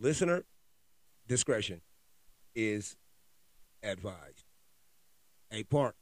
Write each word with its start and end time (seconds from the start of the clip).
listener 0.00 0.44
discretion 1.28 1.82
is 2.54 2.96
advised. 3.82 4.46
Hey, 5.50 5.62
Park, 5.62 5.94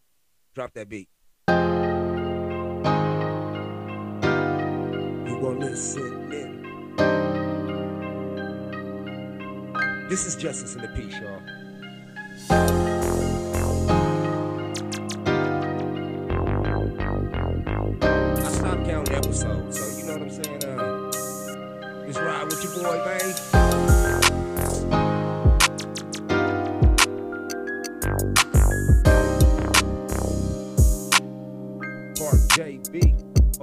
drop 0.55 0.73
that 0.75 0.89
beat. 0.89 1.09
You 1.49 1.55
gonna 5.41 5.59
listen 5.59 6.33
in. 6.33 6.59
This 10.09 10.27
is 10.27 10.37
Justice 10.37 10.75
in 10.77 10.83
the 10.83 10.89
Peace, 10.89 11.15
y'all. 11.21 11.43
I 18.01 18.51
stopped 18.51 18.85
counting 18.87 19.15
episodes, 19.15 19.79
so 19.79 19.99
you 19.99 20.05
know 20.07 20.13
what 20.13 20.23
I'm 20.23 20.31
saying? 20.31 20.65
Uh, 20.65 21.11
just 22.07 22.21
ride 22.21 22.45
with 22.45 22.63
your 22.65 22.73
boy, 22.83 23.05
man. 23.05 23.58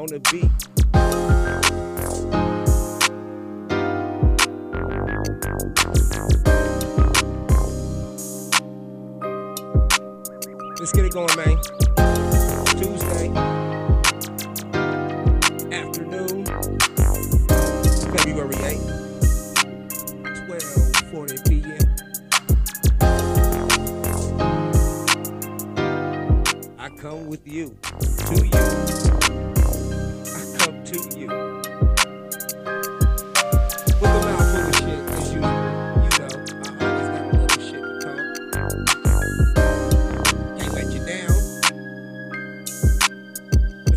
On 0.05 0.11
the 0.11 0.19
beat. 0.31 0.51
Let's 10.79 10.91
get 10.91 11.05
it 11.05 11.13
going, 11.13 11.27
man. 11.37 11.74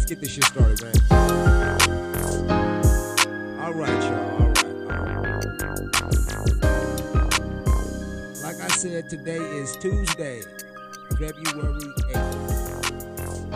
Get 0.08 0.20
this 0.22 0.32
shit 0.32 0.44
started, 0.44 0.82
man. 0.82 0.94
All 3.60 3.74
right, 3.74 4.02
y'all. 4.04 4.40
All 4.40 4.48
right. 4.48 4.64
Like 8.42 8.58
I 8.62 8.68
said, 8.68 9.10
today 9.10 9.36
is 9.36 9.76
Tuesday, 9.76 10.40
February 11.18 11.82
8th. 12.14 13.50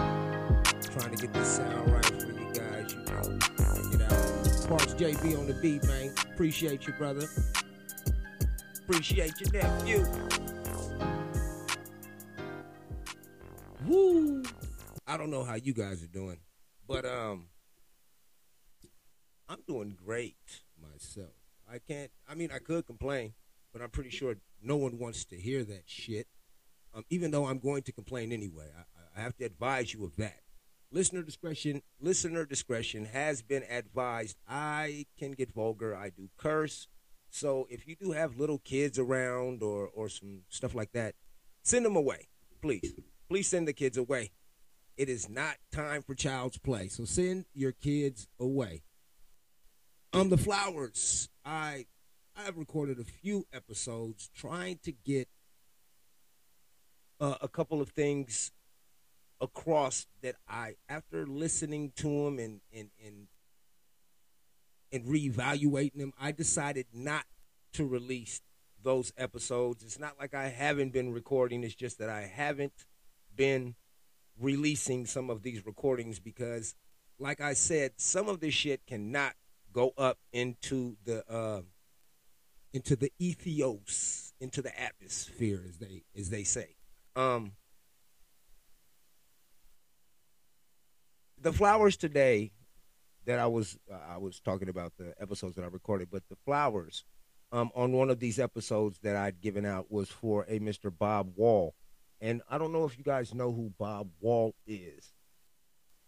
Trying 0.92 1.16
to 1.16 1.22
get 1.22 1.32
this 1.32 1.48
sound 1.48 1.90
right 1.90 2.04
for 2.04 2.32
you 2.32 2.52
guys, 2.52 2.92
you 3.90 3.96
know. 3.96 4.08
Check. 4.10 4.68
Parks 4.68 4.92
JB 4.92 5.38
on 5.38 5.46
the 5.46 5.54
beat, 5.62 5.82
man. 5.84 6.12
Appreciate 6.34 6.86
you, 6.86 6.92
brother. 6.92 7.26
Appreciate 8.76 9.40
your 9.40 9.52
nephew. 9.52 10.06
Woo! 13.86 14.21
I 15.12 15.18
don't 15.18 15.30
know 15.30 15.44
how 15.44 15.56
you 15.56 15.74
guys 15.74 16.02
are 16.02 16.06
doing, 16.06 16.38
but 16.88 17.04
um, 17.04 17.48
I'm 19.46 19.58
doing 19.68 19.94
great 19.94 20.62
myself. 20.80 21.34
I 21.70 21.80
can't. 21.86 22.10
I 22.26 22.34
mean, 22.34 22.48
I 22.50 22.56
could 22.56 22.86
complain, 22.86 23.34
but 23.74 23.82
I'm 23.82 23.90
pretty 23.90 24.08
sure 24.08 24.36
no 24.62 24.76
one 24.76 24.98
wants 24.98 25.26
to 25.26 25.36
hear 25.36 25.64
that 25.64 25.82
shit. 25.84 26.28
Um, 26.94 27.04
even 27.10 27.30
though 27.30 27.44
I'm 27.44 27.58
going 27.58 27.82
to 27.82 27.92
complain 27.92 28.32
anyway, 28.32 28.70
I, 28.74 29.20
I 29.20 29.22
have 29.22 29.36
to 29.36 29.44
advise 29.44 29.92
you 29.92 30.02
of 30.06 30.16
that. 30.16 30.40
Listener 30.90 31.22
discretion. 31.22 31.82
Listener 32.00 32.46
discretion 32.46 33.04
has 33.04 33.42
been 33.42 33.64
advised. 33.64 34.38
I 34.48 35.04
can 35.18 35.32
get 35.32 35.52
vulgar. 35.52 35.94
I 35.94 36.08
do 36.08 36.30
curse. 36.38 36.88
So 37.28 37.66
if 37.68 37.86
you 37.86 37.96
do 37.96 38.12
have 38.12 38.38
little 38.38 38.60
kids 38.60 38.98
around 38.98 39.62
or 39.62 39.90
or 39.92 40.08
some 40.08 40.44
stuff 40.48 40.74
like 40.74 40.92
that, 40.92 41.16
send 41.62 41.84
them 41.84 41.96
away, 41.96 42.28
please. 42.62 42.94
Please 43.28 43.46
send 43.46 43.68
the 43.68 43.74
kids 43.74 43.98
away. 43.98 44.30
It 44.96 45.08
is 45.08 45.28
not 45.28 45.56
time 45.72 46.02
for 46.02 46.14
child's 46.14 46.58
play. 46.58 46.88
So 46.88 47.04
send 47.04 47.46
your 47.54 47.72
kids 47.72 48.28
away. 48.38 48.82
On 50.12 50.28
the 50.28 50.36
flowers. 50.36 51.28
I 51.44 51.86
I've 52.36 52.56
recorded 52.56 52.98
a 52.98 53.04
few 53.04 53.46
episodes 53.52 54.30
trying 54.34 54.78
to 54.84 54.92
get 54.92 55.28
uh, 57.20 57.36
a 57.40 57.48
couple 57.48 57.80
of 57.80 57.90
things 57.90 58.52
across 59.40 60.06
that 60.22 60.36
I, 60.48 60.76
after 60.88 61.26
listening 61.26 61.92
to 61.96 62.24
them 62.24 62.38
and 62.38 62.60
and 62.72 62.90
and 63.04 63.28
and 64.92 65.04
reevaluating 65.04 65.96
them, 65.96 66.12
I 66.20 66.32
decided 66.32 66.86
not 66.92 67.24
to 67.74 67.86
release 67.86 68.40
those 68.82 69.12
episodes. 69.16 69.82
It's 69.82 69.98
not 69.98 70.18
like 70.18 70.34
I 70.34 70.48
haven't 70.48 70.92
been 70.92 71.12
recording. 71.12 71.64
It's 71.64 71.74
just 71.74 71.98
that 71.98 72.10
I 72.10 72.22
haven't 72.22 72.72
been 73.34 73.74
releasing 74.38 75.06
some 75.06 75.30
of 75.30 75.42
these 75.42 75.64
recordings 75.66 76.18
because, 76.18 76.74
like 77.18 77.40
I 77.40 77.54
said, 77.54 77.92
some 77.96 78.28
of 78.28 78.40
this 78.40 78.54
shit 78.54 78.86
cannot 78.86 79.34
go 79.72 79.92
up 79.96 80.18
into 80.32 80.96
the 81.04 81.24
uh, 81.30 81.62
into 82.72 82.96
the 82.96 83.12
ethos, 83.18 84.32
into 84.40 84.62
the 84.62 84.78
atmosphere, 84.80 85.62
as 85.68 85.78
they 85.78 86.02
as 86.16 86.30
they 86.30 86.44
say. 86.44 86.76
Um, 87.14 87.52
the 91.40 91.52
flowers 91.52 91.96
today 91.96 92.52
that 93.26 93.38
I 93.38 93.46
was 93.46 93.78
uh, 93.92 94.14
I 94.14 94.18
was 94.18 94.40
talking 94.40 94.68
about 94.68 94.92
the 94.98 95.14
episodes 95.20 95.56
that 95.56 95.64
I 95.64 95.68
recorded, 95.68 96.08
but 96.10 96.22
the 96.28 96.36
flowers 96.44 97.04
um, 97.52 97.70
on 97.74 97.92
one 97.92 98.10
of 98.10 98.18
these 98.18 98.38
episodes 98.38 98.98
that 99.02 99.16
I'd 99.16 99.40
given 99.40 99.66
out 99.66 99.90
was 99.90 100.08
for 100.08 100.44
a 100.48 100.58
Mr. 100.58 100.92
Bob 100.96 101.32
Wall, 101.36 101.74
and 102.22 102.40
I 102.48 102.56
don't 102.56 102.72
know 102.72 102.84
if 102.84 102.96
you 102.96 103.02
guys 103.02 103.34
know 103.34 103.52
who 103.52 103.72
Bob 103.78 104.08
Wall 104.20 104.54
is, 104.64 105.12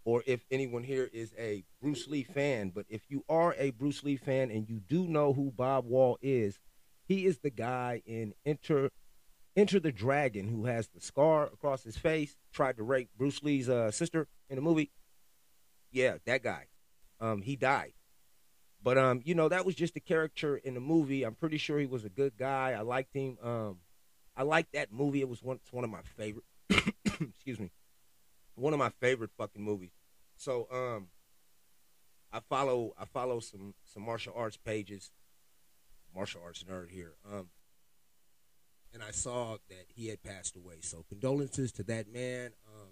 or 0.05 0.23
if 0.27 0.45
anyone 0.49 0.85
here 0.85 1.11
is 1.13 1.35
a 1.37 1.65
Bruce 1.83 2.07
Lee 2.07 2.23
fan. 2.23 2.71
But 2.73 2.87
if 2.89 3.03
you 3.09 3.25
are 3.29 3.55
a 3.59 3.71
Bruce 3.71 4.05
Lee 4.05 4.17
fan 4.17 4.53
and 4.53 4.69
you 4.69 4.79
do 4.79 5.09
know 5.09 5.33
who 5.33 5.51
Bob 5.51 5.85
Wall 5.87 6.17
is, 6.23 6.61
he 7.05 7.27
is 7.27 7.39
the 7.39 7.51
guy 7.51 8.01
in 8.07 8.33
Enter 8.47 8.91
Enter 9.57 9.81
the 9.81 9.93
Dragon 9.93 10.49
who 10.49 10.67
has 10.67 10.89
the 10.89 11.01
scar 11.01 11.47
across 11.47 11.83
his 11.85 11.97
face, 11.97 12.37
tried 12.53 12.77
to 12.77 12.83
rape 12.85 13.11
Bruce 13.17 13.43
Lee's 13.43 13.69
uh, 13.69 13.91
sister 13.91 14.29
in 14.49 14.57
the 14.57 14.63
movie. 14.63 14.93
Yeah, 15.91 16.17
that 16.27 16.43
guy. 16.43 16.67
Um, 17.21 17.43
he 17.43 17.57
died. 17.57 17.93
But 18.83 18.99
um, 18.99 19.21
you 19.25 19.35
know, 19.35 19.49
that 19.49 19.67
was 19.67 19.75
just 19.75 19.97
a 19.97 20.01
character 20.01 20.57
in 20.57 20.75
the 20.75 20.81
movie. 20.81 21.25
I'm 21.25 21.35
pretty 21.35 21.59
sure 21.59 21.79
he 21.79 21.87
was 21.87 22.05
a 22.05 22.09
good 22.09 22.37
guy. 22.37 22.73
I 22.73 22.83
liked 22.83 23.15
him. 23.15 23.39
Um, 23.43 23.79
I 24.37 24.43
like 24.43 24.71
that 24.73 24.93
movie. 24.93 25.21
It 25.21 25.29
was 25.29 25.43
one 25.43 25.57
it's 25.57 25.73
one 25.73 25.85
of 25.85 25.91
my 25.91 26.03
favorite 26.17 26.45
excuse 27.21 27.59
me. 27.59 27.71
One 28.57 28.73
of 28.73 28.79
my 28.79 28.91
favorite 29.01 29.31
fucking 29.37 29.63
movies. 29.63 29.93
So 30.37 30.69
um 30.73 31.09
I 32.33 32.41
follow 32.49 32.95
I 32.99 33.05
follow 33.05 33.41
some 33.41 33.75
some 33.85 34.05
martial 34.05 34.35
arts 34.37 34.57
pages. 34.57 35.11
Martial 36.15 36.43
arts 36.45 36.65
nerd 36.65 36.91
here. 36.91 37.15
Um 37.31 37.49
and 38.95 39.03
I 39.03 39.11
saw 39.11 39.57
that 39.69 39.87
he 39.89 40.09
had 40.09 40.23
passed 40.23 40.57
away. 40.57 40.77
So 40.81 41.05
condolences 41.09 41.73
to 41.73 41.83
that 41.85 42.11
man. 42.11 42.53
Um, 42.67 42.91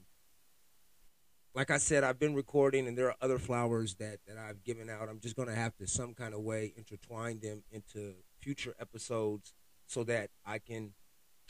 like 1.55 1.71
I 1.71 1.79
said, 1.79 2.03
I've 2.03 2.19
been 2.19 2.35
recording, 2.35 2.89
and 2.89 2.99
there 2.99 3.07
are 3.07 3.17
other 3.21 3.39
flowers 3.39 3.95
that 3.97 4.19
that 4.27 4.37
I've 4.37 4.65
given 4.65 4.91
out. 4.91 5.09
I'm 5.09 5.21
just 5.21 5.37
to 5.49 5.55
have 5.55 5.77
to 5.77 5.87
some 5.87 6.13
kind 6.15 6.35
of 6.35 6.41
way 6.41 6.73
intertwine 6.77 7.41
them 7.41 7.63
into 7.71 8.15
future 8.41 8.75
episodes 8.81 9.55
so 9.87 10.03
that 10.05 10.31
I 10.45 10.59
can 10.59 10.95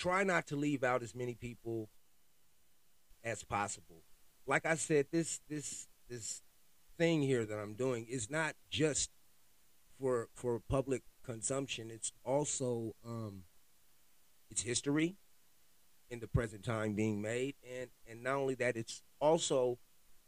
try 0.02 0.24
not 0.24 0.48
to 0.48 0.56
leave 0.56 0.82
out 0.82 1.00
as 1.00 1.14
many 1.14 1.32
people 1.32 1.88
as 3.22 3.44
possible. 3.44 4.02
Like 4.48 4.66
I 4.66 4.74
said, 4.74 5.06
this 5.12 5.40
this 5.48 5.86
this 6.08 6.42
thing 6.98 7.22
here 7.22 7.46
that 7.46 7.56
I'm 7.56 7.74
doing 7.74 8.06
is 8.10 8.28
not 8.28 8.56
just 8.68 9.10
for 10.00 10.28
for 10.34 10.58
public 10.58 11.02
consumption. 11.24 11.88
It's 11.88 12.10
also 12.24 12.96
um, 13.06 13.44
it's 14.50 14.62
history 14.62 15.14
in 16.10 16.18
the 16.18 16.26
present 16.26 16.64
time 16.64 16.94
being 16.94 17.22
made 17.22 17.54
and 17.64 17.88
and 18.10 18.24
not 18.24 18.34
only 18.34 18.54
that 18.56 18.76
it's 18.76 19.02
also 19.20 19.78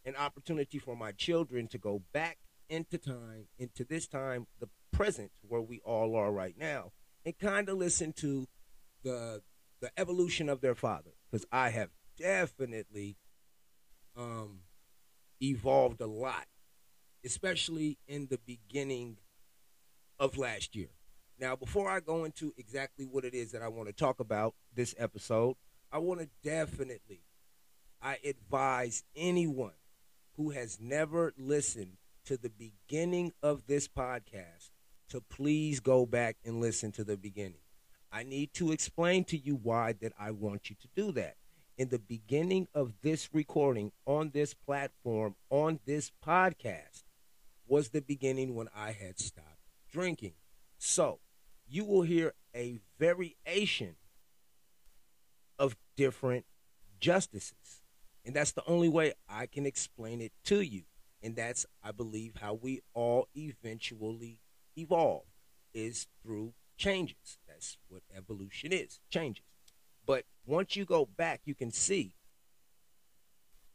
an 0.06 0.15
opportunity 0.15 0.79
for 0.79 0.97
my 0.97 1.11
children 1.11 1.67
to 1.67 1.79
go 1.79 2.00
back 2.12 2.38
into 2.69 2.97
time 2.97 3.49
into 3.59 3.85
this 3.85 4.06
time 4.06 4.47
the 4.61 4.69
present 4.93 5.32
where 5.47 5.61
we 5.61 5.81
all 5.85 6.15
are 6.15 6.32
right 6.32 6.56
now 6.56 6.93
and 7.27 7.38
kind 7.38 7.69
of 7.69 7.77
listen 7.77 8.12
to 8.12 8.47
the 9.03 9.43
the 9.84 10.00
evolution 10.00 10.48
of 10.48 10.62
their 10.62 10.75
father 10.75 11.10
because 11.31 11.46
i 11.52 11.69
have 11.69 11.90
definitely 12.19 13.16
um 14.16 14.60
evolved 15.42 16.00
a 16.00 16.06
lot 16.06 16.46
especially 17.25 17.98
in 18.08 18.28
the 18.31 18.38
beginning 18.46 19.19
of 20.19 20.38
last 20.38 20.75
year 20.75 20.88
Now, 21.38 21.56
before 21.56 21.90
I 21.90 22.00
go 22.00 22.25
into 22.25 22.54
exactly 22.56 23.04
what 23.04 23.25
it 23.25 23.34
is 23.34 23.52
that 23.52 23.62
I 23.62 23.69
want 23.69 23.88
to 23.88 23.92
talk 23.92 24.20
about 24.20 24.54
this 24.72 24.94
episode, 24.98 25.56
I 25.90 25.98
want 25.98 26.20
to 26.20 26.28
definitely 26.42 27.22
I 28.00 28.19
advise 28.25 29.02
anyone 29.16 29.81
who 30.36 30.50
has 30.50 30.78
never 30.81 31.32
listened 31.36 31.96
to 32.26 32.36
the 32.36 32.50
beginning 32.50 33.32
of 33.42 33.66
this 33.66 33.88
podcast 33.88 34.70
to 35.08 35.20
please 35.20 35.81
go 35.81 36.06
back 36.06 36.36
and 36.44 36.60
listen 36.60 36.92
to 36.92 37.04
the 37.04 37.16
beginning. 37.16 37.63
I 38.14 38.22
need 38.22 38.55
to 38.55 38.70
explain 38.70 39.25
to 39.25 39.37
you 39.37 39.58
why 39.61 39.94
that 40.00 40.12
I 40.16 40.31
want 40.31 40.70
you 40.70 40.76
to 40.81 40.88
do 40.94 41.11
that. 41.12 41.34
In 41.76 41.88
the 41.88 41.99
beginning 41.99 42.69
of 42.72 42.93
this 43.02 43.28
recording 43.32 43.90
on 44.06 44.31
this 44.32 44.55
platform 44.55 45.34
on 45.50 45.81
this 45.84 46.12
podcast 46.25 47.02
was 47.66 47.88
the 47.88 48.00
beginning 48.00 48.55
when 48.55 48.69
I 48.72 48.93
had 48.93 49.19
stopped 49.19 49.58
drinking. 49.90 50.34
So, 50.78 51.19
you 51.66 51.84
will 51.84 52.02
hear 52.02 52.34
a 52.55 52.78
variation 53.00 53.96
of 55.58 55.76
different 55.96 56.44
justices. 57.00 57.82
And 58.25 58.37
that's 58.37 58.52
the 58.52 58.62
only 58.69 58.88
way 58.88 59.14
I 59.28 59.46
can 59.46 59.67
explain 59.67 60.20
it 60.20 60.31
to 60.44 60.60
you. 60.60 60.82
And 61.20 61.34
that's, 61.34 61.67
I 61.82 61.90
believe, 61.90 62.37
how 62.40 62.55
we 62.55 62.82
all 62.93 63.26
eventually 63.34 64.38
evolve 64.78 65.25
is 65.72 66.06
through 66.22 66.52
changes. 66.76 67.38
That's 67.64 67.78
what 67.88 68.02
evolution 68.14 68.72
is 68.72 69.00
changes. 69.11 69.44
But 70.06 70.25
once 70.44 70.76
you 70.76 70.84
go 70.84 71.06
back, 71.06 71.40
you 71.44 71.55
can 71.55 71.70
see 71.70 72.14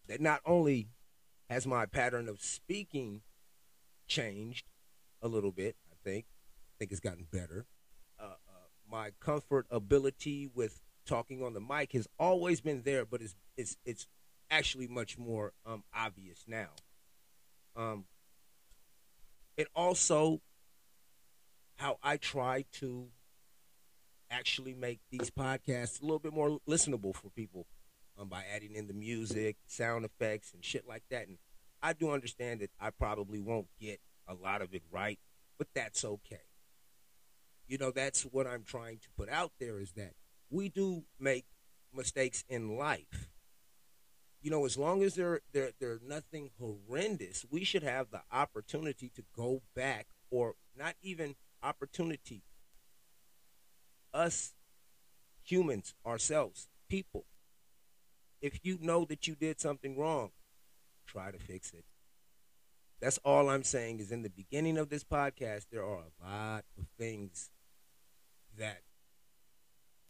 that 0.08 0.22
not 0.22 0.42
only 0.46 0.90
has 1.50 1.66
my 1.66 1.88
pattern 1.88 2.30
of 2.30 2.40
speaking 2.40 3.22
changed 4.08 4.66
a 5.24 5.28
little 5.28 5.52
bit, 5.52 5.76
I 5.92 5.96
think, 6.04 6.26
I 6.30 6.74
think 6.78 6.92
it's 6.92 7.00
gotten 7.00 7.26
better. 7.32 7.66
Uh, 8.20 8.26
uh, 8.26 8.68
my 8.90 9.12
comfort 9.20 9.66
ability 9.72 10.50
with 10.54 10.82
talking 11.08 11.42
on 11.42 11.54
the 11.54 11.60
mic 11.60 11.94
has 11.94 12.08
always 12.20 12.62
been 12.62 12.84
there, 12.84 13.06
but 13.06 13.22
it's 13.22 13.36
it's 13.58 13.78
it's 13.86 14.06
actually 14.52 14.88
much 14.88 15.18
more 15.18 15.54
um, 15.66 15.84
obvious 15.96 16.44
now. 16.48 16.70
Um, 17.76 18.06
it 19.58 19.68
also 19.76 20.42
how 21.78 21.98
I 22.04 22.18
try 22.18 22.66
to 22.74 23.08
actually 24.32 24.74
make 24.74 25.00
these 25.12 25.30
podcasts 25.30 26.02
a 26.02 26.04
little 26.04 26.20
bit 26.20 26.34
more 26.34 26.60
listenable 26.68 27.16
for 27.16 27.30
people 27.30 27.66
um, 28.18 28.30
by 28.30 28.44
adding 28.54 28.76
in 28.76 28.88
the 28.88 28.94
music, 28.94 29.58
sound 29.68 30.06
effects, 30.06 30.54
and 30.54 30.64
shit 30.64 30.88
like 30.88 31.04
that. 31.10 31.28
And 31.28 31.38
I 31.82 31.94
do 31.94 32.12
understand 32.12 32.60
that 32.62 32.72
I 32.80 32.90
probably 32.90 33.40
won't 33.40 33.68
get 33.80 34.00
a 34.28 34.34
lot 34.34 34.62
of 34.62 34.74
it 34.74 34.84
right, 34.92 35.20
but 35.58 35.68
that's 35.74 36.04
okay. 36.04 36.42
You 37.68 37.78
know, 37.78 37.92
that's 37.92 38.24
what 38.24 38.48
I'm 38.48 38.64
trying 38.64 38.98
to 39.00 39.10
put 39.18 39.30
out 39.30 39.52
there 39.60 39.80
is 39.80 39.94
that 39.94 40.14
we 40.50 40.70
do 40.70 41.04
make 41.20 41.46
mistakes 41.94 42.44
in 42.50 42.78
life. 42.78 43.30
You 44.42 44.52
know, 44.52 44.66
as 44.66 44.78
long 44.78 45.04
as 45.04 45.16
they're 45.16 45.42
they're 45.52 45.72
they're 45.80 46.00
nothing 46.06 46.52
horrendous, 46.60 47.46
we 47.50 47.64
should 47.64 47.84
have 47.84 48.10
the 48.10 48.22
opportunity 48.32 49.12
to 49.16 49.24
go 49.36 49.62
back 49.76 50.08
or 50.32 50.56
not 50.76 50.96
even 51.02 51.36
opportunity. 51.62 52.44
Us 54.14 54.54
humans, 55.44 55.94
ourselves, 56.06 56.68
people. 56.90 57.26
If 58.42 58.60
you 58.64 58.78
know 58.82 59.06
that 59.06 59.28
you 59.28 59.36
did 59.36 59.60
something 59.60 59.98
wrong, 59.98 60.32
try 61.06 61.32
to 61.32 61.40
fix 61.40 61.74
it. 61.74 61.86
That's 63.02 63.18
all 63.20 63.50
I'm 63.50 63.64
saying 63.64 64.00
is 64.00 64.12
in 64.12 64.24
the 64.24 64.30
beginning 64.30 64.78
of 64.78 64.90
this 64.90 65.04
podcast, 65.04 65.68
there 65.72 65.84
are 65.84 66.04
a 66.04 66.26
lot 66.26 66.66
of 66.78 66.86
things 66.98 67.50
that 68.58 68.82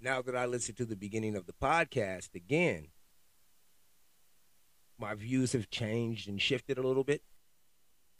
now 0.01 0.21
that 0.21 0.35
I 0.35 0.45
listen 0.45 0.75
to 0.75 0.85
the 0.85 0.95
beginning 0.95 1.35
of 1.35 1.45
the 1.45 1.53
podcast 1.53 2.33
again, 2.35 2.87
my 4.97 5.13
views 5.13 5.53
have 5.53 5.69
changed 5.69 6.27
and 6.27 6.41
shifted 6.41 6.77
a 6.77 6.85
little 6.85 7.03
bit. 7.03 7.21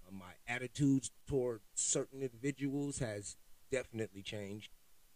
Uh, 0.07 0.11
my 0.11 0.33
attitudes 0.47 1.11
toward 1.27 1.61
certain 1.73 2.21
individuals 2.21 2.99
has 2.99 3.37
definitely 3.71 4.21
changed. 4.21 4.69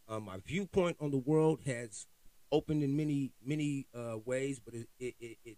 Uh, 0.07 0.19
my 0.19 0.37
viewpoint 0.45 0.97
on 0.99 1.11
the 1.11 1.17
world 1.17 1.61
has 1.65 2.07
opened 2.51 2.83
in 2.83 2.95
many 2.95 3.31
many 3.43 3.87
uh, 3.95 4.17
ways, 4.25 4.59
but 4.59 4.73
it, 4.73 4.87
it, 4.99 5.15
it, 5.19 5.37
it, 5.45 5.57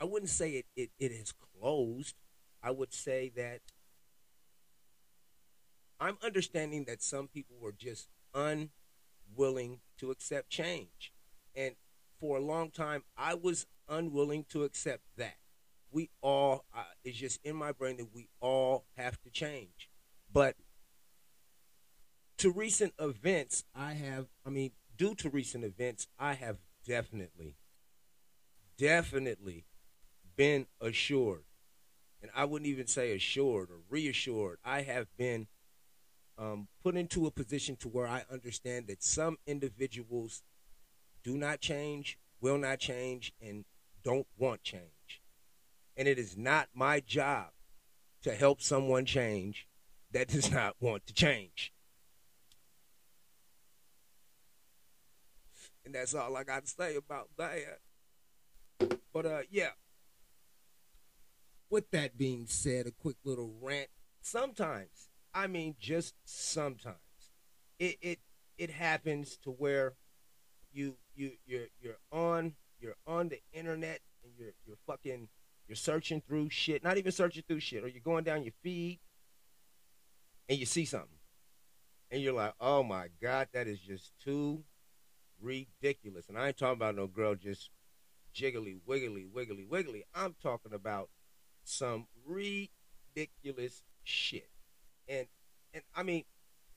I 0.00 0.04
wouldn't 0.04 0.30
say 0.30 0.52
it, 0.52 0.66
it 0.76 0.90
it 0.98 1.12
has 1.12 1.32
closed. 1.32 2.16
I 2.62 2.70
would 2.70 2.92
say 2.92 3.30
that 3.36 3.60
I'm 6.00 6.18
understanding 6.22 6.84
that 6.84 7.02
some 7.02 7.28
people 7.28 7.56
were 7.60 7.72
just 7.72 8.08
unwilling 8.34 9.80
to 9.98 10.10
accept 10.10 10.50
change, 10.50 11.12
and 11.54 11.74
for 12.20 12.36
a 12.36 12.40
long 12.40 12.70
time 12.70 13.04
I 13.16 13.34
was 13.34 13.66
unwilling 13.88 14.44
to 14.50 14.64
accept 14.64 15.02
that. 15.16 15.36
We 15.90 16.10
all 16.22 16.64
uh, 16.74 16.84
it's 17.04 17.16
just 17.18 17.40
in 17.44 17.56
my 17.56 17.72
brain 17.72 17.96
that 17.98 18.14
we 18.14 18.28
all 18.40 18.84
have 18.96 19.20
to 19.22 19.30
change. 19.30 19.88
But 20.32 20.56
to 22.38 22.50
recent 22.50 22.92
events 22.98 23.64
i 23.74 23.92
have 23.92 24.26
i 24.46 24.50
mean 24.50 24.70
due 24.96 25.14
to 25.14 25.28
recent 25.28 25.64
events 25.64 26.06
i 26.18 26.34
have 26.34 26.58
definitely 26.86 27.56
definitely 28.78 29.64
been 30.36 30.66
assured. 30.80 31.44
And 32.20 32.30
i 32.34 32.44
wouldn't 32.44 32.68
even 32.68 32.86
say 32.86 33.14
assured 33.14 33.70
or 33.70 33.80
reassured. 33.88 34.58
I 34.64 34.82
have 34.82 35.06
been 35.16 35.46
um, 36.36 36.68
put 36.82 36.96
into 36.96 37.26
a 37.26 37.30
position 37.30 37.76
to 37.76 37.88
where 37.88 38.06
i 38.06 38.24
understand 38.30 38.88
that 38.88 39.02
some 39.02 39.36
individuals 39.46 40.42
do 41.22 41.36
not 41.36 41.60
change 41.60 42.18
will 42.40 42.58
not 42.58 42.78
change 42.78 43.32
and 43.40 43.64
don't 44.02 44.26
want 44.36 44.62
change. 44.62 45.22
And 45.96 46.08
it 46.08 46.18
is 46.18 46.36
not 46.36 46.68
my 46.74 47.00
job 47.00 47.50
to 48.22 48.34
help 48.34 48.60
someone 48.60 49.06
change 49.06 49.66
that 50.12 50.28
does 50.28 50.50
not 50.52 50.76
want 50.80 51.06
to 51.06 51.14
change. 51.14 51.72
And 55.83 55.83
that's 55.94 56.14
all 56.14 56.36
I 56.36 56.44
got 56.44 56.64
to 56.64 56.70
say 56.70 56.96
about 56.96 57.28
that. 57.38 57.80
But 59.12 59.26
uh 59.26 59.40
yeah. 59.50 59.70
With 61.70 61.90
that 61.90 62.18
being 62.18 62.46
said, 62.46 62.86
a 62.86 62.90
quick 62.90 63.16
little 63.24 63.54
rant. 63.60 63.88
Sometimes, 64.20 65.08
I 65.32 65.46
mean 65.46 65.76
just 65.78 66.14
sometimes, 66.24 66.98
it 67.78 67.96
it 68.00 68.18
it 68.58 68.70
happens 68.70 69.36
to 69.38 69.50
where 69.50 69.94
you 70.72 70.96
you 71.14 71.32
you're 71.46 71.68
you're 71.80 71.98
on 72.12 72.54
you're 72.78 72.96
on 73.06 73.28
the 73.28 73.40
internet 73.52 74.00
and 74.22 74.32
you're 74.38 74.54
you're 74.66 74.78
fucking 74.86 75.28
you're 75.66 75.76
searching 75.76 76.20
through 76.20 76.50
shit, 76.50 76.84
not 76.84 76.98
even 76.98 77.12
searching 77.12 77.42
through 77.46 77.60
shit, 77.60 77.84
or 77.84 77.88
you're 77.88 78.00
going 78.00 78.24
down 78.24 78.44
your 78.44 78.52
feed 78.62 79.00
and 80.48 80.58
you 80.58 80.66
see 80.66 80.84
something. 80.84 81.08
And 82.10 82.22
you're 82.22 82.34
like, 82.34 82.54
oh 82.60 82.82
my 82.82 83.08
God, 83.20 83.48
that 83.54 83.66
is 83.66 83.80
just 83.80 84.12
too 84.22 84.62
ridiculous. 85.44 86.28
And 86.28 86.38
I 86.38 86.48
ain't 86.48 86.56
talking 86.56 86.78
about 86.78 86.96
no 86.96 87.06
girl 87.06 87.34
just 87.34 87.70
jiggly, 88.34 88.78
wiggly, 88.86 89.26
wiggly, 89.32 89.64
wiggly. 89.68 90.04
I'm 90.14 90.34
talking 90.42 90.72
about 90.72 91.10
some 91.62 92.06
ridiculous 92.26 93.82
shit. 94.02 94.50
And 95.08 95.26
and 95.72 95.82
I 95.94 96.02
mean, 96.02 96.24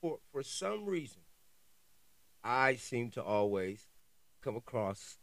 for 0.01 0.19
for 0.31 0.43
some 0.43 0.85
reason, 0.85 1.21
I 2.43 2.75
seem 2.75 3.11
to 3.11 3.23
always 3.23 3.87
come 4.41 4.55
across 4.55 5.17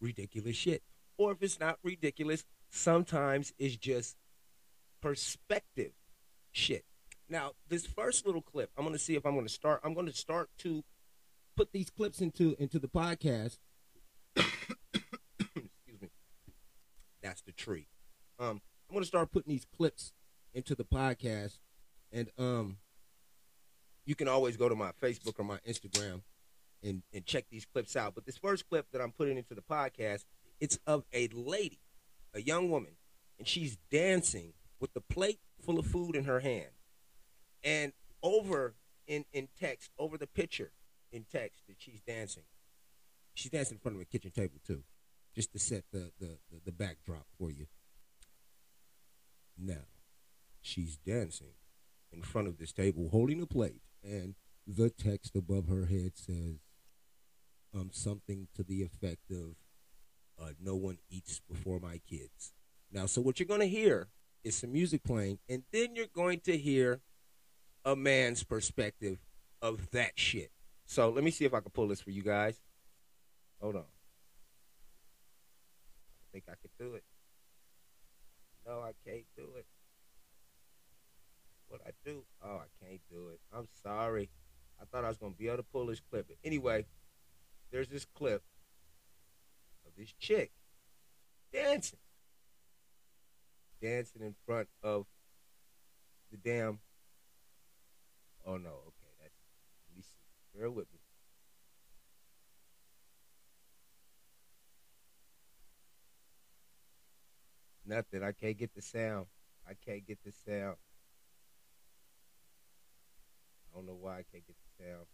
ridiculous 0.00 0.56
shit. 0.56 0.82
Or 1.18 1.32
if 1.32 1.42
it's 1.42 1.60
not 1.60 1.78
ridiculous, 1.82 2.44
sometimes 2.70 3.52
it's 3.58 3.76
just 3.76 4.16
perspective 5.00 5.92
shit. 6.52 6.84
Now, 7.28 7.52
this 7.68 7.86
first 7.86 8.26
little 8.26 8.42
clip, 8.42 8.70
I'm 8.76 8.84
to 8.92 8.98
see 8.98 9.16
if 9.16 9.26
I'm 9.26 9.40
to 9.42 9.48
start. 9.48 9.80
I'm 9.82 9.94
to 9.94 10.12
start 10.12 10.50
to 10.58 10.84
put 11.56 11.72
these 11.72 11.90
clips 11.90 12.20
into 12.20 12.54
into 12.58 12.78
the 12.78 12.88
podcast. 12.88 13.58
Excuse 14.36 16.00
me. 16.00 16.08
That's 17.22 17.42
the 17.42 17.52
tree. 17.52 17.88
Um, 18.38 18.60
I'm 18.90 18.98
to 18.98 19.06
start 19.06 19.32
putting 19.32 19.50
these 19.50 19.66
clips 19.76 20.12
into 20.54 20.74
the 20.74 20.84
podcast, 20.84 21.58
and 22.12 22.30
um, 22.38 22.78
you 24.04 24.14
can 24.14 24.28
always 24.28 24.56
go 24.56 24.68
to 24.68 24.76
my 24.76 24.92
Facebook 25.02 25.38
or 25.38 25.44
my 25.44 25.58
Instagram 25.68 26.22
and 26.82 27.02
and 27.12 27.24
check 27.24 27.46
these 27.50 27.64
clips 27.64 27.96
out. 27.96 28.14
But 28.14 28.26
this 28.26 28.36
first 28.36 28.68
clip 28.68 28.86
that 28.92 29.00
I'm 29.00 29.12
putting 29.12 29.36
into 29.38 29.54
the 29.54 29.62
podcast, 29.62 30.24
it's 30.60 30.78
of 30.86 31.04
a 31.12 31.28
lady 31.28 31.80
a 32.36 32.42
young 32.42 32.70
woman, 32.70 32.92
and 33.38 33.48
she's 33.48 33.78
dancing 33.90 34.52
with 34.78 34.92
the 34.92 35.00
plate 35.00 35.40
full 35.60 35.78
of 35.78 35.86
food 35.86 36.14
in 36.14 36.24
her 36.24 36.40
hand. 36.40 36.70
And 37.64 37.92
over 38.22 38.74
in, 39.06 39.24
in 39.32 39.48
text, 39.58 39.90
over 39.98 40.18
the 40.18 40.26
picture 40.26 40.70
in 41.16 41.24
text 41.30 41.66
that 41.66 41.76
she's 41.78 42.00
dancing, 42.02 42.44
she's 43.34 43.50
dancing 43.50 43.76
in 43.76 43.80
front 43.80 43.96
of 43.96 44.02
a 44.02 44.04
kitchen 44.04 44.30
table 44.30 44.60
too, 44.64 44.82
just 45.34 45.52
to 45.52 45.58
set 45.58 45.84
the, 45.92 46.12
the, 46.20 46.38
the, 46.50 46.60
the 46.66 46.72
backdrop 46.72 47.26
for 47.38 47.50
you. 47.50 47.66
Now, 49.58 49.86
she's 50.60 50.96
dancing 50.96 51.54
in 52.12 52.22
front 52.22 52.46
of 52.46 52.58
this 52.58 52.72
table 52.72 53.08
holding 53.10 53.40
a 53.40 53.46
plate, 53.46 53.80
and 54.04 54.34
the 54.66 54.90
text 54.90 55.34
above 55.34 55.68
her 55.68 55.86
head 55.86 56.12
says 56.14 56.60
um, 57.74 57.90
something 57.92 58.48
to 58.54 58.62
the 58.62 58.82
effect 58.82 59.30
of 59.30 59.56
uh, 60.40 60.50
no 60.60 60.74
one 60.74 60.98
eats 61.10 61.40
before 61.48 61.80
my 61.80 62.00
kids. 62.08 62.52
Now, 62.92 63.06
so 63.06 63.20
what 63.20 63.40
you're 63.40 63.46
going 63.46 63.60
to 63.60 63.68
hear 63.68 64.08
is 64.44 64.56
some 64.56 64.72
music 64.72 65.02
playing, 65.02 65.38
and 65.48 65.62
then 65.72 65.96
you're 65.96 66.06
going 66.14 66.40
to 66.40 66.56
hear 66.56 67.00
a 67.84 67.96
man's 67.96 68.44
perspective 68.44 69.18
of 69.62 69.90
that 69.92 70.12
shit. 70.16 70.50
So 70.86 71.10
let 71.10 71.24
me 71.24 71.30
see 71.30 71.44
if 71.44 71.52
I 71.52 71.60
can 71.60 71.70
pull 71.70 71.88
this 71.88 72.00
for 72.00 72.10
you 72.10 72.22
guys. 72.22 72.60
Hold 73.60 73.76
on. 73.76 73.82
I 76.22 76.24
think 76.32 76.44
I 76.48 76.54
can 76.60 76.70
do 76.78 76.94
it. 76.94 77.04
No, 78.66 78.80
I 78.80 78.92
can't 79.06 79.24
do 79.36 79.44
it. 79.56 79.66
What 81.68 81.80
I 81.86 81.90
do? 82.04 82.24
Oh, 82.44 82.60
I 82.62 82.84
can't 82.84 83.00
do 83.10 83.28
it. 83.28 83.40
I'm 83.52 83.68
sorry. 83.82 84.30
I 84.80 84.84
thought 84.84 85.04
I 85.04 85.08
was 85.08 85.16
gonna 85.16 85.34
be 85.36 85.48
able 85.48 85.58
to 85.58 85.62
pull 85.62 85.86
this 85.86 86.00
clip. 86.00 86.28
But 86.28 86.36
anyway, 86.44 86.86
there's 87.70 87.88
this 87.88 88.04
clip 88.04 88.42
of 89.86 89.92
this 89.96 90.12
chick 90.18 90.52
dancing. 91.52 91.98
Dancing 93.82 94.22
in 94.22 94.34
front 94.46 94.68
of 94.82 95.06
the 96.30 96.36
damn 96.36 96.80
Oh 98.46 98.56
no, 98.56 98.70
okay, 98.70 99.10
that's 99.20 99.34
let 99.88 99.96
me 99.96 100.02
see. 100.02 100.22
Bear 100.56 100.70
with 100.70 100.86
me. 100.92 101.00
Nothing. 107.84 108.22
I 108.22 108.32
can't 108.32 108.56
get 108.56 108.74
the 108.74 108.82
sound. 108.82 109.26
I 109.68 109.72
can't 109.74 110.06
get 110.06 110.18
the 110.24 110.32
sound. 110.32 110.76
I 113.70 113.76
don't 113.76 113.86
know 113.86 113.98
why 114.00 114.14
I 114.14 114.24
can't 114.32 114.46
get 114.46 114.56
the 114.56 114.84
sound. 114.84 115.06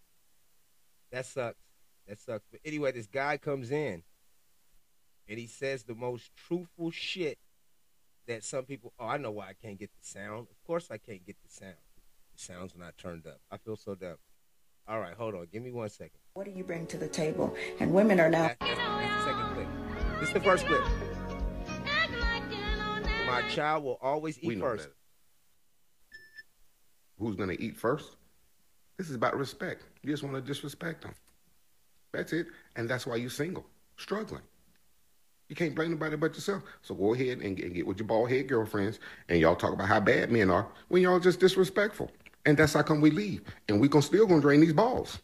That 1.11 1.27
sucks. 1.27 1.59
That 2.07 2.19
sucks. 2.21 2.45
But 2.51 2.61
anyway, 2.65 2.93
this 2.93 3.07
guy 3.07 3.37
comes 3.37 3.71
in 3.71 4.03
and 5.29 5.39
he 5.39 5.47
says 5.47 5.83
the 5.83 5.95
most 5.95 6.31
truthful 6.37 6.91
shit 6.91 7.39
that 8.29 8.45
some 8.45 8.65
people, 8.65 8.93
oh, 8.99 9.07
I 9.07 9.17
know 9.17 9.33
why 9.33 9.49
I 9.49 9.55
can't 9.61 9.79
get 9.79 9.91
the 9.91 10.07
sound. 10.07 10.47
Of 10.51 10.63
course 10.67 10.89
I 10.91 10.99
can't 10.99 11.27
get 11.27 11.37
the 11.43 11.51
sound. 11.51 11.75
The 12.37 12.43
sound's 12.43 12.77
not 12.77 12.97
turned 12.97 13.27
up. 13.27 13.41
I 13.51 13.57
feel 13.57 13.77
so 13.77 13.95
dumb. 13.97 14.17
All 14.89 15.01
right, 15.01 15.15
hold 15.15 15.35
on. 15.35 15.47
Give 15.53 15.63
me 15.63 15.71
one 15.71 15.89
second. 15.89 16.19
What 16.35 16.45
do 16.45 16.51
you 16.51 16.65
bring 16.65 16.87
to 16.89 16.97
the 16.97 17.09
table? 17.09 17.55
And 17.79 17.93
women 17.93 18.19
are 18.19 18.29
now. 18.29 18.49
That, 18.49 18.57
that's, 18.61 18.79
that's 18.79 19.25
the 19.25 19.31
second 19.31 19.55
clip. 19.55 19.69
This 20.21 20.29
is 20.29 20.35
the 20.35 20.41
first 20.41 20.67
clip. 20.67 20.83
My 23.27 23.43
child 23.49 23.85
will 23.85 23.99
always 24.03 24.39
eat 24.39 24.47
we 24.47 24.55
know 24.57 24.65
first. 24.65 24.85
better. 24.85 24.97
Who's 27.19 27.37
gonna 27.37 27.57
eat 27.59 27.77
first? 27.77 28.17
This 28.99 29.09
is 29.09 29.15
about 29.15 29.37
respect. 29.39 29.85
You 30.03 30.11
just 30.11 30.23
want 30.23 30.35
to 30.35 30.41
disrespect 30.41 31.03
them. 31.03 31.15
That's 32.13 32.33
it, 32.33 32.49
and 32.77 32.89
that's 32.89 33.07
why 33.07 33.17
you're 33.17 33.31
single, 33.31 33.65
struggling. 33.97 34.43
You 35.49 35.57
can't 35.57 35.75
blame 35.75 35.93
nobody 35.93 36.17
but 36.17 36.35
yourself. 36.35 36.63
So 36.83 36.95
go 36.95 37.15
ahead 37.15 37.39
and 37.41 37.57
get, 37.57 37.67
and 37.67 37.75
get 37.75 37.87
with 37.87 37.99
your 37.99 38.07
bald 38.07 38.31
head 38.31 38.49
girlfriends, 38.49 38.99
and 39.29 39.41
y'all 39.41 39.57
talk 39.57 39.73
about 39.73 39.89
how 39.89 40.01
bad 40.01 40.31
men 40.31 40.51
are 40.51 40.67
when 40.89 41.03
y'all 41.03 41.21
just 41.21 41.41
disrespectful. 41.41 42.11
And 42.45 42.57
that's 42.57 42.73
how 42.75 42.83
come 42.83 43.01
we 43.01 43.11
leave, 43.11 43.43
and 43.69 43.81
we 43.81 43.89
gonna 43.89 44.03
still 44.03 44.27
gonna 44.27 44.41
drain 44.41 44.61
these 44.61 44.73
balls. 44.73 45.21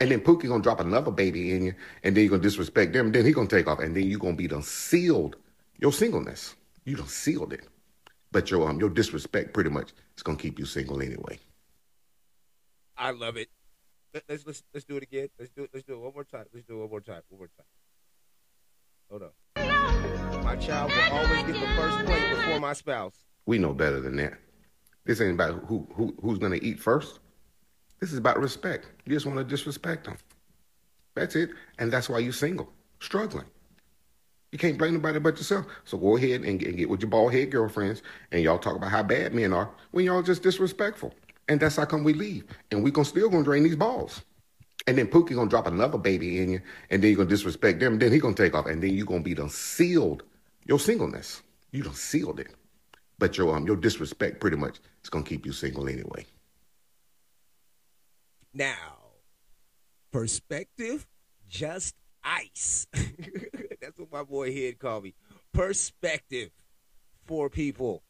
And 0.00 0.10
then 0.10 0.20
Pookie 0.20 0.48
gonna 0.48 0.62
drop 0.62 0.80
another 0.80 1.10
baby 1.10 1.52
in 1.52 1.64
you, 1.64 1.74
and 2.02 2.16
then 2.16 2.24
you're 2.24 2.30
gonna 2.30 2.42
disrespect 2.42 2.92
them, 2.92 3.12
then 3.12 3.24
he 3.24 3.32
gonna 3.32 3.48
take 3.48 3.68
off, 3.68 3.78
and 3.78 3.96
then 3.96 4.04
you 4.04 4.18
gonna 4.18 4.36
be 4.36 4.48
done 4.48 4.62
sealed 4.62 5.36
your 5.78 5.92
singleness. 5.92 6.54
You 6.84 6.96
done 6.96 7.08
sealed 7.08 7.52
it. 7.52 7.66
But 8.32 8.50
your 8.50 8.68
um 8.68 8.78
your 8.80 8.90
disrespect 8.90 9.54
pretty 9.54 9.70
much 9.70 9.92
is 10.16 10.22
gonna 10.22 10.38
keep 10.38 10.58
you 10.58 10.64
single 10.64 11.00
anyway. 11.00 11.38
I 12.96 13.10
love 13.12 13.36
it. 13.36 13.48
Let- 14.12 14.24
Let's 14.28 14.46
let's 14.46 14.62
let's 14.74 14.84
do 14.84 14.96
it 14.96 15.02
again. 15.02 15.28
Let's 15.38 15.50
do 15.50 15.64
it. 15.64 15.70
Let's 15.72 15.86
do 15.86 15.94
it 15.94 16.00
one 16.00 16.12
more 16.14 16.24
time. 16.24 16.46
Let's 16.52 16.66
do 16.66 16.74
it 16.74 16.80
one 16.80 16.90
more 16.90 17.00
time. 17.00 17.22
One 17.28 17.38
more 17.38 17.48
time. 17.56 17.66
Hold 19.10 19.22
on. 19.22 20.44
My 20.44 20.56
child 20.56 20.90
will 20.90 21.12
always 21.18 21.42
get 21.42 21.54
the 21.60 21.66
first 21.76 22.04
plate 22.04 22.30
before 22.30 22.60
my 22.60 22.72
spouse. 22.72 23.14
We 23.46 23.58
know 23.58 23.72
better 23.72 24.00
than 24.00 24.16
that. 24.16 24.38
This 25.08 25.22
ain't 25.22 25.32
about 25.32 25.64
who, 25.64 25.88
who 25.94 26.14
who's 26.20 26.38
gonna 26.38 26.58
eat 26.60 26.78
first. 26.78 27.20
This 27.98 28.12
is 28.12 28.18
about 28.18 28.38
respect. 28.38 28.88
You 29.06 29.14
just 29.14 29.24
want 29.24 29.38
to 29.38 29.44
disrespect 29.44 30.04
them. 30.04 30.18
That's 31.14 31.34
it, 31.34 31.48
and 31.78 31.90
that's 31.90 32.10
why 32.10 32.18
you're 32.18 32.34
single, 32.34 32.70
struggling. 33.00 33.46
You 34.52 34.58
can't 34.58 34.76
blame 34.76 34.92
nobody 34.92 35.18
but 35.18 35.38
yourself. 35.38 35.64
So 35.86 35.96
go 35.96 36.18
ahead 36.18 36.42
and 36.42 36.60
get, 36.60 36.68
and 36.68 36.76
get 36.76 36.90
with 36.90 37.00
your 37.00 37.08
bald 37.08 37.32
head 37.32 37.50
girlfriends, 37.50 38.02
and 38.32 38.42
y'all 38.42 38.58
talk 38.58 38.76
about 38.76 38.90
how 38.90 39.02
bad 39.02 39.32
men 39.32 39.54
are 39.54 39.70
when 39.92 40.04
y'all 40.04 40.22
just 40.22 40.42
disrespectful. 40.42 41.14
And 41.48 41.58
that's 41.58 41.76
how 41.76 41.86
come 41.86 42.04
we 42.04 42.12
leave, 42.12 42.44
and 42.70 42.84
we 42.84 42.90
gonna 42.90 43.06
still 43.06 43.30
gonna 43.30 43.44
drain 43.44 43.62
these 43.62 43.76
balls. 43.76 44.20
And 44.86 44.98
then 44.98 45.06
Pookie 45.06 45.34
gonna 45.34 45.48
drop 45.48 45.66
another 45.66 45.96
baby 45.96 46.42
in 46.42 46.50
you, 46.50 46.60
and 46.90 47.02
then 47.02 47.08
you're 47.12 47.16
gonna 47.16 47.30
disrespect 47.30 47.80
them. 47.80 47.98
Then 47.98 48.12
he 48.12 48.18
gonna 48.18 48.34
take 48.34 48.54
off, 48.54 48.66
and 48.66 48.82
then 48.82 48.92
you 48.92 49.06
gonna 49.06 49.20
be 49.22 49.32
done 49.32 49.48
sealed 49.48 50.22
your 50.66 50.78
singleness. 50.78 51.40
You 51.72 51.82
done 51.82 51.94
sealed 51.94 52.40
it. 52.40 52.54
But 53.18 53.36
your 53.36 53.54
um 53.54 53.66
your 53.66 53.76
disrespect 53.76 54.40
pretty 54.40 54.56
much 54.56 54.78
is 55.02 55.10
gonna 55.10 55.24
keep 55.24 55.44
you 55.44 55.52
single 55.52 55.88
anyway. 55.88 56.24
Now, 58.54 58.98
perspective, 60.12 61.06
just 61.48 61.94
ice. 62.24 62.86
That's 63.80 63.98
what 63.98 64.12
my 64.12 64.22
boy 64.22 64.52
Head 64.54 64.78
called 64.78 65.04
me. 65.04 65.14
Perspective 65.52 66.50
for 67.24 67.48
people. 67.50 68.02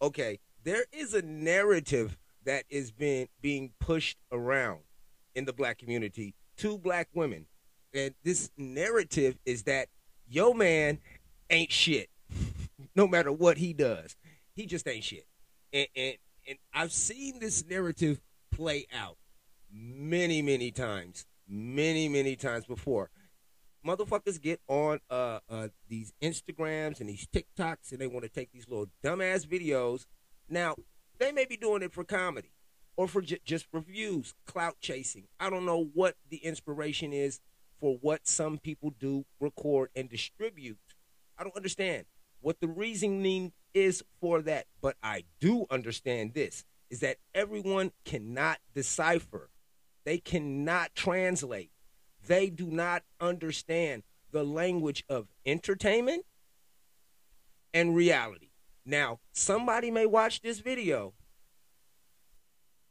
Okay, 0.00 0.40
there 0.62 0.84
is 0.92 1.14
a 1.14 1.22
narrative 1.22 2.16
that 2.44 2.64
is 2.68 2.92
being 2.92 3.28
being 3.40 3.72
pushed 3.80 4.18
around 4.30 4.80
in 5.34 5.44
the 5.46 5.52
black 5.52 5.78
community 5.78 6.34
to 6.58 6.78
black 6.78 7.08
women. 7.14 7.46
And 7.94 8.14
this 8.22 8.50
narrative 8.56 9.38
is 9.46 9.62
that 9.64 9.88
yo 10.28 10.52
man 10.52 10.98
ain't 11.50 11.72
shit. 11.72 12.10
no 12.94 13.06
matter 13.06 13.32
what 13.32 13.58
he 13.58 13.72
does. 13.72 14.16
He 14.54 14.66
just 14.66 14.86
ain't 14.88 15.04
shit. 15.04 15.26
And 15.72 15.88
and, 15.96 16.14
and 16.48 16.58
I've 16.72 16.92
seen 16.92 17.40
this 17.40 17.64
narrative 17.64 18.20
play 18.50 18.86
out 18.94 19.16
many, 19.72 20.42
many 20.42 20.70
times, 20.70 21.26
many, 21.48 22.08
many 22.08 22.36
times 22.36 22.64
before. 22.66 23.10
Motherfuckers 23.86 24.40
get 24.40 24.60
on 24.66 25.00
uh, 25.10 25.40
uh, 25.50 25.68
these 25.88 26.14
Instagrams 26.22 27.00
and 27.00 27.08
these 27.08 27.26
TikToks 27.26 27.92
and 27.92 28.00
they 28.00 28.06
want 28.06 28.24
to 28.24 28.30
take 28.30 28.50
these 28.52 28.68
little 28.68 28.86
dumbass 29.02 29.46
videos. 29.46 30.06
Now, 30.48 30.76
they 31.18 31.32
may 31.32 31.44
be 31.44 31.56
doing 31.56 31.82
it 31.82 31.92
for 31.92 32.02
comedy 32.02 32.52
or 32.96 33.08
for 33.08 33.20
j- 33.20 33.40
just 33.44 33.66
reviews, 33.72 34.34
clout 34.46 34.76
chasing. 34.80 35.26
I 35.38 35.50
don't 35.50 35.66
know 35.66 35.90
what 35.92 36.16
the 36.30 36.38
inspiration 36.38 37.12
is 37.12 37.40
for 37.78 37.98
what 38.00 38.26
some 38.26 38.56
people 38.58 38.94
do, 38.98 39.26
record, 39.38 39.90
and 39.94 40.08
distribute. 40.08 40.78
I 41.36 41.42
don't 41.42 41.56
understand 41.56 42.06
what 42.40 42.60
the 42.60 42.68
reasoning 42.68 43.52
is 43.74 44.02
for 44.20 44.40
that, 44.42 44.66
but 44.80 44.96
I 45.02 45.24
do 45.40 45.66
understand 45.70 46.32
this 46.34 46.64
is 46.90 47.00
that 47.00 47.18
everyone 47.34 47.90
cannot 48.04 48.58
decipher 48.72 49.50
they 50.04 50.18
cannot 50.18 50.94
translate. 50.94 51.70
They 52.26 52.50
do 52.50 52.66
not 52.66 53.02
understand 53.20 54.02
the 54.30 54.44
language 54.44 55.04
of 55.08 55.28
entertainment 55.44 56.24
and 57.72 57.94
reality. 57.94 58.50
Now, 58.86 59.20
somebody 59.32 59.90
may 59.90 60.06
watch 60.06 60.42
this 60.42 60.60
video 60.60 61.14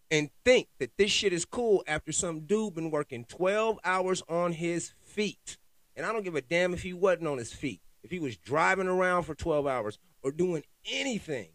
and 0.09 0.29
think 0.43 0.67
that 0.79 0.97
this 0.97 1.11
shit 1.11 1.33
is 1.33 1.45
cool 1.45 1.83
after 1.87 2.11
some 2.11 2.41
dude 2.41 2.75
been 2.75 2.91
working 2.91 3.25
12 3.25 3.79
hours 3.83 4.23
on 4.27 4.53
his 4.53 4.93
feet. 5.03 5.57
And 5.95 6.05
I 6.05 6.11
don't 6.11 6.23
give 6.23 6.35
a 6.35 6.41
damn 6.41 6.73
if 6.73 6.81
he 6.81 6.93
wasn't 6.93 7.27
on 7.27 7.37
his 7.37 7.53
feet. 7.53 7.81
If 8.03 8.11
he 8.11 8.19
was 8.19 8.37
driving 8.37 8.87
around 8.87 9.23
for 9.23 9.35
12 9.35 9.65
hours 9.65 9.97
or 10.23 10.31
doing 10.31 10.63
anything. 10.91 11.49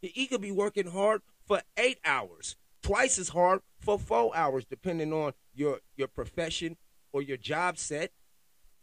He 0.00 0.26
could 0.26 0.40
be 0.40 0.52
working 0.52 0.88
hard 0.88 1.22
for 1.46 1.60
8 1.76 1.98
hours 2.04 2.56
twice 2.82 3.18
as 3.18 3.30
hard 3.30 3.60
for 3.78 3.98
four 3.98 4.36
hours, 4.36 4.64
depending 4.64 5.12
on 5.12 5.32
your 5.54 5.80
your 5.96 6.08
profession 6.08 6.76
or 7.12 7.22
your 7.22 7.36
job 7.36 7.78
set. 7.78 8.12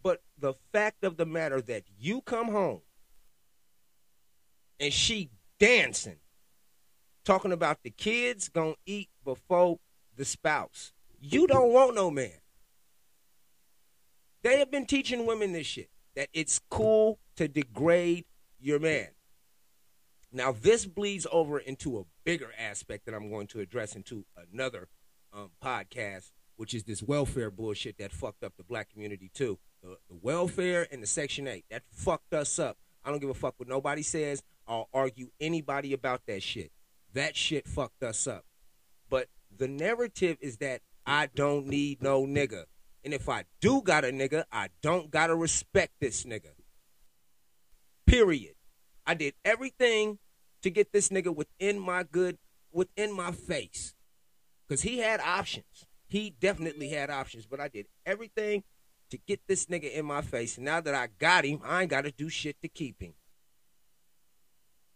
But 0.02 0.22
the 0.38 0.54
fact 0.72 1.04
of 1.04 1.18
the 1.18 1.26
matter 1.26 1.62
that 1.62 1.84
you 1.98 2.22
come 2.22 2.48
home 2.50 2.82
and 4.80 4.94
she 4.94 5.30
dancing, 5.60 6.18
talking 7.26 7.52
about 7.52 7.84
the 7.84 7.90
kids 7.92 8.48
gonna 8.48 8.76
eat 8.86 9.10
before 9.26 9.80
the 10.16 10.26
spouse. 10.26 10.94
You 11.22 11.48
don't 11.48 11.74
want 11.74 11.96
no 11.96 12.10
man. 12.10 12.40
They 14.42 14.60
have 14.60 14.72
been 14.72 14.86
teaching 14.86 15.26
women 15.26 15.52
this 15.52 15.68
shit 15.68 15.90
that 16.16 16.30
it's 16.34 16.62
cool 16.70 17.20
to 17.36 17.50
degrade 17.50 18.24
your 18.58 18.80
man. 18.80 19.10
Now, 20.32 20.52
this 20.52 20.86
bleeds 20.86 21.26
over 21.32 21.58
into 21.58 22.00
a 22.00 22.04
bigger 22.24 22.52
aspect 22.58 23.06
that 23.06 23.16
I'm 23.16 23.30
going 23.30 23.48
to 23.48 23.60
address 23.60 23.96
into 23.96 24.26
another 24.52 24.88
um, 25.34 25.50
podcast, 25.64 26.32
which 26.56 26.74
is 26.74 26.84
this 26.84 27.02
welfare 27.02 27.50
bullshit 27.50 27.98
that 27.98 28.12
fucked 28.12 28.44
up 28.44 28.54
the 28.58 28.64
black 28.64 28.92
community 28.92 29.32
too. 29.34 29.58
The, 29.82 29.98
the 30.10 30.18
welfare 30.22 30.88
and 30.92 31.02
the 31.02 31.08
Section 31.08 31.48
8, 31.48 31.66
that 31.72 31.84
fucked 31.92 32.34
us 32.34 32.60
up. 32.60 32.78
I 33.04 33.10
don't 33.10 33.20
give 33.20 33.30
a 33.30 33.34
fuck 33.34 33.56
what 33.58 33.68
nobody 33.68 34.04
says. 34.04 34.44
I'll 34.68 34.90
argue 34.94 35.30
anybody 35.40 35.94
about 35.94 36.22
that 36.28 36.44
shit. 36.44 36.72
That 37.14 37.36
shit 37.36 37.68
fucked 37.68 38.04
us 38.04 38.28
up. 38.28 38.46
But 39.10 39.30
the 39.56 39.68
narrative 39.68 40.38
is 40.42 40.58
that 40.58 40.82
I 41.08 41.28
don't 41.34 41.66
need 41.66 42.04
no 42.04 42.26
nigga. 42.26 42.66
And 43.04 43.14
if 43.14 43.30
I 43.30 43.46
do 43.62 43.82
got 43.82 44.06
a 44.06 44.10
nigga, 44.10 44.44
I 44.52 44.70
don't 44.84 45.10
gotta 45.10 45.34
respect 45.34 45.94
this 46.00 46.24
nigga. 46.24 46.52
Period. 48.06 48.54
I 49.10 49.16
did 49.16 49.34
everything 49.44 50.20
to 50.62 50.70
get 50.70 50.94
this 50.94 51.10
nigga 51.10 51.36
within 51.36 51.80
my 51.80 52.04
good, 52.04 52.38
within 52.72 53.12
my 53.12 53.32
face. 53.32 53.96
Because 54.68 54.84
he 54.84 55.00
had 55.00 55.20
options. 55.20 55.88
He 56.08 56.36
definitely 56.40 56.90
had 56.90 57.10
options, 57.10 57.48
but 57.48 57.60
I 57.60 57.70
did 57.70 57.88
everything 58.06 58.64
to 59.10 59.18
get 59.18 59.40
this 59.48 59.66
nigga 59.66 59.92
in 59.92 60.06
my 60.06 60.22
face. 60.22 60.58
And 60.58 60.66
now 60.66 60.80
that 60.82 60.94
I 60.94 61.08
got 61.18 61.44
him, 61.44 61.60
I 61.66 61.82
ain't 61.82 61.90
got 61.90 62.04
to 62.04 62.12
do 62.12 62.30
shit 62.30 62.62
to 62.62 62.68
keep 62.68 63.02
him. 63.02 63.16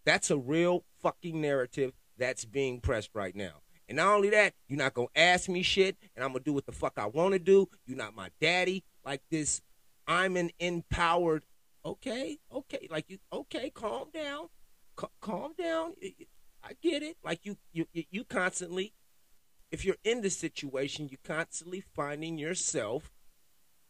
That's 0.06 0.30
a 0.30 0.38
real 0.38 0.84
fucking 1.02 1.42
narrative 1.42 1.94
that's 2.16 2.46
being 2.46 2.82
pressed 2.82 3.10
right 3.16 3.36
now. 3.36 3.62
And 3.90 3.96
not 3.96 4.14
only 4.14 4.30
that, 4.30 4.54
you're 4.68 4.78
not 4.78 4.94
gonna 4.94 5.08
ask 5.16 5.50
me 5.50 5.64
shit, 5.64 5.98
and 6.16 6.24
I'm 6.24 6.34
gonna 6.34 6.44
do 6.44 6.54
what 6.54 6.68
the 6.68 6.72
fuck 6.72 6.94
I 6.98 7.08
wanna 7.08 7.40
do. 7.40 7.68
You're 7.88 7.98
not 7.98 8.16
my 8.16 8.30
daddy. 8.40 8.84
Like 9.04 9.24
this, 9.32 9.64
I'm 10.06 10.38
an 10.38 10.52
empowered. 10.60 11.44
Okay, 11.86 12.40
okay, 12.54 12.88
like 12.90 13.10
you. 13.10 13.20
Okay, 13.32 13.70
calm 13.70 14.08
down, 14.14 14.48
C- 15.00 15.08
calm 15.22 15.54
down. 15.58 15.94
I 16.64 16.74
get 16.82 17.04
it. 17.04 17.18
Like 17.24 17.46
you, 17.46 17.58
you, 17.74 17.86
you 17.94 18.24
constantly. 18.24 18.94
If 19.72 19.84
you're 19.84 19.98
in 20.04 20.22
the 20.22 20.30
situation, 20.30 21.10
you 21.10 21.18
constantly 21.24 21.82
finding 21.82 22.38
yourself 22.38 23.12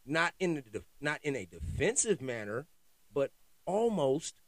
not 0.06 0.34
in 0.38 0.58
a 0.58 0.80
not 1.00 1.20
in 1.22 1.36
a 1.36 1.46
defensive 1.46 2.20
manner, 2.20 2.66
but 3.12 3.30
almost 3.66 4.40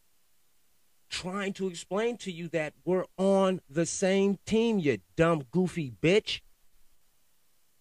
trying 1.09 1.53
to 1.55 1.69
explain 1.69 2.17
to 2.19 2.33
you 2.33 2.49
that 2.49 2.75
we're 2.85 3.05
on 3.17 3.61
the 3.71 3.87
same 3.87 4.38
team, 4.45 4.79
you 4.79 4.99
dumb, 5.17 5.45
goofy 5.50 5.93
bitch. 6.03 6.41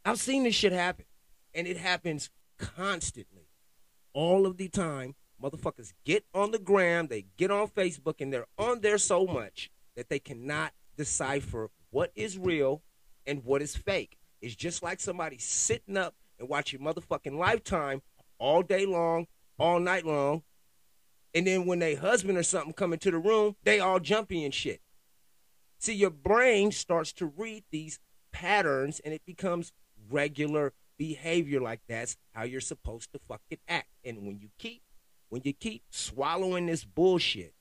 I've 0.04 0.20
seen 0.20 0.44
this 0.44 0.56
shit 0.56 0.72
happen, 0.72 1.06
and 1.54 1.66
it 1.68 1.78
happens 1.78 2.30
constantly, 2.60 3.48
all 4.14 4.46
of 4.46 4.58
the 4.58 4.70
time. 4.70 5.16
Motherfuckers 5.42 5.94
get 6.06 6.26
on 6.34 6.52
the 6.52 6.60
gram, 6.60 7.08
they 7.08 7.26
get 7.38 7.52
on 7.52 7.68
Facebook, 7.68 8.22
and 8.22 8.32
they're 8.32 8.48
on 8.58 8.82
there 8.82 8.98
so 8.98 9.26
much 9.26 9.70
that 9.96 10.10
they 10.10 10.20
cannot 10.20 10.74
decipher 10.98 11.70
what 11.90 12.12
is 12.16 12.38
real 12.38 12.82
and 13.26 13.44
what 13.44 13.62
is 13.62 13.76
fake. 13.76 14.18
It's 14.42 14.56
just 14.56 14.84
like 14.84 15.00
somebody 15.00 15.38
sitting 15.38 15.98
up 15.98 16.16
and 16.40 16.48
watching 16.48 16.80
motherfucking 16.80 17.38
Lifetime 17.38 18.02
all 18.38 18.62
day 18.62 18.86
long, 18.86 19.28
all 19.58 19.80
night 19.80 20.06
long, 20.06 20.44
and 21.36 21.46
then 21.46 21.66
when 21.66 21.80
they 21.80 21.96
husband 21.96 22.38
or 22.38 22.44
something 22.44 22.72
come 22.72 22.94
into 22.94 23.12
the 23.12 23.18
room, 23.18 23.58
they 23.64 23.82
all 23.82 24.00
jumpy 24.00 24.46
and 24.46 24.54
shit. 24.54 24.80
See, 25.80 25.94
your 25.94 26.10
brain 26.10 26.72
starts 26.72 27.12
to 27.14 27.26
read 27.26 27.66
these 27.72 28.00
patterns 28.32 29.02
and 29.02 29.14
it 29.14 29.22
becomes 29.26 29.74
regular 30.10 30.72
behavior 30.98 31.60
like 31.60 31.82
that's 31.90 32.16
how 32.32 32.44
you're 32.44 32.62
supposed 32.62 33.12
to 33.12 33.20
fucking 33.28 33.58
act. 33.68 33.90
And 34.06 34.26
when 34.26 34.40
you 34.40 34.48
keep 34.58 34.82
when 35.36 35.42
you 35.44 35.52
keep 35.52 35.84
swallowing 35.90 36.68
this 36.68 36.86
bullshit, 36.86 37.54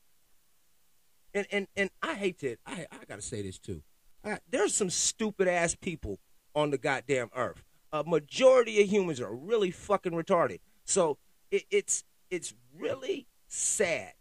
and 1.35 1.45
and 1.51 1.67
and 1.75 1.91
I 2.01 2.15
hate 2.15 2.39
to 2.39 2.55
I 2.65 2.87
I 2.93 2.99
gotta 3.09 3.21
say 3.21 3.43
this 3.43 3.59
too. 3.59 3.83
I, 4.25 4.39
there's 4.49 4.73
some 4.73 4.91
stupid 4.91 5.49
ass 5.49 5.75
people 5.75 6.21
on 6.55 6.71
the 6.71 6.79
goddamn 6.79 7.31
earth. 7.35 7.65
A 7.93 8.05
majority 8.05 8.81
of 8.81 8.89
humans 8.89 9.21
are 9.21 9.35
really 9.35 9.73
fucking 9.73 10.13
retarded. 10.13 10.61
So 10.85 11.19
it, 11.51 11.65
it's 11.69 12.05
it's 12.31 12.55
really 12.79 13.27
sad 13.49 14.13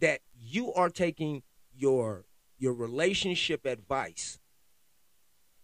that 0.00 0.20
you 0.38 0.74
are 0.74 0.90
taking 0.90 1.42
your 1.74 2.26
your 2.58 2.74
relationship 2.74 3.64
advice 3.64 4.38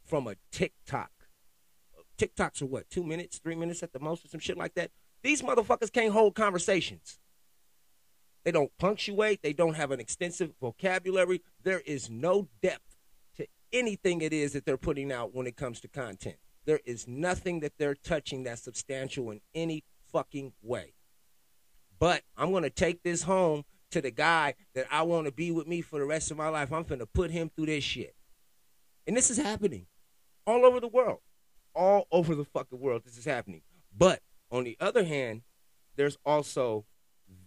from 0.07 0.27
a 0.27 0.37
TikTok. 0.51 1.11
TikToks 2.17 2.63
are 2.63 2.67
what, 2.67 2.89
two 2.89 3.05
minutes, 3.05 3.41
three 3.41 3.57
minutes 3.57 3.83
at 3.83 3.93
the 3.93 4.01
most, 4.01 4.25
or 4.25 4.29
some 4.29 4.41
shit 4.41 4.57
like 4.57 4.73
that. 4.77 4.91
These 5.23 5.43
motherfuckers 5.43 5.93
can't 5.93 6.13
hold 6.13 6.35
conversations. 6.35 7.19
They 8.45 8.51
don't 8.51 8.77
punctuate. 8.79 9.41
They 9.43 9.53
don't 9.53 9.75
have 9.75 9.91
an 9.93 10.01
extensive 10.01 10.53
vocabulary. 10.61 11.43
There 11.63 11.81
is 11.81 12.11
no 12.11 12.49
depth 12.61 12.97
to 13.37 13.47
anything 13.73 14.21
it 14.21 14.33
is 14.33 14.53
that 14.53 14.65
they're 14.65 14.77
putting 14.77 15.13
out 15.13 15.35
when 15.35 15.47
it 15.47 15.57
comes 15.57 15.81
to 15.81 15.89
content. 15.89 16.37
There 16.65 16.81
is 16.85 17.07
nothing 17.07 17.61
that 17.61 17.73
they're 17.79 17.95
touching 17.95 18.45
that's 18.45 18.63
substantial 18.63 19.31
in 19.31 19.41
any 19.55 19.85
fucking 20.13 20.53
way. 20.63 20.95
But 21.99 22.23
I'm 22.37 22.51
going 22.51 22.65
to 22.65 22.71
take 22.71 23.03
this 23.03 23.23
home 23.23 23.65
to 23.93 24.01
the 24.01 24.11
guy 24.11 24.55
that 24.75 24.87
I 24.91 25.03
want 25.03 25.27
to 25.27 25.33
be 25.33 25.53
with 25.53 25.67
me 25.69 25.81
for 25.83 25.99
the 25.99 26.05
rest 26.05 26.31
of 26.31 26.37
my 26.37 26.49
life. 26.49 26.73
I'm 26.73 26.83
going 26.83 26.99
to 26.99 27.07
put 27.07 27.31
him 27.31 27.51
through 27.55 27.67
this 27.67 27.85
shit. 27.85 28.15
And 29.07 29.17
this 29.17 29.31
is 29.31 29.37
happening 29.37 29.87
all 30.47 30.65
over 30.65 30.81
the 30.81 30.89
world. 30.89 31.21
All 31.75 32.07
over 32.11 32.35
the 32.35 32.45
fucking 32.45 32.81
world, 32.81 33.03
this 33.05 33.17
is 33.17 33.25
happening. 33.25 33.63
But 33.97 34.21
on 34.53 34.65
the 34.65 34.77
other 34.79 35.05
hand, 35.05 35.43
there's 35.97 36.19
also 36.25 36.85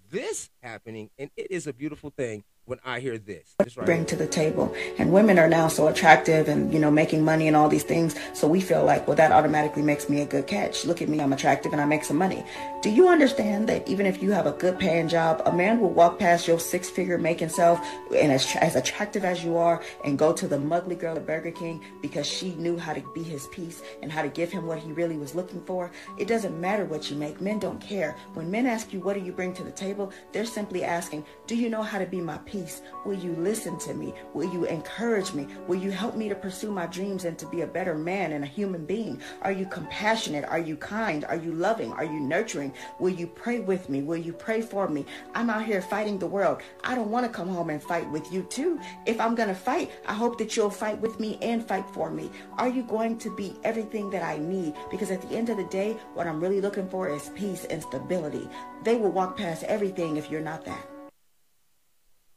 this 0.09 0.49
happening, 0.61 1.09
and 1.17 1.29
it 1.37 1.51
is 1.51 1.67
a 1.67 1.73
beautiful 1.73 2.09
thing 2.09 2.43
when 2.65 2.79
I 2.83 2.99
hear 2.99 3.17
this. 3.17 3.53
this 3.59 3.77
right 3.77 3.85
bring 3.85 3.99
here. 3.99 4.07
to 4.07 4.15
the 4.15 4.27
table. 4.27 4.73
And 4.97 5.13
women 5.13 5.37
are 5.37 5.47
now 5.47 5.67
so 5.67 5.87
attractive 5.87 6.47
and, 6.47 6.73
you 6.73 6.79
know, 6.79 6.89
making 6.89 7.23
money 7.23 7.47
and 7.47 7.55
all 7.55 7.69
these 7.69 7.83
things. 7.83 8.15
So 8.33 8.47
we 8.47 8.59
feel 8.59 8.83
like, 8.83 9.07
well, 9.07 9.15
that 9.15 9.31
automatically 9.31 9.83
makes 9.83 10.09
me 10.09 10.21
a 10.21 10.25
good 10.25 10.47
catch. 10.47 10.83
Look 10.83 11.01
at 11.01 11.09
me, 11.09 11.19
I'm 11.21 11.31
attractive 11.31 11.73
and 11.73 11.81
I 11.81 11.85
make 11.85 12.03
some 12.03 12.17
money. 12.17 12.43
Do 12.81 12.89
you 12.89 13.07
understand 13.07 13.69
that 13.69 13.87
even 13.87 14.05
if 14.05 14.21
you 14.21 14.31
have 14.31 14.47
a 14.47 14.51
good 14.51 14.79
paying 14.79 15.07
job, 15.07 15.43
a 15.45 15.53
man 15.53 15.79
will 15.79 15.91
walk 15.91 16.17
past 16.17 16.47
your 16.47 16.59
six 16.59 16.89
figure 16.89 17.17
making 17.17 17.49
self 17.49 17.79
and 18.15 18.31
as, 18.31 18.55
as 18.55 18.75
attractive 18.75 19.23
as 19.23 19.43
you 19.43 19.57
are 19.57 19.81
and 20.03 20.17
go 20.17 20.33
to 20.33 20.47
the 20.47 20.59
mugly 20.59 20.95
girl 20.95 21.15
at 21.15 21.25
Burger 21.27 21.51
King 21.51 21.83
because 22.01 22.25
she 22.25 22.55
knew 22.55 22.77
how 22.77 22.93
to 22.93 23.03
be 23.13 23.21
his 23.21 23.47
peace 23.47 23.83
and 24.01 24.11
how 24.11 24.23
to 24.23 24.29
give 24.29 24.51
him 24.51 24.65
what 24.65 24.79
he 24.79 24.91
really 24.91 25.17
was 25.17 25.35
looking 25.35 25.63
for? 25.65 25.91
It 26.17 26.27
doesn't 26.27 26.59
matter 26.59 26.85
what 26.85 27.11
you 27.11 27.15
make. 27.15 27.39
Men 27.41 27.59
don't 27.59 27.79
care. 27.79 28.15
When 28.33 28.49
men 28.49 28.65
ask 28.65 28.91
you, 28.91 29.01
what 29.01 29.13
do 29.13 29.19
you 29.19 29.31
bring 29.31 29.53
to 29.53 29.63
the 29.63 29.71
table? 29.71 30.11
They're 30.31 30.45
simply 30.45 30.83
asking, 30.83 31.25
do 31.45 31.55
you 31.55 31.69
know 31.69 31.83
how 31.83 31.99
to 31.99 32.05
be 32.07 32.21
my 32.21 32.37
peace? 32.39 32.54
Peace? 32.55 32.81
Will 33.05 33.15
you 33.15 33.33
listen 33.33 33.77
to 33.79 33.93
me? 33.93 34.13
Will 34.33 34.51
you 34.51 34.65
encourage 34.65 35.33
me? 35.33 35.47
Will 35.67 35.75
you 35.75 35.91
help 35.91 36.15
me 36.15 36.29
to 36.29 36.35
pursue 36.35 36.71
my 36.71 36.85
dreams 36.87 37.25
and 37.25 37.37
to 37.37 37.45
be 37.47 37.61
a 37.61 37.67
better 37.67 37.95
man 37.95 38.31
and 38.31 38.43
a 38.43 38.47
human 38.47 38.85
being? 38.85 39.21
Are 39.41 39.51
you 39.51 39.65
compassionate? 39.65 40.45
Are 40.45 40.59
you 40.59 40.77
kind? 40.77 41.25
Are 41.25 41.35
you 41.35 41.51
loving? 41.53 41.91
Are 41.91 42.05
you 42.05 42.19
nurturing? 42.19 42.73
Will 42.99 43.13
you 43.13 43.27
pray 43.27 43.59
with 43.59 43.89
me? 43.89 44.01
Will 44.03 44.17
you 44.17 44.31
pray 44.31 44.61
for 44.61 44.87
me? 44.87 45.05
I'm 45.33 45.49
out 45.49 45.65
here 45.65 45.81
fighting 45.81 46.17
the 46.17 46.27
world. 46.27 46.61
I 46.83 46.95
don't 46.95 47.11
want 47.11 47.25
to 47.25 47.31
come 47.31 47.49
home 47.49 47.69
and 47.69 47.83
fight 47.83 48.09
with 48.09 48.31
you 48.31 48.43
too. 48.43 48.79
If 49.05 49.19
I'm 49.19 49.35
going 49.35 49.49
to 49.49 49.55
fight, 49.55 49.91
I 50.07 50.13
hope 50.13 50.37
that 50.37 50.55
you'll 50.55 50.69
fight 50.69 50.99
with 51.01 51.19
me 51.19 51.37
and 51.41 51.67
fight 51.67 51.85
for 51.93 52.09
me. 52.09 52.31
Are 52.57 52.69
you 52.69 52.83
going 52.83 53.17
to 53.19 53.35
be 53.35 53.57
everything 53.65 54.09
that 54.11 54.23
I 54.23 54.37
need? 54.37 54.75
Because 54.89 55.11
at 55.11 55.21
the 55.21 55.35
end 55.35 55.49
of 55.49 55.57
the 55.57 55.65
day, 55.65 55.97
what 56.13 56.27
I'm 56.27 56.39
really 56.39 56.61
looking 56.61 56.87
for 56.87 57.09
is 57.09 57.31
peace 57.35 57.65
and 57.65 57.83
stability. 57.83 58.47
They 58.83 58.95
will 58.95 59.11
walk 59.11 59.35
past 59.35 59.63
everything 59.63 60.15
if 60.15 60.31
you're 60.31 60.39
not 60.39 60.63
that. 60.65 60.94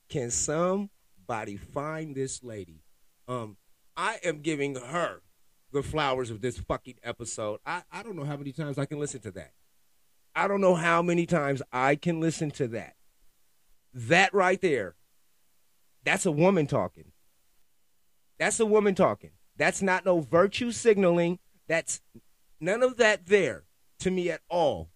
Can 0.09 0.31
somebody 0.31 1.57
find 1.57 2.15
this 2.15 2.43
lady? 2.43 2.83
Um, 3.27 3.57
I 3.97 4.19
am 4.25 4.41
giving 4.41 4.75
her 4.77 5.23
the 5.73 5.83
flowers 5.83 6.31
of 6.31 6.41
this 6.41 6.59
fucking 6.59 6.97
episode. 7.03 7.61
I, 7.67 7.83
I 7.93 8.03
don't 8.03 8.17
know 8.17 8.25
how 8.25 8.37
many 8.37 8.53
times 8.53 8.79
I 8.79 8.87
can 8.87 8.99
listen 8.99 9.21
to 9.21 9.31
that. 9.33 9.53
I 10.35 10.49
don't 10.49 10.61
know 10.61 10.75
how 10.75 11.03
many 11.03 11.27
times 11.27 11.63
I 11.73 11.97
can 11.97 12.21
listen 12.21 12.51
to 12.53 12.69
that. 12.69 12.95
That 13.93 14.33
right 14.33 14.61
there, 14.61 14.95
that's 16.05 16.27
a 16.27 16.31
woman 16.31 16.67
talking. 16.67 17.13
That's 18.39 18.61
a 18.61 18.67
woman 18.67 18.95
talking. 18.95 19.31
That's 19.57 19.83
not 19.83 20.05
no 20.05 20.21
virtue 20.21 20.71
signaling. 20.71 21.41
That's 21.67 22.01
none 22.61 22.83
of 22.83 22.97
that 22.99 23.27
there 23.27 23.65
to 23.99 24.11
me 24.11 24.31
at 24.31 24.41
all. 24.49 24.91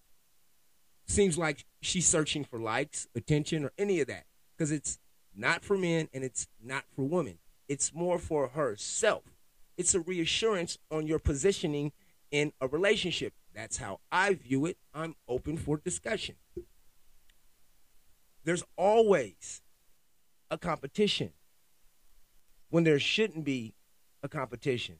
Seems 1.06 1.36
like 1.36 1.66
she's 1.80 2.06
searching 2.06 2.44
for 2.44 2.60
likes, 2.60 3.08
attention, 3.14 3.64
or 3.64 3.72
any 3.76 4.00
of 4.00 4.06
that. 4.06 4.24
Because 4.56 4.70
it's 4.70 4.98
not 5.34 5.64
for 5.64 5.76
men 5.76 6.08
and 6.12 6.24
it's 6.24 6.48
not 6.62 6.84
for 6.94 7.02
women. 7.02 7.38
It's 7.68 7.94
more 7.94 8.18
for 8.18 8.48
herself. 8.48 9.22
It's 9.76 9.94
a 9.94 10.00
reassurance 10.00 10.78
on 10.90 11.06
your 11.06 11.18
positioning 11.18 11.92
in 12.30 12.52
a 12.60 12.68
relationship. 12.68 13.32
That's 13.54 13.76
how 13.78 14.00
I 14.10 14.34
view 14.34 14.66
it. 14.66 14.78
I'm 14.94 15.14
open 15.28 15.56
for 15.56 15.76
discussion. 15.78 16.36
There's 18.44 18.64
always 18.76 19.62
a 20.50 20.58
competition 20.58 21.30
when 22.70 22.84
there 22.84 22.98
shouldn't 22.98 23.44
be 23.44 23.74
a 24.22 24.28
competition. 24.28 24.96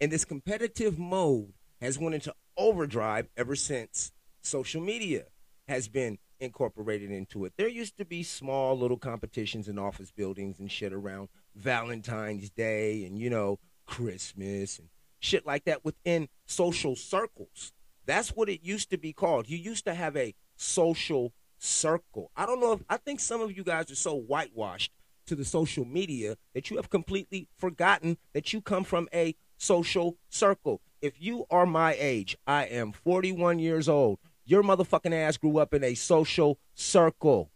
And 0.00 0.10
this 0.10 0.24
competitive 0.24 0.98
mode 0.98 1.52
has 1.80 1.98
went 1.98 2.14
into 2.14 2.34
overdrive 2.56 3.28
ever 3.36 3.54
since 3.54 4.12
social 4.40 4.80
media 4.80 5.24
has 5.68 5.88
been 5.88 6.18
incorporated 6.40 7.10
into 7.10 7.44
it. 7.44 7.52
There 7.56 7.68
used 7.68 7.96
to 7.98 8.04
be 8.04 8.22
small 8.22 8.78
little 8.78 8.96
competitions 8.96 9.68
in 9.68 9.78
office 9.78 10.10
buildings 10.10 10.60
and 10.60 10.70
shit 10.70 10.92
around 10.92 11.28
Valentine's 11.54 12.50
Day 12.50 13.04
and, 13.04 13.18
you 13.18 13.30
know, 13.30 13.58
Christmas 13.86 14.78
and 14.78 14.88
shit 15.20 15.46
like 15.46 15.64
that 15.64 15.84
within 15.84 16.28
social 16.46 16.94
circles. 16.96 17.72
That's 18.06 18.30
what 18.30 18.48
it 18.48 18.62
used 18.62 18.90
to 18.90 18.98
be 18.98 19.12
called. 19.12 19.48
You 19.48 19.58
used 19.58 19.84
to 19.84 19.94
have 19.94 20.16
a 20.16 20.34
social 20.56 21.32
circle. 21.58 22.30
I 22.36 22.46
don't 22.46 22.60
know 22.60 22.72
if 22.72 22.80
I 22.88 22.96
think 22.96 23.20
some 23.20 23.40
of 23.40 23.56
you 23.56 23.64
guys 23.64 23.90
are 23.90 23.96
so 23.96 24.14
whitewashed 24.14 24.92
to 25.26 25.34
the 25.34 25.44
social 25.44 25.84
media 25.84 26.36
that 26.54 26.70
you 26.70 26.76
have 26.76 26.90
completely 26.90 27.48
forgotten 27.56 28.16
that 28.32 28.52
you 28.52 28.60
come 28.60 28.84
from 28.84 29.08
a 29.12 29.34
social 29.58 30.16
circle. 30.28 30.80
If 31.00 31.20
you 31.20 31.46
are 31.50 31.66
my 31.66 31.96
age, 31.98 32.36
I 32.46 32.64
am 32.64 32.92
41 32.92 33.58
years 33.58 33.88
old. 33.88 34.18
Your 34.48 34.62
motherfucking 34.62 35.12
ass 35.12 35.36
grew 35.36 35.58
up 35.58 35.74
in 35.74 35.84
a 35.84 35.94
social 35.94 36.58
circle, 36.72 37.50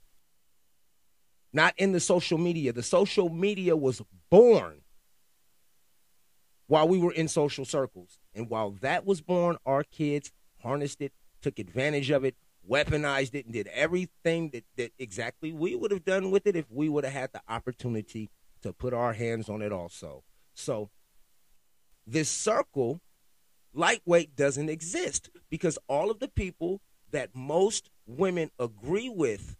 not 1.51 1.73
in 1.79 1.93
the 1.93 2.01
social 2.01 2.37
media. 2.37 2.71
The 2.71 2.83
social 2.83 3.31
media 3.31 3.75
was 3.75 4.03
born 4.29 4.83
while 6.67 6.87
we 6.87 6.99
were 6.99 7.13
in 7.13 7.29
social 7.29 7.65
circles. 7.65 8.19
And 8.35 8.51
while 8.51 8.73
that 8.83 9.07
was 9.07 9.23
born, 9.23 9.57
our 9.65 9.85
kids 9.85 10.33
harnessed 10.63 11.01
it, 11.01 11.15
took 11.41 11.59
advantage 11.59 12.11
of 12.11 12.27
it, 12.27 12.37
weaponized 12.69 13.35
it, 13.35 13.47
and 13.47 13.55
did 13.55 13.69
everything 13.69 14.51
that, 14.51 14.65
that 14.77 14.93
exactly 14.99 15.51
we 15.51 15.75
would 15.75 15.93
have 15.93 16.05
done 16.05 16.31
with 16.31 16.47
it 16.47 16.57
if 16.57 16.71
we 16.71 16.91
would 16.91 17.05
have 17.05 17.15
had 17.15 17.33
the 17.33 17.41
opportunity 17.49 18.29
to 18.61 18.71
put 18.71 18.93
our 18.93 19.15
hands 19.15 19.49
on 19.49 19.63
it 19.63 19.73
also. 19.73 20.25
So 20.53 20.91
this 22.07 22.29
circle, 22.29 23.01
lightweight, 23.75 24.37
doesn't 24.37 24.69
exist 24.69 25.31
because 25.51 25.79
all 25.89 26.11
of 26.11 26.19
the 26.19 26.29
people 26.29 26.81
that 27.11 27.35
most 27.35 27.91
women 28.07 28.51
agree 28.59 29.09
with, 29.09 29.57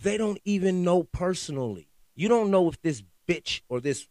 they 0.00 0.16
don't 0.16 0.38
even 0.44 0.84
know 0.84 1.02
personally. 1.02 1.88
You 2.14 2.28
don't 2.28 2.50
know 2.50 2.68
if 2.68 2.80
this 2.82 3.02
bitch 3.28 3.62
or 3.68 3.80
this, 3.80 4.08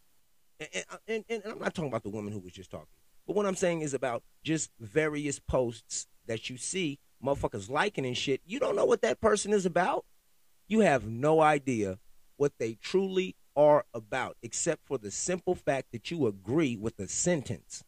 and, 0.58 0.84
and, 1.08 1.24
and 1.28 1.42
I'm 1.46 1.58
not 1.58 1.74
talking 1.74 1.88
about 1.88 2.02
the 2.02 2.10
woman 2.10 2.32
who 2.32 2.40
was 2.40 2.52
just 2.52 2.70
talking, 2.70 2.86
but 3.26 3.36
what 3.36 3.46
I'm 3.46 3.56
saying 3.56 3.82
is 3.82 3.94
about 3.94 4.22
just 4.42 4.70
various 4.78 5.38
posts 5.38 6.06
that 6.26 6.50
you 6.50 6.56
see 6.56 6.98
motherfuckers 7.24 7.70
liking 7.70 8.04
and 8.06 8.16
shit. 8.16 8.40
You 8.44 8.58
don't 8.58 8.76
know 8.76 8.84
what 8.84 9.02
that 9.02 9.20
person 9.20 9.52
is 9.52 9.66
about. 9.66 10.04
You 10.68 10.80
have 10.80 11.06
no 11.06 11.40
idea 11.40 11.98
what 12.36 12.52
they 12.58 12.74
truly 12.74 13.36
are 13.56 13.84
about, 13.94 14.36
except 14.42 14.86
for 14.86 14.98
the 14.98 15.10
simple 15.10 15.54
fact 15.54 15.92
that 15.92 16.10
you 16.10 16.26
agree 16.26 16.76
with 16.76 16.98
a 16.98 17.08
sentence. 17.08 17.84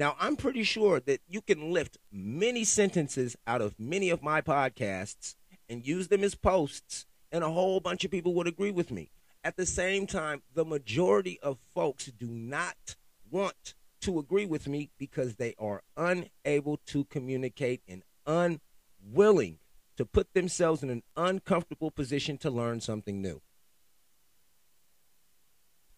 Now, 0.00 0.16
I'm 0.18 0.36
pretty 0.36 0.62
sure 0.62 0.98
that 0.98 1.20
you 1.28 1.42
can 1.42 1.72
lift 1.74 1.98
many 2.10 2.64
sentences 2.64 3.36
out 3.46 3.60
of 3.60 3.78
many 3.78 4.08
of 4.08 4.22
my 4.22 4.40
podcasts 4.40 5.34
and 5.68 5.86
use 5.86 6.08
them 6.08 6.24
as 6.24 6.34
posts, 6.34 7.04
and 7.30 7.44
a 7.44 7.50
whole 7.50 7.80
bunch 7.80 8.02
of 8.06 8.10
people 8.10 8.32
would 8.32 8.46
agree 8.46 8.70
with 8.70 8.90
me. 8.90 9.10
At 9.44 9.58
the 9.58 9.66
same 9.66 10.06
time, 10.06 10.40
the 10.54 10.64
majority 10.64 11.38
of 11.42 11.58
folks 11.74 12.06
do 12.06 12.28
not 12.28 12.96
want 13.30 13.74
to 14.00 14.18
agree 14.18 14.46
with 14.46 14.66
me 14.66 14.88
because 14.96 15.34
they 15.34 15.54
are 15.58 15.82
unable 15.98 16.78
to 16.86 17.04
communicate 17.04 17.82
and 17.86 18.02
unwilling 18.26 19.58
to 19.98 20.06
put 20.06 20.32
themselves 20.32 20.82
in 20.82 20.88
an 20.88 21.02
uncomfortable 21.14 21.90
position 21.90 22.38
to 22.38 22.50
learn 22.50 22.80
something 22.80 23.20
new. 23.20 23.42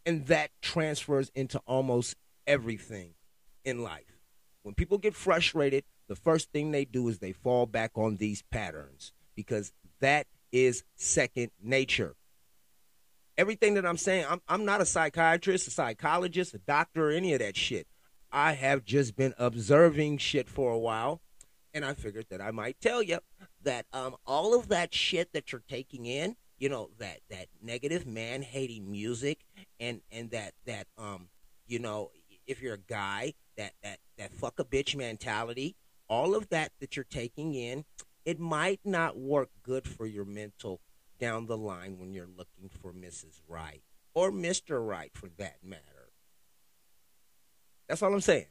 And 0.05 0.27
that 0.27 0.51
transfers 0.61 1.31
into 1.37 1.61
almost 1.69 2.17
everything 2.49 3.15
in 3.64 3.83
life. 3.83 4.18
When 4.62 4.75
people 4.75 4.98
get 4.98 5.14
frustrated, 5.14 5.85
the 6.09 6.16
first 6.16 6.53
thing 6.53 6.70
they 6.70 6.85
do 6.85 7.09
is 7.09 7.18
they 7.18 7.33
fall 7.33 7.66
back 7.66 7.92
on 7.94 8.16
these 8.16 8.42
patterns 8.42 9.12
because 9.35 9.72
that 10.01 10.27
is 10.53 10.85
second 10.96 11.51
nature. 11.62 12.14
Everything 13.38 13.75
that 13.75 13.87
I'm 13.87 13.96
saying, 13.96 14.27
I'm, 14.29 14.40
I'm 14.46 14.64
not 14.64 14.81
a 14.81 14.87
psychiatrist, 14.87 15.66
a 15.66 15.70
psychologist, 15.70 16.55
a 16.55 16.59
doctor, 16.59 17.09
or 17.09 17.12
any 17.12 17.33
of 17.33 17.40
that 17.40 17.57
shit. 17.57 17.87
I 18.31 18.53
have 18.53 18.85
just 18.85 19.16
been 19.16 19.35
observing 19.38 20.18
shit 20.18 20.48
for 20.48 20.70
a 20.70 20.79
while, 20.79 21.20
and 21.75 21.85
I 21.85 21.94
figured 21.94 22.27
that 22.31 22.40
I 22.40 22.51
might 22.51 22.81
tell 22.81 23.03
you 23.03 23.18
that 23.62 23.87
um, 23.92 24.16
all 24.27 24.59
of 24.59 24.68
that 24.68 24.94
shit 24.94 25.33
that 25.33 25.53
you're 25.53 25.62
taking 25.68 26.07
in, 26.07 26.37
you 26.59 26.68
know, 26.68 26.90
that 26.98 27.20
that 27.31 27.48
negative 27.62 28.07
man 28.07 28.42
hating 28.42 28.90
music, 28.90 29.40
and 29.81 30.01
and 30.11 30.31
that 30.31 30.53
that 30.66 30.87
um, 30.96 31.29
you 31.66 31.79
know, 31.79 32.11
if 32.46 32.62
you're 32.62 32.75
a 32.75 32.79
guy, 32.79 33.35
that 33.57 33.73
that 33.83 33.99
that 34.19 34.35
fuck 34.35 34.59
a 34.59 34.65
bitch 34.65 34.97
mentality, 34.97 35.77
all 36.09 36.35
of 36.35 36.49
that 36.51 36.73
that 36.81 36.97
you're 36.97 37.05
taking 37.05 37.55
in, 37.55 37.85
it 38.25 38.38
might 38.38 38.81
not 38.85 39.17
work 39.17 39.51
good 39.62 39.87
for 39.87 40.07
your 40.07 40.25
mental 40.25 40.81
down 41.19 41.47
the 41.47 41.57
line 41.57 41.99
when 41.99 42.12
you're 42.12 42.27
looking 42.27 42.69
for 42.69 42.93
Mrs. 42.93 43.41
Right 43.49 43.83
or 44.15 44.31
Mr. 44.31 44.87
Right 44.87 45.11
for 45.15 45.29
that 45.38 45.57
matter. 45.62 46.11
That's 47.88 48.03
all 48.03 48.12
I'm 48.12 48.21
saying. 48.21 48.47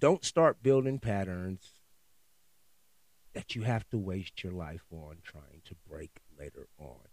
Don't 0.00 0.24
start 0.24 0.62
building 0.62 0.98
patterns 0.98 1.80
that 3.34 3.54
you 3.54 3.62
have 3.62 3.88
to 3.90 3.98
waste 3.98 4.42
your 4.42 4.52
life 4.52 4.84
on 4.90 5.18
trying 5.22 5.62
to 5.64 5.74
break 5.88 6.10
later 6.38 6.68
on. 6.78 7.08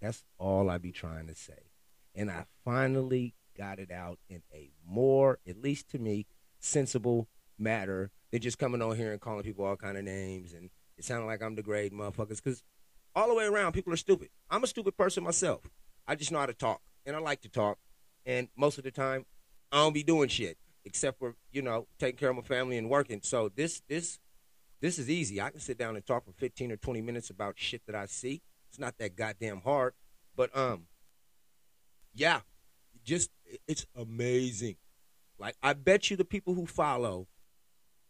That's 0.00 0.24
all 0.38 0.70
I 0.70 0.78
be 0.78 0.92
trying 0.92 1.26
to 1.26 1.34
say. 1.34 1.70
And 2.14 2.30
I 2.30 2.46
finally 2.64 3.34
got 3.56 3.78
it 3.78 3.90
out 3.90 4.18
in 4.28 4.42
a 4.52 4.70
more, 4.86 5.38
at 5.46 5.60
least 5.60 5.90
to 5.90 5.98
me, 5.98 6.26
sensible 6.60 7.28
matter 7.58 8.10
than 8.30 8.40
just 8.40 8.58
coming 8.58 8.82
on 8.82 8.96
here 8.96 9.12
and 9.12 9.20
calling 9.20 9.42
people 9.42 9.64
all 9.64 9.76
kind 9.76 9.96
of 9.96 10.04
names 10.04 10.52
and 10.52 10.70
it 10.96 11.04
sounded 11.04 11.26
like 11.26 11.42
I'm 11.42 11.54
degrading 11.54 11.98
motherfuckers 11.98 12.42
because 12.42 12.62
all 13.14 13.28
the 13.28 13.34
way 13.34 13.44
around 13.44 13.72
people 13.72 13.92
are 13.92 13.96
stupid. 13.96 14.28
I'm 14.50 14.64
a 14.64 14.66
stupid 14.66 14.96
person 14.96 15.24
myself. 15.24 15.62
I 16.06 16.14
just 16.14 16.32
know 16.32 16.38
how 16.38 16.46
to 16.46 16.54
talk 16.54 16.80
and 17.06 17.16
I 17.16 17.18
like 17.18 17.40
to 17.42 17.48
talk. 17.48 17.78
And 18.24 18.48
most 18.56 18.78
of 18.78 18.84
the 18.84 18.90
time, 18.90 19.26
I 19.70 19.78
don't 19.78 19.92
be 19.92 20.02
doing 20.02 20.28
shit 20.28 20.58
except 20.84 21.18
for 21.18 21.34
you 21.50 21.62
know 21.62 21.86
taking 21.98 22.18
care 22.18 22.30
of 22.30 22.36
my 22.36 22.42
family 22.42 22.78
and 22.78 22.88
working. 22.88 23.20
So 23.22 23.50
this 23.54 23.82
this 23.88 24.18
this 24.80 24.98
is 24.98 25.08
easy. 25.08 25.40
I 25.40 25.50
can 25.50 25.60
sit 25.60 25.78
down 25.78 25.96
and 25.96 26.04
talk 26.04 26.24
for 26.24 26.32
15 26.32 26.72
or 26.72 26.76
20 26.76 27.00
minutes 27.02 27.30
about 27.30 27.54
shit 27.56 27.82
that 27.86 27.94
I 27.94 28.06
see. 28.06 28.42
It's 28.68 28.78
not 28.78 28.98
that 28.98 29.16
goddamn 29.16 29.60
hard. 29.60 29.94
But 30.36 30.56
um 30.56 30.86
yeah, 32.14 32.40
just 33.04 33.30
it's 33.66 33.86
amazing. 33.96 34.76
Like 35.38 35.56
I 35.62 35.72
bet 35.72 36.10
you 36.10 36.16
the 36.16 36.24
people 36.24 36.54
who 36.54 36.66
follow 36.66 37.26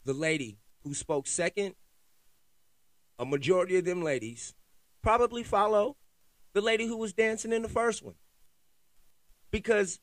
the 0.04 0.12
lady 0.12 0.58
who 0.82 0.94
spoke 0.94 1.26
second, 1.26 1.74
a 3.18 3.24
majority 3.24 3.76
of 3.78 3.84
them 3.84 4.02
ladies 4.02 4.54
probably 5.02 5.42
follow 5.42 5.96
the 6.52 6.60
lady 6.60 6.86
who 6.86 6.96
was 6.96 7.12
dancing 7.12 7.52
in 7.52 7.62
the 7.62 7.68
first 7.68 8.02
one. 8.02 8.14
Because 9.50 10.00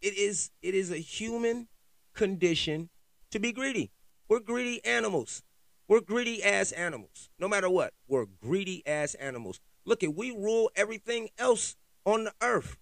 it 0.00 0.16
is 0.16 0.50
it 0.62 0.74
is 0.74 0.90
a 0.90 0.98
human 0.98 1.68
condition 2.14 2.90
to 3.30 3.38
be 3.38 3.52
greedy. 3.52 3.90
We're 4.28 4.40
greedy 4.40 4.84
animals. 4.84 5.42
We're 5.88 6.00
greedy 6.00 6.44
ass 6.44 6.72
animals. 6.72 7.30
No 7.38 7.48
matter 7.48 7.70
what, 7.70 7.94
we're 8.06 8.26
greedy 8.26 8.86
ass 8.86 9.14
animals. 9.14 9.60
Look 9.84 10.02
at 10.02 10.14
we 10.14 10.30
rule 10.30 10.70
everything 10.76 11.30
else 11.38 11.76
on 12.04 12.24
the 12.24 12.32
earth, 12.42 12.76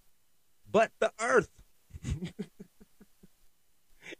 but 0.71 0.91
the 0.99 1.11
earth. 1.19 1.49
and 2.03 2.33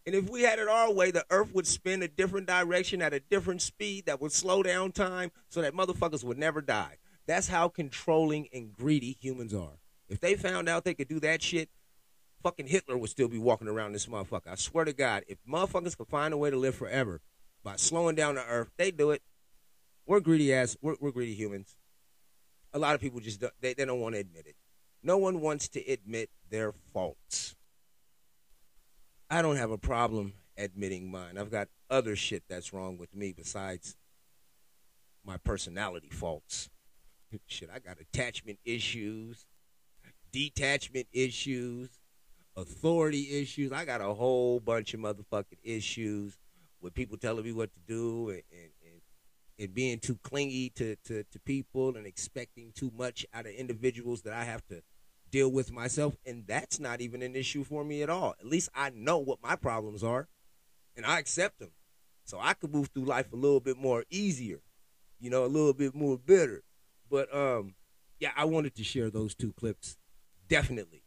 if 0.06 0.30
we 0.30 0.42
had 0.42 0.60
it 0.60 0.68
our 0.68 0.92
way, 0.92 1.12
the 1.12 1.26
earth 1.30 1.54
would 1.54 1.68
spin 1.68 2.02
a 2.04 2.08
different 2.08 2.48
direction 2.48 3.02
at 3.02 3.14
a 3.14 3.20
different 3.20 3.62
speed 3.62 4.06
that 4.06 4.22
would 4.22 4.32
slow 4.32 4.64
down 4.64 4.92
time 4.92 5.32
so 5.50 5.62
that 5.62 5.74
motherfuckers 5.74 6.24
would 6.24 6.38
never 6.38 6.62
die. 6.62 6.98
That's 7.26 7.50
how 7.50 7.68
controlling 7.68 8.48
and 8.54 8.72
greedy 8.72 9.18
humans 9.20 9.54
are. 9.54 9.80
If 10.10 10.20
they 10.22 10.36
found 10.36 10.70
out 10.70 10.86
they 10.86 10.94
could 10.94 11.10
do 11.10 11.20
that 11.20 11.42
shit, 11.42 11.70
fucking 12.42 12.68
Hitler 12.68 12.98
would 12.98 13.10
still 13.10 13.28
be 13.28 13.38
walking 13.38 13.68
around 13.68 13.92
this 13.92 14.06
motherfucker. 14.06 14.48
I 14.48 14.56
swear 14.56 14.86
to 14.86 14.94
God, 14.94 15.24
if 15.28 15.38
motherfuckers 15.46 15.98
could 15.98 16.08
find 16.08 16.34
a 16.34 16.38
way 16.38 16.50
to 16.50 16.58
live 16.58 16.76
forever 16.76 17.22
by 17.64 17.76
slowing 17.76 18.16
down 18.16 18.36
the 18.36 18.46
earth, 18.46 18.72
they 18.78 18.92
do 18.92 19.12
it. 19.12 19.22
We're 20.06 20.22
greedy 20.22 20.54
ass. 20.54 20.78
We're, 20.82 20.96
we're 21.02 21.12
greedy 21.12 21.34
humans. 21.34 21.76
A 22.74 22.80
lot 22.80 22.96
of 22.96 23.02
people 23.02 23.20
just 23.20 23.42
don't, 23.42 23.54
they, 23.60 23.74
they 23.74 23.84
don't 23.84 24.00
want 24.00 24.16
to 24.16 24.22
admit 24.22 24.48
it. 24.48 24.56
No 25.04 25.18
one 25.18 25.42
wants 25.42 25.68
to 25.70 25.92
admit 25.92 26.30
their 26.50 26.74
faults. 26.94 27.56
I 29.30 29.42
don't 29.42 29.58
have 29.58 29.72
a 29.72 29.78
problem 29.78 30.34
admitting 30.58 31.12
mine. 31.12 31.38
I've 31.38 31.52
got 31.52 31.68
other 31.90 32.16
shit 32.16 32.44
that's 32.50 32.74
wrong 32.74 32.98
with 32.98 33.14
me 33.16 33.34
besides 33.34 33.96
my 35.26 35.38
personality 35.38 36.10
faults. 36.10 36.70
shit, 37.48 37.70
I 37.74 37.80
got 37.80 38.00
attachment 38.00 38.60
issues, 38.66 39.46
detachment 40.32 41.08
issues, 41.12 41.90
authority 42.56 43.40
issues. 43.40 43.72
I 43.72 43.86
got 43.86 44.02
a 44.02 44.14
whole 44.14 44.60
bunch 44.60 44.94
of 44.94 45.00
motherfucking 45.02 45.60
issues 45.64 46.38
with 46.82 46.94
people 46.94 47.18
telling 47.18 47.44
me 47.44 47.52
what 47.52 47.74
to 47.74 47.80
do 47.88 48.30
and, 48.30 48.42
and, 49.60 49.74
being 49.74 50.00
too 50.00 50.20
clingy 50.24 50.70
to, 50.70 50.96
to, 51.06 51.24
to 51.24 51.40
people 51.40 51.96
and 51.96 52.06
expecting 52.06 52.72
too 52.74 52.92
much 52.96 53.26
out 53.34 53.46
of 53.46 53.52
individuals 53.54 54.22
that 54.24 54.34
I 54.34 54.44
have 54.44 54.66
to 54.68 54.82
deal 55.32 55.52
with 55.52 55.72
myself. 55.72 56.16
And 56.26 56.46
that's 56.48 56.80
not 56.80 57.02
even 57.02 57.22
an 57.22 57.36
issue 57.36 57.64
for 57.64 57.84
me 57.84 58.02
at 58.02 58.10
all. 58.10 58.36
At 58.40 58.48
least 58.48 58.70
I 58.76 58.92
know 58.92 59.18
what 59.18 59.42
my 59.42 59.56
problems 59.56 60.04
are 60.04 60.28
and 60.96 61.06
I 61.06 61.20
accept 61.20 61.60
them. 61.60 61.72
So 62.26 62.40
I 62.42 62.54
could 62.54 62.74
move 62.74 62.90
through 62.94 63.06
life 63.06 63.32
a 63.32 63.38
little 63.38 63.60
bit 63.62 63.78
more 63.78 64.04
easier, 64.10 64.60
you 65.20 65.30
know, 65.30 65.46
a 65.46 65.48
little 65.48 65.74
bit 65.74 65.96
more 65.96 66.18
better. 66.18 66.64
But 67.10 67.34
um, 67.34 67.76
yeah, 68.20 68.32
I 68.36 68.46
wanted 68.46 68.76
to 68.76 68.84
share 68.84 69.10
those 69.10 69.34
two 69.34 69.54
clips 69.54 69.98
definitely 70.50 71.04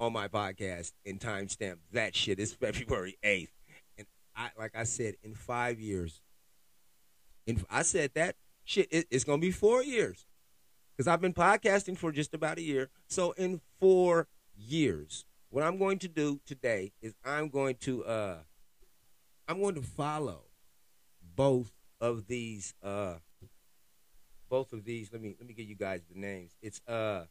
on 0.00 0.12
my 0.12 0.28
podcast 0.28 0.92
and 1.06 1.20
timestamp 1.20 1.76
that 1.92 2.14
shit 2.14 2.38
is 2.38 2.52
February 2.60 3.16
8th. 3.24 3.48
And 3.96 4.06
I 4.36 4.50
like 4.58 4.76
I 4.76 4.84
said, 4.84 5.14
in 5.22 5.34
five 5.34 5.80
years, 5.80 6.20
in 7.46 7.64
I 7.70 7.82
said 7.82 8.12
that 8.14 8.36
shit, 8.64 8.88
it, 8.90 9.06
it's 9.10 9.24
gonna 9.24 9.38
be 9.38 9.50
four 9.50 9.82
years. 9.82 10.26
Because 10.96 11.08
I've 11.08 11.20
been 11.20 11.34
podcasting 11.34 11.98
for 11.98 12.12
just 12.12 12.34
about 12.34 12.58
a 12.58 12.62
year. 12.62 12.88
So 13.08 13.32
in 13.32 13.60
four 13.80 14.28
years, 14.56 15.24
what 15.50 15.64
I'm 15.64 15.76
going 15.76 15.98
to 16.00 16.08
do 16.08 16.40
today 16.46 16.92
is 17.02 17.14
I'm 17.24 17.48
going 17.48 17.76
to 17.82 18.04
uh 18.04 18.38
I'm 19.48 19.60
going 19.60 19.74
to 19.74 19.82
follow 19.82 20.42
both 21.34 21.72
of 22.00 22.26
these 22.26 22.74
uh 22.82 23.14
both 24.48 24.72
of 24.72 24.84
these 24.84 25.12
let 25.12 25.22
me 25.22 25.34
let 25.38 25.48
me 25.48 25.54
give 25.54 25.68
you 25.68 25.74
guys 25.74 26.02
the 26.12 26.18
names 26.18 26.56
it's 26.60 26.80
uh 26.86 27.24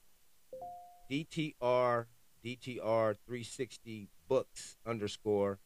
dtr 1.09 2.05
dtr 2.43 3.15
360 3.25 4.09
books 4.27 4.77
underscore 4.85 5.59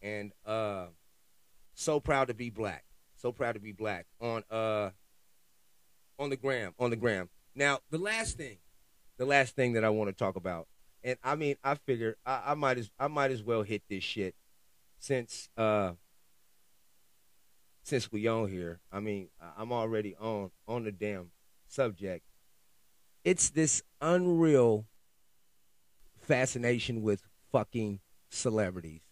and 0.00 0.32
uh 0.46 0.86
so 1.74 1.98
proud 2.00 2.28
to 2.28 2.34
be 2.34 2.50
black 2.50 2.84
so 3.22 3.32
proud 3.32 3.52
to 3.52 3.60
be 3.60 3.72
black 3.72 4.06
on 4.20 4.42
uh 4.50 4.90
on 6.18 6.28
the 6.28 6.36
gram 6.36 6.74
on 6.78 6.90
the 6.90 6.96
gram 6.96 7.28
now 7.54 7.78
the 7.90 7.98
last 7.98 8.36
thing 8.36 8.58
the 9.16 9.24
last 9.24 9.56
thing 9.56 9.72
that 9.72 9.84
i 9.84 9.88
want 9.88 10.08
to 10.08 10.12
talk 10.12 10.36
about 10.36 10.66
and 11.02 11.16
i 11.22 11.34
mean 11.34 11.56
i 11.64 11.74
figure 11.74 12.16
I, 12.26 12.42
I 12.48 12.54
might 12.54 12.78
as 12.78 12.90
i 12.98 13.08
might 13.08 13.30
as 13.30 13.42
well 13.42 13.62
hit 13.62 13.82
this 13.88 14.04
shit 14.04 14.34
since 14.98 15.48
uh 15.56 15.92
since 17.82 18.12
we 18.12 18.26
on 18.28 18.48
here, 18.48 18.80
I 18.92 19.00
mean, 19.00 19.28
I'm 19.58 19.72
already 19.72 20.14
on 20.16 20.50
on 20.66 20.84
the 20.84 20.92
damn 20.92 21.30
subject. 21.66 22.24
It's 23.24 23.50
this 23.50 23.82
unreal 24.00 24.86
fascination 26.20 27.02
with 27.02 27.22
fucking 27.50 28.00
celebrities. 28.30 29.02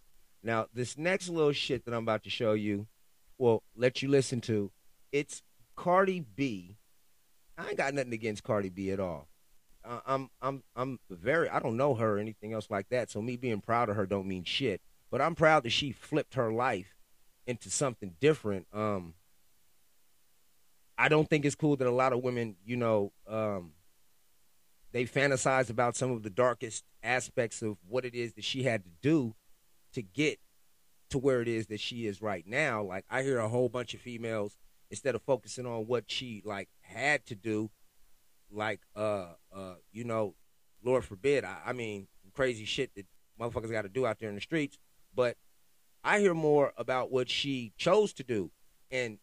Now, 0.42 0.66
this 0.73 0.96
next 0.96 1.29
little 1.29 1.53
shit 1.53 1.85
that 1.85 1.94
I'm 1.94 2.05
about 2.05 2.25
to 2.25 2.31
show 2.31 2.53
you, 2.53 2.87
well, 3.40 3.62
let 3.74 4.03
you 4.03 4.09
listen 4.09 4.42
to, 4.42 4.70
it's 5.12 5.42
Cardi 5.74 6.20
B. 6.20 6.76
I 7.57 7.68
ain't 7.68 7.79
got 7.79 7.94
nothing 7.94 8.12
against 8.12 8.44
Cardi 8.44 8.68
B 8.68 8.90
at 8.90 9.00
all. 9.00 9.29
Uh, 9.83 10.00
I'm 10.07 10.29
I'm 10.42 10.62
I'm 10.76 10.98
very 11.09 11.48
I 11.48 11.59
don't 11.59 11.79
know 11.79 11.94
her 11.94 12.16
or 12.16 12.18
anything 12.18 12.53
else 12.53 12.68
like 12.70 12.90
that. 12.90 13.11
So 13.11 13.22
me 13.22 13.37
being 13.37 13.62
proud 13.62 13.88
of 13.88 13.96
her 13.96 14.05
don't 14.05 14.29
mean 14.29 14.44
shit. 14.44 14.83
But 15.11 15.22
I'm 15.22 15.35
proud 15.35 15.62
that 15.62 15.70
she 15.70 15.90
flipped 15.90 16.35
her 16.35 16.53
life 16.53 16.94
into 17.46 17.70
something 17.70 18.14
different. 18.20 18.66
Um, 18.74 19.14
I 20.98 21.09
don't 21.09 21.29
think 21.29 21.46
it's 21.46 21.55
cool 21.55 21.76
that 21.76 21.87
a 21.88 21.90
lot 21.90 22.12
of 22.12 22.22
women, 22.22 22.57
you 22.62 22.76
know, 22.76 23.11
um, 23.26 23.72
they 24.92 25.07
fantasize 25.07 25.70
about 25.70 25.96
some 25.96 26.11
of 26.11 26.22
the 26.22 26.31
darkest 26.31 26.85
aspects 27.03 27.62
of 27.62 27.79
what 27.88 28.05
it 28.05 28.14
is 28.14 28.35
that 28.35 28.44
she 28.44 28.64
had 28.64 28.85
to 28.85 28.90
do 29.00 29.35
to 29.94 30.03
get 30.03 30.38
to 31.11 31.18
where 31.18 31.40
it 31.42 31.49
is 31.49 31.66
that 31.68 31.81
she 31.81 32.07
is 32.07 32.23
right 32.23 32.46
now. 32.46 32.83
Like 32.83 33.05
I 33.11 33.23
hear 33.23 33.38
a 33.38 33.49
whole 33.49 33.68
bunch 33.68 33.94
of 33.94 34.01
females 34.01 34.57
instead 34.90 35.14
of 35.14 35.23
focusing 35.23 35.66
on 35.66 35.87
what 35.87 36.11
she 36.11 36.42
like 36.44 36.68
had 36.81 37.25
to 37.27 37.35
do, 37.35 37.70
like 38.51 38.81
uh 38.96 39.27
uh 39.55 39.75
you 39.92 40.05
know, 40.05 40.35
Lord 40.83 41.05
forbid, 41.05 41.44
I, 41.44 41.59
I 41.66 41.73
mean 41.73 42.09
crazy 42.35 42.64
shit 42.64 42.94
that 42.94 43.07
motherfuckers 43.40 43.70
got 43.70 43.83
to 43.83 43.88
do 43.88 44.07
out 44.07 44.18
there 44.18 44.29
in 44.29 44.35
the 44.35 44.40
streets, 44.40 44.79
but 45.14 45.37
I 46.03 46.20
hear 46.20 46.35
more 46.35 46.73
about 46.77 47.11
what 47.11 47.29
she 47.29 47.73
chose 47.77 48.12
to 48.14 48.25
do. 48.25 48.51
And 48.90 49.18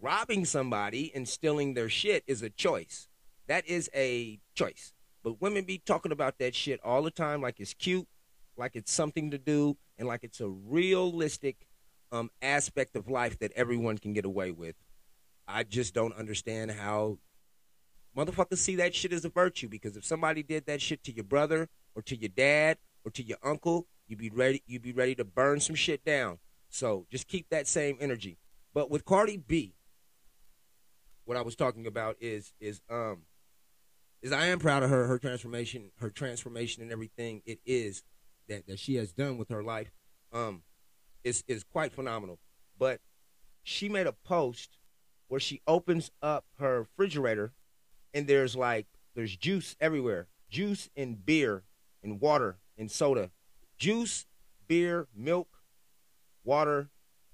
robbing 0.00 0.44
somebody 0.44 1.12
and 1.14 1.28
stealing 1.28 1.74
their 1.74 1.88
shit 1.88 2.24
is 2.26 2.42
a 2.42 2.50
choice. 2.50 3.08
That 3.46 3.66
is 3.66 3.90
a 3.94 4.40
choice. 4.54 4.92
But 5.22 5.40
women 5.40 5.64
be 5.64 5.78
talking 5.78 6.12
about 6.12 6.38
that 6.38 6.54
shit 6.54 6.80
all 6.82 7.02
the 7.02 7.10
time 7.10 7.40
like 7.40 7.60
it's 7.60 7.74
cute, 7.74 8.08
like 8.56 8.72
it's 8.74 8.92
something 8.92 9.30
to 9.30 9.38
do, 9.38 9.76
and 9.98 10.06
like 10.06 10.24
it's 10.24 10.40
a 10.40 10.48
realistic 10.48 11.66
um, 12.10 12.30
aspect 12.40 12.94
of 12.96 13.08
life 13.08 13.38
that 13.38 13.52
everyone 13.56 13.98
can 13.98 14.12
get 14.12 14.24
away 14.24 14.50
with. 14.50 14.76
I 15.48 15.64
just 15.64 15.94
don't 15.94 16.14
understand 16.14 16.70
how 16.72 17.18
motherfuckers 18.16 18.58
see 18.58 18.76
that 18.76 18.94
shit 18.94 19.12
as 19.12 19.24
a 19.24 19.28
virtue 19.28 19.68
because 19.68 19.96
if 19.96 20.04
somebody 20.04 20.42
did 20.42 20.66
that 20.66 20.80
shit 20.80 21.02
to 21.04 21.12
your 21.12 21.24
brother 21.24 21.68
or 21.94 22.02
to 22.02 22.16
your 22.16 22.28
dad 22.28 22.78
or 23.04 23.10
to 23.12 23.22
your 23.22 23.38
uncle, 23.42 23.86
you'd 24.06 24.18
be 24.18 24.30
ready. 24.30 24.62
you'd 24.66 24.82
be 24.82 24.92
ready 24.92 25.14
to 25.14 25.24
burn 25.24 25.60
some 25.60 25.74
shit 25.74 26.04
down. 26.04 26.38
So 26.68 27.06
just 27.10 27.28
keep 27.28 27.48
that 27.50 27.66
same 27.66 27.96
energy. 28.00 28.38
But 28.74 28.90
with 28.90 29.04
Cardi 29.04 29.36
B, 29.36 29.74
what 31.24 31.36
I 31.36 31.42
was 31.42 31.56
talking 31.56 31.86
about 31.86 32.16
is 32.20 32.52
is 32.60 32.80
um 32.90 33.22
is 34.20 34.32
I 34.32 34.46
am 34.46 34.58
proud 34.58 34.82
of 34.82 34.90
her 34.90 35.06
her 35.06 35.18
transformation 35.18 35.90
her 35.98 36.10
transformation 36.10 36.82
and 36.82 36.92
everything 36.92 37.42
it 37.44 37.60
is 37.64 38.02
that 38.48 38.66
that 38.66 38.78
she 38.78 38.96
has 38.96 39.12
done 39.12 39.38
with 39.38 39.48
her 39.48 39.62
life 39.62 39.92
um 40.32 40.62
is 41.24 41.44
is 41.48 41.64
quite 41.64 41.92
phenomenal. 41.92 42.38
But 42.78 43.00
she 43.62 43.88
made 43.88 44.06
a 44.06 44.12
post 44.12 44.78
where 45.28 45.40
she 45.40 45.60
opens 45.66 46.10
up 46.20 46.44
her 46.58 46.80
refrigerator 46.80 47.52
and 48.12 48.26
there's 48.26 48.56
like 48.56 48.86
there's 49.14 49.36
juice 49.36 49.76
everywhere. 49.80 50.28
Juice 50.50 50.90
and 50.96 51.24
beer 51.24 51.62
and 52.02 52.20
water 52.20 52.58
and 52.76 52.90
soda 52.90 53.30
juice, 53.82 54.26
beer, 54.68 55.08
milk, 55.12 55.48
water, 56.44 56.88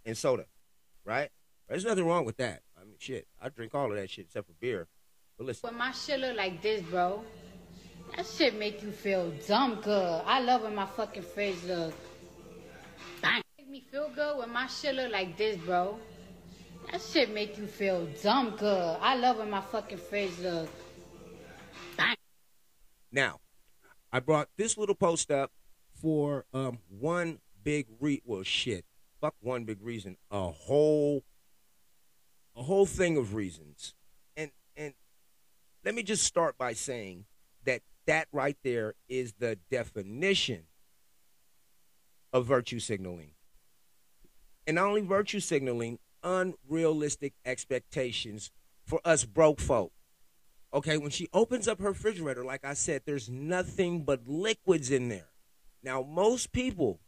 and 0.07 0.17
soda, 0.17 0.47
right? 1.05 1.29
There's 1.69 1.85
nothing 1.85 2.07
wrong 2.07 2.25
with 2.25 2.39
that. 2.39 2.63
I 2.75 2.85
mean, 2.85 2.95
shit, 2.99 3.27
I 3.39 3.51
drink 3.51 3.75
all 3.75 3.91
of 3.91 3.99
that 3.99 4.09
shit 4.09 4.25
except 4.25 4.47
for 4.47 4.55
beer. 4.55 4.89
But 5.37 5.47
listen. 5.47 5.69
When 5.69 5.79
my 5.79 5.93
shit 5.93 6.21
look 6.21 6.39
like 6.39 6.63
this, 6.63 6.81
bro, 6.81 7.23
that 8.19 8.27
shit 8.27 8.59
make 8.59 8.83
you 8.83 8.91
feel 8.91 9.33
dumb 9.47 9.79
good. 9.81 10.23
I 10.27 10.41
love 10.41 10.63
when 10.63 10.75
my 10.75 10.87
fucking 10.87 11.23
face 11.23 11.63
look. 11.63 11.95
Bang. 13.23 13.43
Make 13.57 13.71
me 13.71 13.85
feel 13.93 14.11
good 14.13 14.39
when 14.39 14.53
my 14.53 14.67
shit 14.67 14.97
look 14.97 15.13
like 15.13 15.37
this, 15.37 15.57
bro. 15.59 15.97
That 16.91 17.01
shit 17.01 17.33
make 17.33 17.57
you 17.57 17.69
feel 17.69 18.09
dumb 18.21 18.57
good. 18.59 18.97
I 19.01 19.15
love 19.15 19.39
when 19.39 19.49
my 19.49 19.61
fucking 19.61 19.99
face 19.99 20.37
look. 20.41 20.69
Bang. 21.97 22.17
Now, 23.13 23.39
I 24.13 24.19
brought 24.19 24.49
this 24.57 24.77
little 24.77 24.97
post 24.97 25.31
up 25.31 25.53
for 25.93 26.45
um, 26.53 26.81
one 26.89 27.39
big 27.63 27.87
re 28.01 28.21
well 28.25 28.43
shit 28.43 28.85
fuck 29.21 29.35
one 29.41 29.65
big 29.65 29.83
reason 29.83 30.17
a 30.31 30.49
whole 30.49 31.25
a 32.57 32.63
whole 32.63 32.87
thing 32.87 33.17
of 33.17 33.35
reasons 33.35 33.95
and 34.37 34.53
and 34.77 34.95
let 35.85 35.93
me 35.93 36.05
just 36.05 36.23
start 36.23 36.57
by 36.57 36.73
saying 36.73 37.25
that 38.09 38.27
right 38.33 38.57
there 38.65 38.95
is 39.09 39.35
the 39.35 39.59
definition 39.71 40.65
of 42.33 42.47
virtue 42.47 42.81
signaling. 42.81 43.33
And 44.67 44.77
not 44.77 44.87
only 44.87 45.03
virtue 45.03 45.41
signaling 45.41 45.99
unrealistic 46.23 47.35
expectations 47.45 48.51
for 48.85 49.01
us 49.05 49.25
broke 49.25 49.61
folk. 49.61 49.93
Okay 50.73 50.97
when 50.97 51.11
she 51.11 51.29
opens 51.33 51.69
up 51.69 51.81
her 51.81 51.91
refrigerator 51.91 52.45
like 52.45 52.65
i 52.65 52.75
said 52.75 53.03
there's 53.05 53.31
nothing 53.31 54.05
but 54.05 54.27
liquids 54.27 54.91
in 54.91 55.11
there. 55.11 55.29
Now, 55.83 56.03
most 56.03 56.51
people 56.51 57.01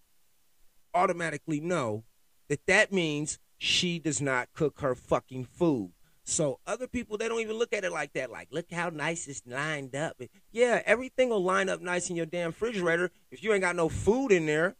automatically 0.94 1.60
know 1.60 2.04
that 2.48 2.66
that 2.66 2.92
means 2.92 3.38
she 3.58 3.98
does 3.98 4.20
not 4.20 4.48
cook 4.54 4.80
her 4.80 4.94
fucking 4.94 5.46
food. 5.46 5.92
So 6.30 6.60
other 6.64 6.86
people 6.86 7.18
they 7.18 7.28
don't 7.28 7.40
even 7.40 7.58
look 7.58 7.72
at 7.72 7.84
it 7.84 7.90
like 7.90 8.12
that. 8.12 8.30
Like, 8.30 8.48
look 8.52 8.70
how 8.72 8.88
nice 8.88 9.26
it's 9.26 9.42
lined 9.46 9.96
up. 9.96 10.20
Yeah, 10.52 10.80
everything 10.86 11.30
will 11.30 11.42
line 11.42 11.68
up 11.68 11.80
nice 11.80 12.08
in 12.08 12.14
your 12.14 12.26
damn 12.26 12.50
refrigerator. 12.50 13.10
If 13.32 13.42
you 13.42 13.52
ain't 13.52 13.62
got 13.62 13.74
no 13.74 13.88
food 13.88 14.30
in 14.30 14.46
there, 14.46 14.76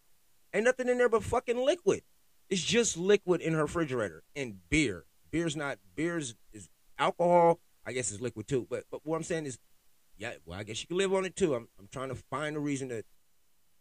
ain't 0.55 0.65
nothing 0.65 0.89
in 0.89 0.97
there 0.97 1.09
but 1.09 1.25
fucking 1.25 1.59
liquid. 1.59 2.03
It's 2.49 2.63
just 2.63 2.97
liquid 2.97 3.41
in 3.41 3.55
her 3.55 3.63
refrigerator 3.63 4.23
and 4.37 4.59
beer. 4.69 5.07
Beer's 5.33 5.57
not 5.57 5.79
beer's 5.97 6.37
is 6.53 6.69
alcohol. 6.99 7.59
I 7.85 7.93
guess 7.93 8.13
it's 8.13 8.21
liquid 8.21 8.47
too. 8.47 8.69
But 8.71 8.85
but 8.89 9.01
what 9.05 9.17
I'm 9.17 9.25
saying 9.25 9.47
is, 9.47 9.59
yeah, 10.17 10.35
well 10.47 10.59
I 10.59 10.63
guess 10.63 10.81
you 10.81 10.87
can 10.87 10.99
live 10.99 11.13
on 11.13 11.25
it 11.25 11.35
too. 11.35 11.57
I'm 11.57 11.69
I'm 11.81 11.89
trying 11.91 12.11
to 12.11 12.15
find 12.15 12.57
a 12.57 12.61
reason 12.61 12.91
to 12.91 13.03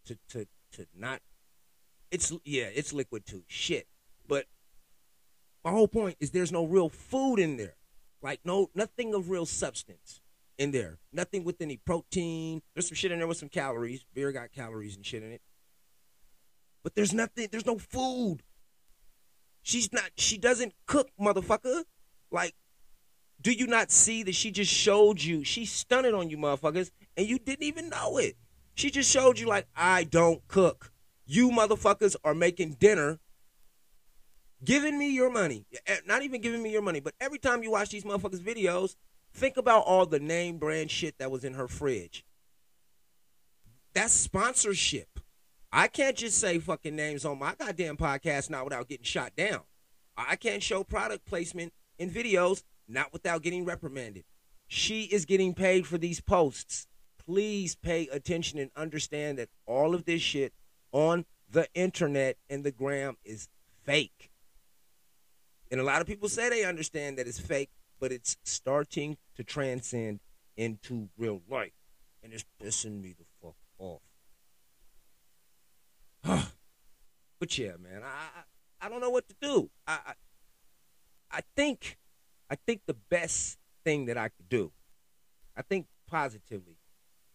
to 0.05 0.17
to 0.29 0.47
to 0.71 0.87
not. 0.95 1.21
It's 2.09 2.33
yeah, 2.43 2.69
it's 2.73 2.93
liquid 2.93 3.27
too. 3.27 3.43
Shit, 3.47 3.87
but 4.27 4.45
my 5.69 5.75
whole 5.75 5.87
point 5.87 6.17
is 6.19 6.31
there's 6.31 6.51
no 6.51 6.65
real 6.65 6.89
food 6.89 7.37
in 7.37 7.57
there, 7.57 7.75
like 8.23 8.39
no 8.43 8.69
nothing 8.73 9.13
of 9.13 9.29
real 9.29 9.45
substance 9.45 10.19
in 10.57 10.71
there. 10.71 10.97
Nothing 11.13 11.43
with 11.43 11.61
any 11.61 11.77
protein. 11.77 12.63
There's 12.73 12.87
some 12.87 12.95
shit 12.95 13.11
in 13.11 13.19
there 13.19 13.27
with 13.27 13.37
some 13.37 13.49
calories. 13.49 14.03
Beer 14.15 14.31
got 14.31 14.51
calories 14.51 14.95
and 14.95 15.05
shit 15.05 15.21
in 15.21 15.31
it, 15.31 15.41
but 16.81 16.95
there's 16.95 17.13
nothing. 17.13 17.49
There's 17.51 17.67
no 17.67 17.77
food. 17.77 18.39
She's 19.61 19.93
not. 19.93 20.09
She 20.17 20.39
doesn't 20.39 20.73
cook, 20.87 21.09
motherfucker. 21.19 21.83
Like 22.31 22.55
do 23.41 23.51
you 23.51 23.67
not 23.67 23.91
see 23.91 24.23
that 24.23 24.35
she 24.35 24.51
just 24.51 24.71
showed 24.71 25.21
you? 25.21 25.43
She 25.43 25.65
stunted 25.65 26.13
on 26.13 26.29
you 26.29 26.37
motherfuckers, 26.37 26.91
and 27.15 27.27
you 27.27 27.39
didn't 27.39 27.63
even 27.63 27.89
know 27.89 28.17
it. 28.17 28.35
She 28.75 28.89
just 28.89 29.09
showed 29.09 29.39
you, 29.39 29.47
like, 29.47 29.67
I 29.75 30.03
don't 30.03 30.45
cook. 30.47 30.91
You 31.25 31.49
motherfuckers 31.49 32.15
are 32.23 32.33
making 32.33 32.77
dinner, 32.79 33.19
giving 34.63 34.97
me 34.97 35.13
your 35.13 35.29
money. 35.29 35.65
Eh, 35.87 35.97
not 36.05 36.23
even 36.23 36.41
giving 36.41 36.61
me 36.61 36.71
your 36.71 36.81
money, 36.81 36.99
but 36.99 37.13
every 37.19 37.39
time 37.39 37.63
you 37.63 37.71
watch 37.71 37.89
these 37.89 38.03
motherfuckers' 38.03 38.41
videos, 38.41 38.95
think 39.33 39.57
about 39.57 39.83
all 39.85 40.05
the 40.05 40.19
name 40.19 40.57
brand 40.57 40.91
shit 40.91 41.17
that 41.17 41.31
was 41.31 41.43
in 41.43 41.53
her 41.53 41.67
fridge. 41.67 42.25
That's 43.93 44.13
sponsorship. 44.13 45.19
I 45.71 45.87
can't 45.87 46.15
just 46.15 46.39
say 46.39 46.59
fucking 46.59 46.95
names 46.95 47.25
on 47.25 47.39
my 47.39 47.53
goddamn 47.57 47.97
podcast 47.97 48.49
now 48.49 48.63
without 48.63 48.87
getting 48.87 49.03
shot 49.03 49.35
down. 49.35 49.61
I 50.17 50.35
can't 50.35 50.63
show 50.63 50.83
product 50.83 51.25
placement 51.25 51.73
in 51.97 52.09
videos 52.09 52.63
not 52.87 53.13
without 53.13 53.43
getting 53.43 53.65
reprimanded. 53.65 54.25
She 54.67 55.03
is 55.03 55.25
getting 55.25 55.53
paid 55.53 55.85
for 55.85 55.97
these 55.97 56.21
posts 56.21 56.87
please 57.29 57.75
pay 57.75 58.07
attention 58.07 58.57
and 58.57 58.71
understand 58.75 59.37
that 59.37 59.49
all 59.67 59.93
of 59.93 60.05
this 60.05 60.19
shit 60.19 60.51
on 60.91 61.23
the 61.47 61.67
internet 61.75 62.37
and 62.49 62.63
the 62.63 62.71
gram 62.71 63.17
is 63.23 63.47
fake. 63.85 64.28
And 65.71 65.79
a 65.79 65.83
lot 65.83 66.01
of 66.01 66.07
people 66.07 66.29
say 66.29 66.49
they 66.49 66.63
understand 66.65 67.17
that 67.17 67.27
it's 67.27 67.39
fake, 67.39 67.69
but 67.99 68.11
it's 68.11 68.37
starting 68.43 69.17
to 69.35 69.43
transcend 69.43 70.19
into 70.57 71.09
real 71.17 71.41
life. 71.49 71.73
And 72.23 72.33
it's 72.33 72.45
pissing 72.61 73.01
me 73.01 73.15
the 73.17 73.25
fuck 73.41 73.55
off. 73.77 74.01
but 77.39 77.57
yeah, 77.57 77.73
man, 77.81 78.01
I 78.03 78.43
I 78.81 78.89
don't 78.89 79.01
know 79.01 79.09
what 79.09 79.27
to 79.29 79.35
do. 79.41 79.69
I, 79.87 79.99
I 80.07 80.13
I 81.31 81.41
think 81.55 81.97
I 82.49 82.55
think 82.55 82.81
the 82.85 82.95
best 83.09 83.57
thing 83.85 84.05
that 84.05 84.17
I 84.17 84.29
could 84.29 84.49
do, 84.49 84.71
I 85.55 85.61
think 85.61 85.87
positively, 86.07 86.77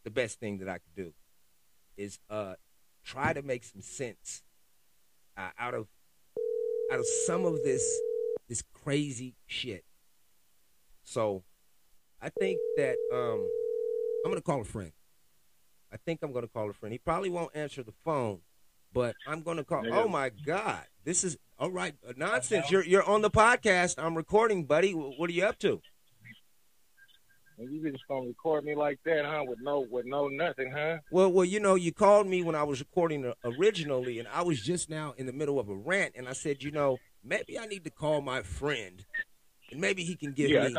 the 0.05 0.11
best 0.11 0.39
thing 0.39 0.59
that 0.59 0.69
I 0.69 0.75
could 0.75 0.95
do 0.95 1.13
is 1.97 2.19
uh 2.29 2.55
try 3.05 3.33
to 3.33 3.43
make 3.43 3.65
some 3.65 3.81
sense 3.81 4.43
uh, 5.37 5.51
out 5.59 5.75
of 5.75 5.87
out 6.93 6.99
of 6.99 7.07
some 7.27 7.45
of 7.45 7.63
this 7.63 8.01
this 8.49 8.63
crazy 8.73 9.37
shit. 9.47 9.85
So 11.05 11.45
I 12.21 12.31
think 12.31 12.59
that 12.77 12.97
um 13.13 13.49
I'm 14.25 14.31
gonna 14.31 14.41
call 14.41 14.61
a 14.61 14.65
friend. 14.65 14.93
I 15.93 15.97
think 15.99 16.21
I'm 16.23 16.33
gonna 16.33 16.49
call 16.49 16.71
a 16.71 16.73
friend. 16.73 16.93
He 16.93 16.99
probably 16.99 17.31
won't 17.31 17.55
answer 17.55 17.83
the 17.83 17.95
phone, 18.05 18.41
but 18.93 19.15
I'm 19.27 19.43
gonna 19.43 19.65
call. 19.65 19.85
Oh 19.93 20.09
my 20.09 20.31
God, 20.31 20.85
this 21.05 21.25
is 21.25 21.37
all 21.59 21.71
right. 21.71 21.95
Uh, 22.07 22.13
nonsense. 22.17 22.71
You're 22.71 22.85
you're 22.85 23.05
on 23.05 23.23
the 23.23 23.31
podcast. 23.31 23.95
I'm 23.99 24.17
recording, 24.17 24.65
buddy. 24.65 24.93
What 24.93 25.31
are 25.31 25.33
you 25.33 25.45
up 25.45 25.59
to? 25.61 25.81
You 27.57 27.91
just 27.93 28.03
gonna 28.09 28.27
record 28.27 28.65
me 28.65 28.75
like 28.75 28.99
that, 29.05 29.25
huh? 29.25 29.45
With 29.47 29.61
no, 29.63 29.87
with 29.89 30.07
no 30.07 30.27
nothing, 30.27 30.73
huh? 30.73 30.99
Well, 31.13 31.31
well, 31.31 31.45
you 31.45 31.61
know, 31.61 31.77
you 31.77 31.93
called 31.93 32.27
me 32.27 32.43
when 32.43 32.57
I 32.57 32.65
was 32.65 32.81
recording 32.81 33.33
originally, 33.45 34.19
and 34.19 34.27
I 34.27 34.43
was 34.43 34.61
just 34.61 34.91
now 34.91 35.15
in 35.17 35.27
the 35.27 35.33
middle 35.33 35.61
of 35.61 35.69
a 35.69 35.75
rant, 35.75 36.15
and 36.17 36.29
I 36.29 36.33
said, 36.33 36.65
you 36.65 36.73
know, 36.73 36.99
maybe 37.25 37.59
I 37.59 37.67
need 37.67 37.85
to 37.85 37.91
call 37.91 38.21
my 38.21 38.43
friend, 38.43 39.05
and 39.71 39.81
maybe 39.81 40.05
he 40.05 40.15
can 40.15 40.33
give 40.33 40.51
yeah, 40.51 40.69
me. 40.69 40.77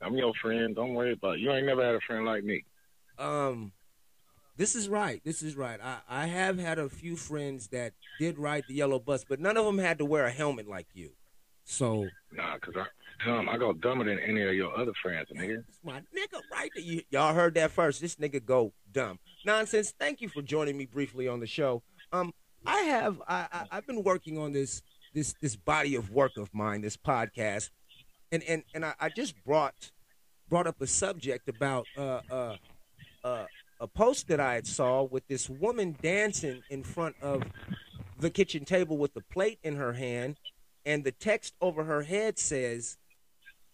I'm 0.00 0.14
your 0.14 0.32
friend. 0.40 0.74
Don't 0.74 0.94
worry 0.94 1.12
about 1.12 1.36
it. 1.36 1.40
You 1.40 1.52
ain't 1.52 1.66
never 1.66 1.84
had 1.84 1.94
a 1.94 2.00
friend 2.00 2.24
like 2.24 2.44
me. 2.44 2.64
Um, 3.18 3.72
this 4.56 4.74
is 4.74 4.88
right. 4.88 5.20
This 5.24 5.42
is 5.42 5.56
right. 5.56 5.80
I, 5.82 5.98
I 6.08 6.26
have 6.26 6.58
had 6.58 6.78
a 6.78 6.88
few 6.88 7.16
friends 7.16 7.68
that 7.68 7.92
did 8.18 8.38
ride 8.38 8.64
the 8.68 8.74
yellow 8.74 8.98
bus, 8.98 9.24
but 9.28 9.40
none 9.40 9.56
of 9.56 9.64
them 9.64 9.78
had 9.78 9.98
to 9.98 10.04
wear 10.04 10.26
a 10.26 10.30
helmet 10.30 10.68
like 10.68 10.88
you. 10.94 11.10
So 11.64 12.06
nah, 12.32 12.58
cause 12.58 12.74
I 12.76 12.84
dumb. 13.24 13.48
I 13.48 13.56
go 13.56 13.72
dumber 13.72 14.04
than 14.04 14.18
any 14.18 14.42
of 14.42 14.54
your 14.54 14.76
other 14.78 14.92
friends, 15.02 15.28
nigga. 15.34 15.64
It's 15.66 15.80
my 15.82 16.00
nigga 16.00 16.40
right 16.52 16.70
there. 16.74 16.84
You, 16.84 17.02
y'all 17.10 17.34
heard 17.34 17.54
that 17.54 17.70
first. 17.70 18.00
This 18.00 18.16
nigga 18.16 18.44
go 18.44 18.72
dumb. 18.92 19.18
Nonsense. 19.46 19.94
Thank 19.98 20.20
you 20.20 20.28
for 20.28 20.42
joining 20.42 20.76
me 20.76 20.86
briefly 20.86 21.26
on 21.26 21.40
the 21.40 21.46
show. 21.46 21.82
Um, 22.12 22.32
I 22.66 22.80
have 22.82 23.20
I, 23.26 23.46
I 23.52 23.66
I've 23.72 23.86
been 23.86 24.02
working 24.02 24.38
on 24.38 24.52
this 24.52 24.82
this 25.14 25.34
this 25.40 25.56
body 25.56 25.94
of 25.94 26.10
work 26.10 26.36
of 26.36 26.52
mine, 26.52 26.82
this 26.82 26.96
podcast, 26.96 27.70
and 28.32 28.42
and 28.44 28.64
and 28.74 28.84
I, 28.84 28.94
I 29.00 29.08
just 29.08 29.34
brought 29.44 29.90
brought 30.48 30.66
up 30.66 30.80
a 30.80 30.86
subject 30.86 31.48
about 31.48 31.86
uh 31.96 32.20
uh 32.30 32.56
uh 33.24 33.46
a 33.80 33.86
post 33.86 34.28
that 34.28 34.40
I 34.40 34.54
had 34.54 34.66
saw 34.66 35.02
with 35.02 35.26
this 35.28 35.48
woman 35.48 35.96
dancing 36.02 36.62
in 36.70 36.82
front 36.82 37.16
of 37.22 37.42
the 38.18 38.30
kitchen 38.30 38.64
table 38.64 38.96
with 38.96 39.16
a 39.16 39.20
plate 39.20 39.58
in 39.62 39.76
her 39.76 39.92
hand, 39.92 40.36
and 40.86 41.04
the 41.04 41.12
text 41.12 41.54
over 41.60 41.84
her 41.84 42.02
head 42.02 42.38
says, 42.38 42.96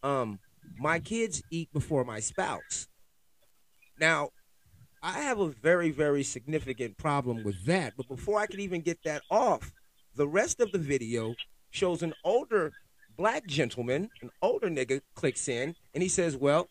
um, 0.03 0.38
my 0.79 0.98
kids 0.98 1.42
eat 1.50 1.72
before 1.72 2.05
my 2.05 2.20
spouse. 2.20 2.88
Now, 4.00 4.31
I 5.03 5.20
have 5.20 5.38
a 5.38 5.48
very, 5.48 5.90
very 5.90 6.22
significant 6.22 6.96
problem 6.96 7.44
with 7.44 7.64
that. 7.66 7.94
But 7.96 8.09
before 8.09 8.38
I 8.38 8.46
could 8.46 8.61
even 8.61 8.81
get 8.81 8.98
that 9.05 9.22
off, 9.31 9.72
the 10.16 10.27
rest 10.27 10.61
of 10.61 10.73
the 10.73 10.79
video 10.79 11.35
shows 11.70 12.03
an 12.03 12.14
older 12.25 12.73
black 13.16 13.46
gentleman, 13.46 14.11
an 14.23 14.31
older 14.42 14.68
nigga 14.68 15.01
clicks 15.14 15.49
in 15.49 15.75
and 15.94 16.03
he 16.03 16.09
says, 16.09 16.37
Well, 16.37 16.68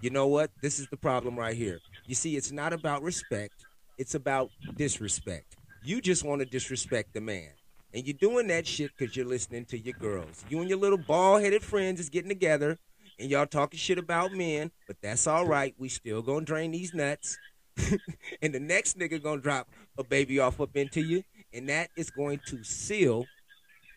you 0.00 0.10
know 0.10 0.26
what? 0.26 0.50
This 0.62 0.78
is 0.78 0.88
the 0.88 0.96
problem 0.96 1.38
right 1.38 1.56
here. 1.56 1.80
You 2.06 2.14
see, 2.14 2.36
it's 2.36 2.52
not 2.52 2.72
about 2.72 3.02
respect, 3.02 3.66
it's 3.98 4.14
about 4.14 4.50
disrespect. 4.76 5.56
You 5.82 6.00
just 6.00 6.24
want 6.24 6.40
to 6.40 6.46
disrespect 6.46 7.14
the 7.14 7.20
man. 7.20 7.50
And 7.92 8.06
you're 8.06 8.14
doing 8.14 8.46
that 8.48 8.66
shit 8.66 8.92
because 8.96 9.16
you're 9.16 9.26
listening 9.26 9.64
to 9.66 9.78
your 9.78 9.94
girls. 9.94 10.44
You 10.48 10.60
and 10.60 10.68
your 10.68 10.78
little 10.78 10.98
bald 10.98 11.42
headed 11.42 11.62
friends 11.62 11.98
is 11.98 12.08
getting 12.08 12.28
together 12.28 12.78
and 13.20 13.30
y'all 13.30 13.46
talking 13.46 13.78
shit 13.78 13.98
about 13.98 14.32
men, 14.32 14.70
but 14.86 14.96
that's 15.02 15.26
all 15.26 15.46
right. 15.46 15.74
We 15.78 15.88
still 15.88 16.22
gonna 16.22 16.44
drain 16.44 16.70
these 16.70 16.94
nuts. 16.94 17.38
and 18.42 18.54
the 18.54 18.60
next 18.60 18.98
nigga 18.98 19.22
gonna 19.22 19.40
drop 19.40 19.68
a 19.98 20.04
baby 20.04 20.38
off 20.40 20.60
up 20.60 20.76
into 20.76 21.02
you, 21.02 21.22
and 21.52 21.68
that 21.68 21.90
is 21.96 22.10
going 22.10 22.40
to 22.46 22.62
seal 22.62 23.26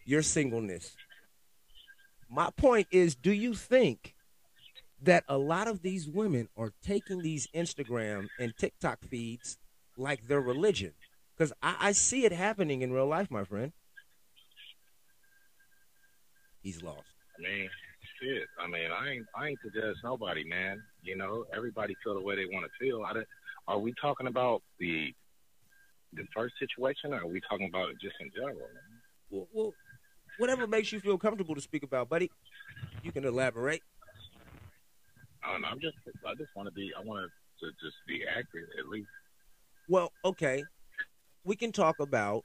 your 0.05 0.21
singleness. 0.21 0.95
My 2.29 2.49
point 2.49 2.87
is, 2.91 3.15
do 3.15 3.31
you 3.31 3.53
think 3.53 4.15
that 5.01 5.23
a 5.27 5.37
lot 5.37 5.67
of 5.67 5.81
these 5.81 6.07
women 6.07 6.49
are 6.57 6.73
taking 6.81 7.21
these 7.21 7.47
Instagram 7.53 8.27
and 8.39 8.53
TikTok 8.57 9.03
feeds 9.07 9.57
like 9.97 10.27
their 10.27 10.41
religion? 10.41 10.93
Because 11.37 11.53
I, 11.61 11.75
I 11.79 11.91
see 11.91 12.25
it 12.25 12.31
happening 12.31 12.81
in 12.81 12.91
real 12.91 13.07
life, 13.07 13.29
my 13.29 13.43
friend. 13.43 13.71
He's 16.61 16.81
lost. 16.81 17.03
I 17.37 17.41
mean, 17.41 17.69
shit. 18.21 18.47
I 18.59 18.67
mean, 18.67 18.89
I 18.91 19.09
ain't 19.09 19.25
I 19.35 19.47
ain't 19.49 19.59
to 19.63 19.69
judge 19.69 19.97
nobody, 20.03 20.43
man. 20.43 20.81
You 21.01 21.17
know, 21.17 21.45
everybody 21.55 21.95
feel 22.03 22.13
the 22.13 22.21
way 22.21 22.35
they 22.35 22.45
want 22.45 22.65
to 22.65 22.71
feel. 22.79 23.03
I, 23.03 23.13
are 23.67 23.79
we 23.79 23.93
talking 24.01 24.27
about 24.27 24.61
the 24.79 25.13
the 26.15 26.25
first 26.35 26.53
situation, 26.59 27.13
or 27.13 27.21
are 27.21 27.27
we 27.27 27.41
talking 27.49 27.67
about 27.67 27.89
it 27.89 27.97
just 28.01 28.15
in 28.19 28.29
general? 28.35 28.67
Well, 29.29 29.47
well, 29.53 29.73
whatever 30.37 30.67
makes 30.67 30.91
you 30.91 30.99
feel 30.99 31.17
comfortable 31.17 31.55
to 31.55 31.61
speak 31.61 31.83
about, 31.83 32.09
buddy. 32.09 32.31
You 33.03 33.11
can 33.11 33.25
elaborate. 33.25 33.81
I 35.43 35.51
don't 35.51 35.61
know. 35.61 35.67
I'm 35.69 35.79
just 35.79 35.97
I 36.25 36.33
just 36.35 36.55
want 36.55 36.67
to 36.67 36.73
be. 36.73 36.91
I 36.97 37.03
want 37.03 37.29
to 37.59 37.67
just 37.83 37.95
be 38.07 38.23
accurate 38.27 38.69
at 38.79 38.87
least. 38.87 39.09
Well, 39.89 40.11
okay. 40.23 40.63
We 41.43 41.55
can 41.55 41.71
talk 41.71 41.99
about 41.99 42.43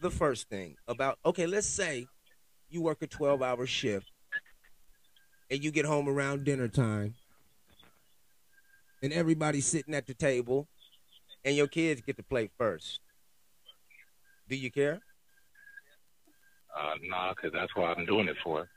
the 0.00 0.10
first 0.10 0.48
thing 0.48 0.76
about 0.86 1.18
okay. 1.24 1.46
Let's 1.46 1.66
say 1.66 2.06
you 2.68 2.82
work 2.82 3.02
a 3.02 3.06
12 3.06 3.42
hour 3.42 3.66
shift 3.66 4.10
and 5.50 5.64
you 5.64 5.70
get 5.70 5.86
home 5.86 6.08
around 6.08 6.44
dinner 6.44 6.68
time 6.68 7.14
and 9.02 9.12
everybody's 9.12 9.66
sitting 9.66 9.94
at 9.94 10.06
the 10.06 10.14
table 10.14 10.68
and 11.48 11.56
your 11.56 11.66
kids 11.66 12.02
get 12.02 12.14
to 12.18 12.22
play 12.22 12.50
first. 12.58 13.00
Do 14.50 14.54
you 14.56 14.70
care? 14.70 15.00
Uh, 16.78 16.94
nah, 17.08 17.32
because 17.34 17.52
that's 17.54 17.74
what 17.74 17.96
I'm 17.96 18.04
doing 18.04 18.28
it 18.28 18.36
for. 18.44 18.68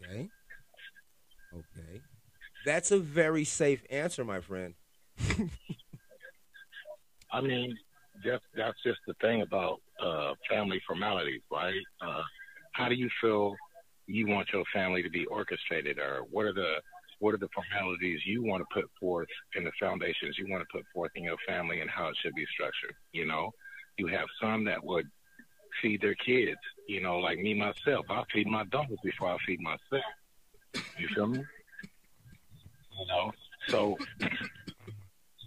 Okay. 0.00 0.30
Okay. 1.52 2.00
That's 2.64 2.92
a 2.92 2.98
very 2.98 3.42
safe 3.42 3.82
answer, 3.90 4.24
my 4.24 4.38
friend. 4.40 4.74
I 7.32 7.40
mean, 7.40 7.76
that's, 8.24 8.44
that's 8.56 8.78
just 8.84 9.00
the 9.08 9.14
thing 9.20 9.42
about 9.42 9.80
uh, 10.00 10.34
family 10.48 10.80
formalities, 10.86 11.42
right? 11.50 11.74
Uh, 12.00 12.22
how 12.74 12.88
do 12.88 12.94
you 12.94 13.10
feel 13.20 13.56
you 14.06 14.28
want 14.28 14.46
your 14.52 14.62
family 14.72 15.02
to 15.02 15.10
be 15.10 15.26
orchestrated, 15.26 15.98
or 15.98 16.20
what 16.30 16.44
are 16.44 16.54
the 16.54 16.74
what 17.18 17.34
are 17.34 17.38
the 17.38 17.48
formalities 17.54 18.20
you 18.26 18.42
want 18.42 18.62
to 18.62 18.66
put 18.80 18.90
forth 19.00 19.28
in 19.54 19.64
the 19.64 19.72
foundations 19.80 20.36
you 20.38 20.46
want 20.50 20.62
to 20.62 20.76
put 20.76 20.84
forth 20.94 21.10
in 21.14 21.24
your 21.24 21.36
family 21.48 21.80
and 21.80 21.90
how 21.90 22.08
it 22.08 22.16
should 22.22 22.34
be 22.34 22.44
structured? 22.52 22.94
You 23.12 23.26
know, 23.26 23.50
you 23.96 24.06
have 24.08 24.26
some 24.40 24.64
that 24.64 24.84
would 24.84 25.06
feed 25.82 26.00
their 26.02 26.14
kids. 26.14 26.58
You 26.88 27.00
know, 27.02 27.18
like 27.18 27.38
me 27.38 27.54
myself, 27.54 28.06
I 28.10 28.22
feed 28.32 28.46
my 28.46 28.64
dogs 28.66 28.94
before 29.02 29.28
I 29.28 29.36
feed 29.46 29.60
myself. 29.60 30.04
You 30.98 31.08
feel 31.14 31.26
me? 31.26 31.38
You 32.98 33.06
know, 33.08 33.32
so 33.68 33.96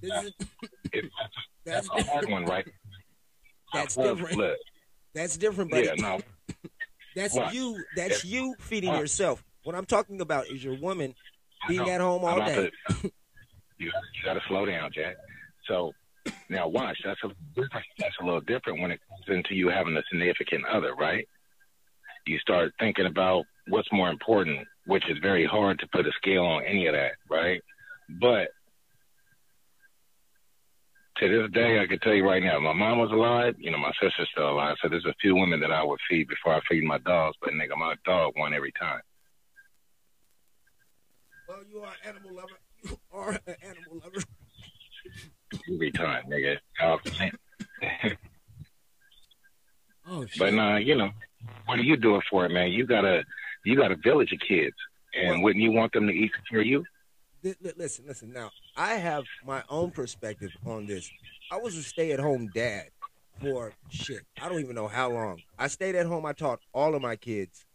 it, 0.01 0.33
that's 1.65 1.87
that's 1.89 1.89
a 1.89 2.03
hard 2.03 2.29
one, 2.29 2.45
right? 2.45 2.67
That's 3.73 3.95
different. 3.95 4.57
That's 5.13 5.37
different, 5.37 5.71
buddy. 5.71 5.87
Yeah, 5.87 5.93
no, 5.97 6.19
That's 7.15 7.35
What? 7.35 7.53
you. 7.53 7.83
That's 7.95 8.23
you 8.23 8.55
feeding 8.59 8.91
What? 8.91 8.99
yourself. 8.99 9.43
What 9.63 9.75
I'm 9.75 9.85
talking 9.85 10.21
about 10.21 10.47
is 10.47 10.63
your 10.63 10.75
woman 10.75 11.15
being 11.67 11.89
at 11.89 12.01
home 12.01 12.23
all 12.23 12.39
day. 12.45 12.71
to- 12.87 13.01
you, 13.77 13.87
you 13.87 13.91
got 14.25 14.33
to 14.33 14.41
slow 14.47 14.65
down, 14.65 14.91
Jack. 14.93 15.15
So 15.67 15.91
now 16.49 16.67
watch. 16.67 16.97
That's 17.03 17.19
a. 17.23 17.29
That's 17.99 18.15
a 18.21 18.25
little 18.25 18.41
different 18.41 18.81
when 18.81 18.91
it 18.91 18.99
comes 19.09 19.37
into 19.37 19.55
you 19.55 19.69
having 19.69 19.95
a 19.97 20.01
significant 20.11 20.65
other, 20.65 20.93
right? 20.95 21.27
You 22.27 22.37
start 22.39 22.73
thinking 22.79 23.05
about 23.05 23.45
what's 23.67 23.87
more 23.91 24.09
important, 24.09 24.67
which 24.85 25.03
is 25.09 25.17
very 25.21 25.45
hard 25.45 25.79
to 25.79 25.87
put 25.91 26.05
a 26.05 26.11
scale 26.21 26.43
on 26.45 26.63
any 26.65 26.87
of 26.87 26.93
that, 26.93 27.13
right? 27.29 27.61
But 28.21 28.49
to 31.17 31.27
this 31.27 31.51
day, 31.51 31.79
I 31.81 31.87
can 31.87 31.99
tell 31.99 32.13
you 32.13 32.23
right 32.25 32.41
now, 32.41 32.59
my 32.59 32.73
mom 32.73 32.99
was 32.99 33.11
alive. 33.11 33.55
You 33.57 33.71
know, 33.71 33.77
my 33.77 33.91
sister's 34.01 34.29
still 34.31 34.49
alive. 34.51 34.75
So 34.81 34.87
there's 34.89 35.05
a 35.05 35.13
few 35.21 35.35
women 35.35 35.59
that 35.59 35.71
I 35.71 35.83
would 35.83 35.99
feed 36.09 36.27
before 36.27 36.55
I 36.55 36.61
feed 36.69 36.83
my 36.83 36.97
dogs. 36.99 37.35
But 37.41 37.51
nigga, 37.51 37.77
my 37.77 37.95
dog 38.05 38.33
won 38.37 38.53
every 38.53 38.71
time. 38.79 39.01
You 41.69 41.81
are 41.81 41.87
an 42.03 42.09
animal 42.15 42.33
lover. 42.35 42.59
You 42.83 42.99
are 43.11 43.31
an 43.31 43.55
animal 43.61 44.01
lover. 44.03 44.23
You 45.67 45.77
retard, 45.79 46.27
nigga. 46.27 46.57
Oh, 46.81 46.97
Oh 50.07 50.25
shit. 50.25 50.39
But 50.39 50.53
nah, 50.53 50.77
you 50.77 50.95
know, 50.95 51.11
what 51.65 51.77
are 51.77 51.83
you 51.83 51.95
doing 51.95 52.21
for 52.29 52.45
it, 52.45 52.49
man? 52.49 52.71
You 52.71 52.85
got 52.87 53.05
a 53.05 53.23
you 53.63 53.75
got 53.75 53.91
a 53.91 53.95
village 53.95 54.31
of 54.33 54.39
kids, 54.39 54.75
and 55.13 55.29
Well- 55.35 55.41
wouldn't 55.43 55.63
you 55.63 55.71
want 55.71 55.93
them 55.93 56.07
to 56.07 56.13
eat 56.13 56.31
for 56.49 56.61
you? 56.61 56.83
Li- 57.43 57.55
li- 57.61 57.73
listen, 57.77 58.05
listen. 58.07 58.33
Now, 58.33 58.49
I 58.75 58.95
have 58.95 59.23
my 59.45 59.63
own 59.69 59.91
perspective 59.91 60.51
on 60.65 60.87
this. 60.87 61.09
I 61.51 61.57
was 61.57 61.75
a 61.77 61.83
stay-at-home 61.83 62.49
dad 62.53 62.89
for 63.39 63.71
shit. 63.89 64.23
I 64.41 64.49
don't 64.49 64.59
even 64.59 64.75
know 64.75 64.87
how 64.89 65.09
long. 65.11 65.41
I 65.57 65.67
stayed 65.67 65.95
at 65.95 66.05
home. 66.05 66.25
I 66.25 66.33
taught 66.33 66.59
all 66.73 66.95
of 66.95 67.01
my 67.01 67.15
kids 67.15 67.65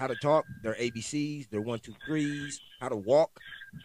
how 0.00 0.06
to 0.06 0.16
talk, 0.16 0.46
their 0.62 0.74
ABCs, 0.74 1.50
their 1.50 1.60
one, 1.60 1.78
two, 1.78 1.94
threes, 2.06 2.58
how 2.80 2.88
to 2.88 2.96
walk, 2.96 3.38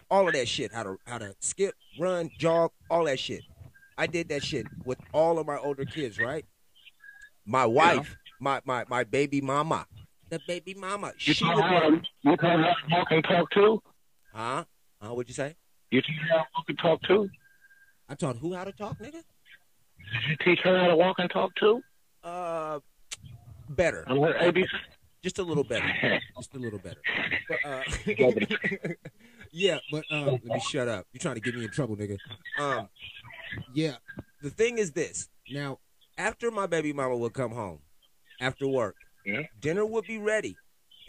all 0.10 0.28
of 0.28 0.34
that 0.34 0.48
shit. 0.48 0.72
How 0.72 0.84
to 0.84 0.98
how 1.06 1.18
to 1.18 1.36
skip, 1.42 1.76
run, 2.00 2.30
jog, 2.40 2.72
all 2.90 3.04
that 3.06 3.20
shit. 3.20 3.42
I 3.98 4.08
did 4.08 4.30
that 4.30 4.44
shit 4.44 4.66
with 4.86 4.98
all 5.14 5.38
of 5.38 5.46
my 5.46 5.58
older 5.58 5.84
kids. 5.86 6.18
Right. 6.18 6.46
My 7.46 7.66
wife, 7.66 8.16
my 8.40 8.62
my 8.66 8.86
my 8.90 9.04
baby 9.04 9.42
mama, 9.42 9.86
the 10.30 10.40
baby 10.48 10.74
mama. 10.74 11.12
You 11.20 11.34
She 11.34 11.46
taught 11.46 11.62
her 11.62 11.68
how 11.68 11.90
to, 11.90 12.02
you 12.22 12.38
taught 12.38 12.60
her 12.60 12.64
to 12.64 12.96
walk 12.96 13.08
and 13.12 13.24
talk 13.24 13.50
too. 13.52 13.84
huh? 14.34 14.64
Huh? 15.02 15.14
What'd 15.14 15.30
you 15.30 15.36
say? 15.36 15.56
You 15.92 16.02
teach 16.02 16.16
her 16.16 16.28
how 16.30 16.38
to 16.38 16.48
walk 16.56 16.66
and 16.70 16.80
talk 16.80 17.02
too. 17.04 17.30
I 18.08 18.16
taught 18.16 18.38
who 18.38 18.54
how 18.54 18.64
to 18.64 18.72
talk, 18.72 18.98
nigga. 19.00 19.12
Did 19.12 20.30
you 20.30 20.38
teach 20.44 20.60
her 20.64 20.80
how 20.80 20.88
to 20.88 20.96
walk 20.96 21.20
and 21.20 21.30
talk 21.30 21.54
too? 21.56 21.84
Uh, 22.24 22.80
better. 23.70 24.06
And 24.08 24.24
her 24.24 24.34
ABC. 24.34 24.68
Just 25.26 25.40
a 25.40 25.44
little 25.44 25.64
better. 25.64 25.92
Just 26.38 26.54
a 26.54 26.60
little 26.60 26.78
better. 26.78 27.02
But, 27.50 27.58
uh, 27.66 27.82
yeah, 29.52 29.80
but 29.92 30.04
um, 30.12 30.26
let 30.28 30.46
me 30.46 30.60
shut 30.60 30.88
up. 30.88 31.08
You're 31.14 31.20
trying 31.20 31.34
to 31.34 31.42
get 31.42 31.56
me 31.56 31.64
in 31.64 31.72
trouble, 31.72 31.96
nigga. 31.96 32.20
Um, 32.60 32.88
yeah. 33.74 33.96
The 34.44 34.52
thing 34.52 34.78
is 34.78 34.92
this. 34.92 35.28
Now, 35.50 35.80
after 36.16 36.52
my 36.52 36.68
baby 36.68 36.94
mama 36.94 37.18
would 37.18 37.34
come 37.34 37.50
home 37.54 37.80
after 38.40 38.68
work, 38.68 38.98
Yeah. 39.26 39.42
dinner 39.60 39.84
would 39.84 40.06
be 40.06 40.20
ready, 40.20 40.56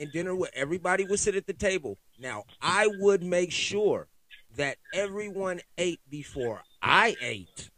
and 0.00 0.10
dinner 0.12 0.34
would 0.34 0.48
everybody 0.54 1.04
would 1.04 1.18
sit 1.20 1.36
at 1.36 1.46
the 1.46 1.52
table. 1.52 1.98
Now, 2.18 2.44
I 2.62 2.88
would 3.00 3.22
make 3.22 3.52
sure 3.52 4.08
that 4.56 4.78
everyone 4.94 5.60
ate 5.76 6.00
before 6.08 6.62
I 6.80 7.16
ate, 7.20 7.68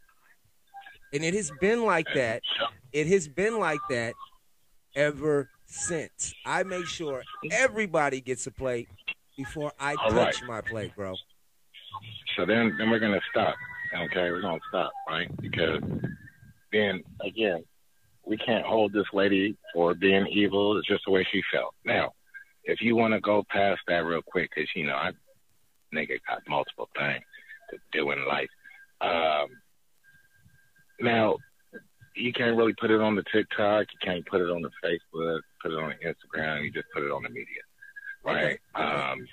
and 1.11 1.21
it 1.25 1.33
has 1.33 1.51
been 1.59 1.83
like 1.83 2.07
that. 2.15 2.43
It 2.93 3.07
has 3.07 3.27
been 3.27 3.59
like 3.59 3.81
that 3.89 4.13
ever 4.95 5.49
since. 5.69 6.33
I 6.45 6.63
make 6.63 6.85
sure 6.85 7.23
everybody 7.51 8.21
gets 8.21 8.47
a 8.47 8.51
plate 8.51 8.89
before 9.37 9.71
I 9.79 9.95
All 9.95 10.11
touch 10.11 10.41
right. 10.41 10.47
my 10.47 10.61
plate, 10.61 10.95
bro. 10.95 11.15
So 12.35 12.45
then, 12.45 12.75
then 12.77 12.89
we're 12.89 12.99
gonna 12.99 13.21
stop. 13.29 13.55
Okay, 13.95 14.31
we're 14.31 14.41
gonna 14.41 14.59
stop, 14.69 14.91
right? 15.07 15.29
Because 15.41 15.81
then 16.71 17.01
again, 17.21 17.63
we 18.25 18.37
can't 18.37 18.65
hold 18.65 18.93
this 18.93 19.07
lady 19.13 19.57
for 19.73 19.93
being 19.93 20.27
evil. 20.27 20.77
It's 20.77 20.87
just 20.87 21.03
the 21.05 21.11
way 21.11 21.25
she 21.31 21.41
felt. 21.51 21.73
Now, 21.85 22.13
if 22.63 22.81
you 22.81 22.95
want 22.95 23.13
to 23.13 23.19
go 23.21 23.43
past 23.49 23.81
that 23.87 24.05
real 24.05 24.21
quick, 24.21 24.49
because 24.53 24.69
you 24.75 24.85
know, 24.85 24.95
I 24.95 25.11
nigga 25.93 26.19
got 26.27 26.41
multiple 26.47 26.89
things 26.97 27.23
to 27.71 27.77
do 27.91 28.11
in 28.11 28.25
life. 28.27 28.49
Um, 29.01 29.47
now, 31.01 31.37
you 32.15 32.33
can't 32.33 32.57
really 32.57 32.75
put 32.79 32.91
it 32.91 33.01
on 33.01 33.15
the 33.15 33.23
TikTok. 33.31 33.87
You 33.91 33.99
can't 34.03 34.25
put 34.25 34.41
it 34.41 34.49
on 34.49 34.61
the 34.61 34.71
Facebook. 34.83 35.39
Put 35.61 35.71
it 35.71 35.79
on 35.79 35.93
Instagram. 36.05 36.63
You 36.63 36.71
just 36.71 36.87
put 36.93 37.03
it 37.03 37.11
on 37.11 37.23
the 37.23 37.29
media, 37.29 37.61
right? 38.23 38.45
Okay. 38.45 38.57
Um, 38.75 39.25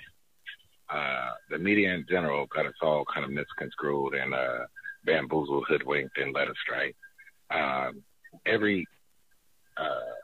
uh, 0.89 1.31
the 1.49 1.57
media 1.57 1.93
in 1.93 2.05
general 2.09 2.47
got 2.47 2.65
us 2.65 2.73
all 2.81 3.05
kind 3.13 3.25
of 3.25 3.31
misconstrued 3.31 4.13
and 4.13 4.33
uh, 4.33 4.65
bamboozled, 5.05 5.65
hoodwinked, 5.67 6.17
and 6.17 6.33
led 6.33 6.47
astray. 6.49 6.93
Um, 7.51 8.03
every 8.45 8.85
uh, 9.77 10.15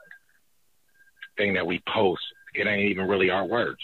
thing 1.36 1.54
that 1.54 1.66
we 1.66 1.82
post, 1.92 2.22
it 2.54 2.66
ain't 2.66 2.90
even 2.90 3.08
really 3.08 3.30
our 3.30 3.44
words. 3.44 3.80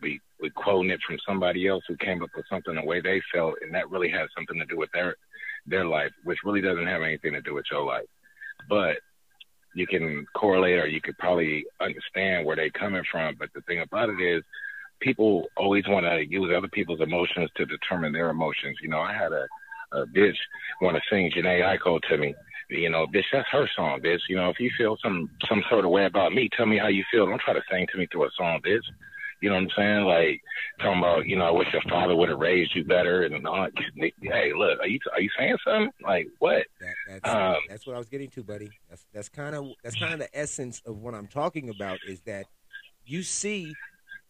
We 0.00 0.20
we 0.40 0.50
quoting 0.50 0.90
it 0.90 1.00
from 1.06 1.18
somebody 1.26 1.68
else 1.68 1.84
who 1.88 1.96
came 1.96 2.22
up 2.22 2.30
with 2.36 2.46
something 2.50 2.74
the 2.74 2.84
way 2.84 3.00
they 3.00 3.20
felt, 3.32 3.54
and 3.62 3.74
that 3.74 3.90
really 3.90 4.10
has 4.10 4.28
something 4.36 4.58
to 4.58 4.66
do 4.66 4.76
with 4.76 4.90
their 4.92 5.16
their 5.66 5.84
life, 5.84 6.10
which 6.24 6.38
really 6.44 6.60
doesn't 6.60 6.86
have 6.86 7.02
anything 7.02 7.32
to 7.32 7.40
do 7.40 7.54
with 7.54 7.66
your 7.70 7.84
life. 7.84 8.06
But 8.68 8.96
you 9.74 9.86
can 9.86 10.26
correlate, 10.34 10.78
or 10.78 10.86
you 10.86 11.00
could 11.00 11.18
probably 11.18 11.64
understand 11.80 12.44
where 12.44 12.56
they're 12.56 12.70
coming 12.70 13.02
from. 13.10 13.36
But 13.38 13.50
the 13.54 13.62
thing 13.62 13.80
about 13.80 14.10
it 14.10 14.20
is, 14.20 14.42
people 15.00 15.48
always 15.56 15.84
want 15.88 16.06
to 16.06 16.24
use 16.28 16.52
other 16.56 16.68
people's 16.68 17.00
emotions 17.00 17.50
to 17.56 17.66
determine 17.66 18.12
their 18.12 18.30
emotions. 18.30 18.78
You 18.82 18.88
know, 18.88 19.00
I 19.00 19.12
had 19.12 19.32
a, 19.32 19.46
a 19.92 20.06
bitch 20.06 20.36
want 20.80 20.96
to 20.96 21.02
sing 21.10 21.30
Jhené 21.36 21.60
Aiko 21.62 22.00
to 22.08 22.18
me. 22.18 22.34
You 22.70 22.88
know, 22.88 23.06
bitch, 23.06 23.24
that's 23.32 23.48
her 23.50 23.68
song, 23.76 24.00
bitch. 24.00 24.20
You 24.28 24.36
know, 24.36 24.48
if 24.48 24.58
you 24.58 24.70
feel 24.78 24.96
some 25.02 25.28
some 25.48 25.62
sort 25.68 25.84
of 25.84 25.90
way 25.90 26.06
about 26.06 26.32
me, 26.32 26.48
tell 26.56 26.66
me 26.66 26.78
how 26.78 26.88
you 26.88 27.04
feel. 27.10 27.26
Don't 27.26 27.40
try 27.40 27.54
to 27.54 27.62
sing 27.70 27.86
to 27.92 27.98
me 27.98 28.06
through 28.10 28.24
a 28.24 28.30
song, 28.36 28.60
bitch. 28.64 28.84
You 29.42 29.48
know 29.48 29.56
what 29.56 29.64
I'm 29.64 29.70
saying? 29.76 30.04
Like 30.04 30.40
talking 30.78 30.98
about, 31.00 31.26
you 31.26 31.36
know, 31.36 31.46
I 31.46 31.50
wish 31.50 31.66
your 31.72 31.82
father 31.82 32.14
would 32.14 32.28
have 32.28 32.38
raised 32.38 32.76
you 32.76 32.84
better 32.84 33.24
and 33.24 33.44
all. 33.44 33.66
Hey, 33.96 34.52
look, 34.56 34.78
are 34.78 34.86
you 34.86 35.00
are 35.12 35.20
you 35.20 35.30
saying 35.36 35.56
something? 35.66 35.90
Like 36.00 36.28
what? 36.38 36.64
That, 36.80 36.94
that's 37.08 37.28
Um, 37.28 37.56
that's 37.68 37.84
what 37.84 37.96
I 37.96 37.98
was 37.98 38.08
getting 38.08 38.30
to, 38.30 38.44
buddy. 38.44 38.70
That's 38.88 39.04
that's 39.12 39.28
kind 39.28 39.56
of 39.56 39.72
that's 39.82 39.98
kind 39.98 40.12
of 40.12 40.20
the 40.20 40.30
essence 40.32 40.80
of 40.86 40.98
what 40.98 41.14
I'm 41.14 41.26
talking 41.26 41.70
about. 41.70 41.98
Is 42.08 42.20
that 42.20 42.46
you 43.04 43.24
see, 43.24 43.74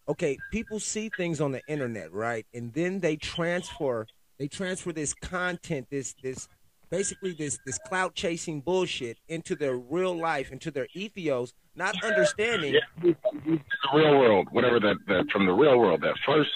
okay, 0.09 0.39
people 0.51 0.81
see 0.81 1.11
things 1.15 1.43
on 1.43 1.53
the 1.53 1.61
internet, 1.69 2.11
right, 2.11 2.47
and 2.55 2.73
then 2.73 3.01
they 3.01 3.17
transfer 3.17 4.07
they 4.39 4.49
transfer 4.49 4.93
this 4.93 5.13
content, 5.13 5.89
this 5.91 6.15
this 6.23 6.49
basically 6.91 7.33
this 7.33 7.59
this 7.67 7.79
clout 7.87 8.15
chasing 8.15 8.63
bullshit 8.63 9.19
into 9.29 9.55
their 9.57 9.77
real 9.77 10.17
life, 10.17 10.51
into 10.51 10.71
their 10.71 10.89
ethos, 10.95 11.53
not 11.75 11.95
understanding. 12.05 12.75
Yeah, 12.75 13.13
the 13.43 13.59
real 13.95 14.19
world, 14.19 14.49
whatever 14.51 14.79
that, 14.81 14.97
that 15.09 15.25
from 15.33 15.47
the 15.47 15.53
real 15.53 15.79
world, 15.79 16.03
that 16.03 16.15
first 16.27 16.51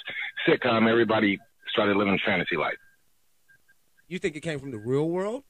sitcom, 0.47 0.89
everybody 0.91 1.39
started 1.73 1.97
living 1.97 2.19
fantasy 2.25 2.57
life. 2.57 2.75
You 4.09 4.19
think 4.19 4.37
it 4.37 4.41
came 4.41 4.59
from 4.61 4.71
the 4.71 4.79
real 4.79 5.09
world? 5.09 5.43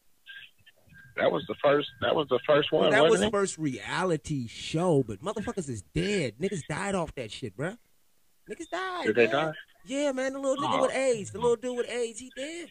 That 1.17 1.33
was 1.33 1.45
the 1.49 1.55
first. 1.63 1.89
That 2.03 2.15
was 2.15 2.27
the 2.29 2.39
first 2.47 2.71
one. 2.73 2.83
Well, 2.83 2.91
that 2.91 3.11
was 3.11 3.21
the 3.21 3.27
it? 3.29 3.33
first 3.33 3.57
reality 3.59 4.47
show, 4.49 5.03
but 5.03 5.21
motherfuckers 5.21 5.69
is 5.69 5.83
dead. 5.95 6.35
Niggas 6.41 6.63
died 6.69 6.95
off 6.95 7.15
that 7.15 7.31
shit, 7.33 7.57
bruh. 7.57 7.77
Niggas 8.51 8.69
died. 8.71 9.07
Did 9.07 9.17
they 9.17 9.27
die? 9.27 9.53
Yeah, 9.87 10.13
man. 10.13 10.35
The 10.35 10.39
little 10.39 10.63
nigga 10.63 10.79
Oh. 10.79 10.83
with 10.83 10.95
AIDS, 10.95 11.31
the 11.31 11.39
little 11.39 11.57
dude 11.57 11.77
with 11.77 11.89
AIDS, 11.89 12.21
he 12.21 12.31
dead. 12.37 12.69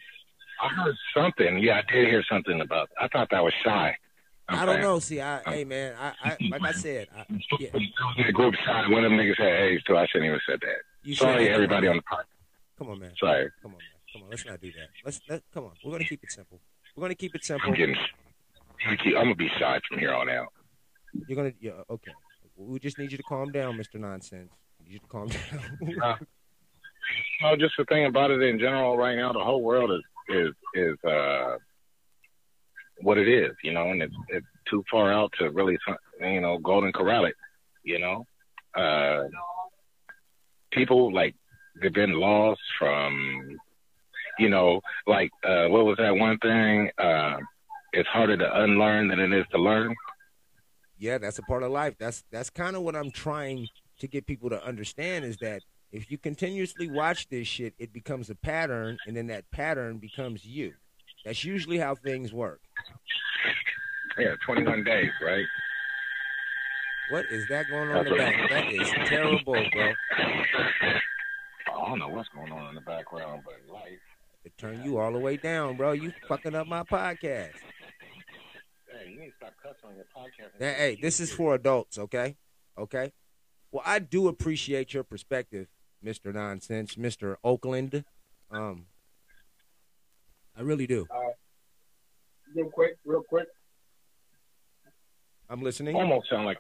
I 0.62 0.70
heard 0.70 0.96
something. 1.16 1.58
Yeah, 1.60 1.78
I 1.86 1.92
did 1.92 2.08
hear 2.08 2.24
something 2.30 2.62
about. 2.62 2.90
I 3.02 3.08
thought 3.08 3.30
that 3.32 3.44
was 3.44 3.54
shy. 3.64 3.96
I'm 4.48 4.60
I 4.60 4.66
don't 4.66 4.82
know. 4.82 5.00
See, 5.00 5.22
I, 5.22 5.42
hey, 5.46 5.64
man. 5.64 5.96
I, 6.00 6.14
I, 6.24 6.38
like 6.50 6.62
I 6.64 6.72
said, 6.72 7.08
I, 7.16 7.26
yeah. 7.60 7.70
It 7.74 7.74
was 7.74 8.16
in 8.18 8.28
the 8.28 8.34
group 8.34 8.54
chat. 8.66 8.90
One 8.90 9.04
of 9.04 9.12
them 9.12 9.20
niggas 9.20 9.38
had 9.38 9.48
AIDS 9.48 9.84
so 9.88 9.98
I 9.98 10.06
shouldn't 10.08 10.28
even 10.28 10.40
said 10.48 10.60
that. 10.62 10.78
You 11.04 11.16
Sorry, 11.16 11.50
everybody 11.50 11.88
on 11.88 11.98
the 11.98 12.02
podcast. 12.04 12.26
Come 12.78 12.90
on, 12.90 13.00
man. 13.00 13.12
Sorry, 13.20 13.50
Come 13.62 13.72
on, 13.72 13.78
man. 13.78 13.88
Come 14.14 14.24
on. 14.24 14.30
Let's 14.30 14.46
not 14.46 14.62
do 14.62 14.72
that. 14.72 14.88
Let's 15.04 15.20
let. 15.30 15.44
Come 15.54 15.66
on. 15.66 15.72
We're 15.84 15.92
gonna 15.92 16.06
keep 16.06 16.24
it 16.24 16.32
simple. 16.32 16.60
We're 16.96 17.02
gonna 17.02 17.16
keep 17.16 17.36
it 17.36 17.44
simple. 17.44 17.70
I'm 17.70 17.76
getting. 17.76 17.96
I'm 18.88 18.98
gonna 19.14 19.36
be 19.36 19.50
shy 19.60 19.80
from 19.90 20.00
here 20.00 20.14
on 20.14 20.30
out. 20.30 20.54
You're 21.28 21.36
gonna. 21.36 21.54
Yeah. 21.60 21.72
Okay. 21.90 22.12
We 22.58 22.80
just 22.80 22.98
need 22.98 23.12
you 23.12 23.18
to 23.18 23.24
calm 23.24 23.52
down, 23.52 23.78
Mr. 23.78 23.96
Nonsense. 24.00 24.52
We 24.80 24.86
need 24.86 24.94
you 24.94 25.00
to 25.00 25.08
calm 25.08 25.28
down. 25.90 26.02
Uh, 26.02 26.16
No, 27.42 27.56
just 27.56 27.74
the 27.78 27.86
thing 27.86 28.06
about 28.06 28.32
it 28.32 28.42
in 28.42 28.58
general 28.60 28.98
right 28.98 29.16
now, 29.16 29.34
the 29.34 29.44
whole 29.44 29.62
world 29.62 29.92
is 29.92 30.02
is 30.36 30.54
is 30.74 31.04
uh 31.04 31.58
what 33.02 33.18
it 33.18 33.28
is, 33.28 33.52
you 33.64 33.74
know, 33.74 33.92
and 33.92 34.02
it's 34.02 34.16
it's 34.30 34.46
too 34.70 34.84
far 34.90 35.12
out 35.12 35.32
to 35.40 35.50
really, 35.50 35.78
you 36.22 36.42
know, 36.42 36.58
golden 36.58 36.92
corral 36.92 37.26
it, 37.26 37.36
you 37.84 38.00
know. 38.00 38.26
Uh, 38.76 39.24
people 40.72 41.14
like 41.14 41.36
they've 41.82 41.94
been 41.94 42.14
lost 42.14 42.62
from, 42.78 43.58
you 44.40 44.50
know, 44.50 44.82
like 45.08 45.32
uh, 45.44 45.68
what 45.68 45.86
was 45.86 45.98
that 45.98 46.16
one 46.16 46.38
thing? 46.40 46.90
Uh, 46.98 47.38
it's 47.94 48.10
harder 48.10 48.38
to 48.38 48.62
unlearn 48.62 49.08
than 49.08 49.20
it 49.20 49.34
is 49.34 49.46
to 49.52 49.58
learn. 49.58 49.96
yeah, 50.98 51.18
that's 51.18 51.40
a 51.40 51.44
part 51.44 51.64
of 51.64 51.72
life. 51.72 51.96
That's 51.98 52.24
that's 52.32 52.50
kind 52.50 52.76
of 52.76 52.82
what 52.82 52.96
I'm 52.96 53.12
trying 53.12 53.68
to 54.00 54.08
get 54.08 54.26
people 54.26 54.50
to 54.50 54.64
understand 54.66 55.26
is 55.26 55.38
that 55.38 55.62
if 55.92 56.12
you 56.12 56.18
continuously 56.18 56.90
watch 56.90 57.30
this 57.30 57.48
shit, 57.48 57.74
it 57.80 57.94
becomes 57.94 58.30
a 58.30 58.36
pattern, 58.36 58.98
and 59.08 59.16
then 59.16 59.28
that 59.28 59.50
pattern 59.52 59.98
becomes 59.98 60.46
you. 60.46 60.74
That's 61.26 61.44
usually 61.44 61.80
how 61.80 61.96
things 61.96 62.32
work. 62.32 62.62
Yeah, 64.18 64.36
21 64.46 64.84
days, 64.84 65.12
right? 65.22 65.46
What 67.10 67.26
is 67.32 67.46
that 67.50 67.68
going 67.70 67.90
on 67.90 68.06
in 68.06 68.14
the 68.14 68.18
That's 68.18 68.38
back? 68.38 68.50
That 68.50 68.74
is 68.74 68.90
terrible, 69.10 69.54
bro. 69.54 69.92
I 71.68 71.90
don't 71.90 72.00
know 72.00 72.08
what's 72.08 72.30
going 72.30 72.52
on 72.52 72.70
in 72.70 72.76
the 72.76 72.82
background, 72.82 73.42
but 73.44 73.56
life. 73.74 74.00
It 74.44 74.58
turn 74.58 74.84
you 74.84 75.00
all 75.00 75.12
the 75.12 75.20
way 75.20 75.38
down, 75.38 75.76
bro. 75.76 75.92
You 75.92 76.14
fucking 76.28 76.56
up 76.56 76.68
my 76.68 76.84
podcast. 76.84 77.52
Hey, 78.88 79.10
you 79.10 79.20
need 79.20 79.30
to 79.30 79.36
stop 79.38 79.54
cussing 79.62 79.90
on 79.90 79.96
your 79.96 80.06
podcast. 80.16 80.52
Hey, 80.60 80.74
hey, 80.78 80.98
this 81.02 81.20
is 81.20 81.32
for 81.32 81.56
adults, 81.56 81.98
okay? 81.98 82.38
Okay. 82.78 83.12
Well, 83.72 83.84
I 83.86 84.00
do 84.00 84.28
appreciate 84.28 84.94
your 84.94 85.04
perspective, 85.04 85.68
Mr. 86.04 86.34
Nonsense, 86.34 86.96
Mr. 86.96 87.36
Oakland. 87.44 88.06
Um, 88.52 88.86
I 90.58 90.62
really 90.62 90.88
do. 90.88 91.06
Uh, 91.14 91.20
real 92.56 92.70
quick, 92.70 92.98
real 93.06 93.24
quick. 93.28 93.48
I'm 95.50 95.62
listening. 95.62 95.96
Almost 95.96 96.30
sound 96.30 96.46
like, 96.46 96.58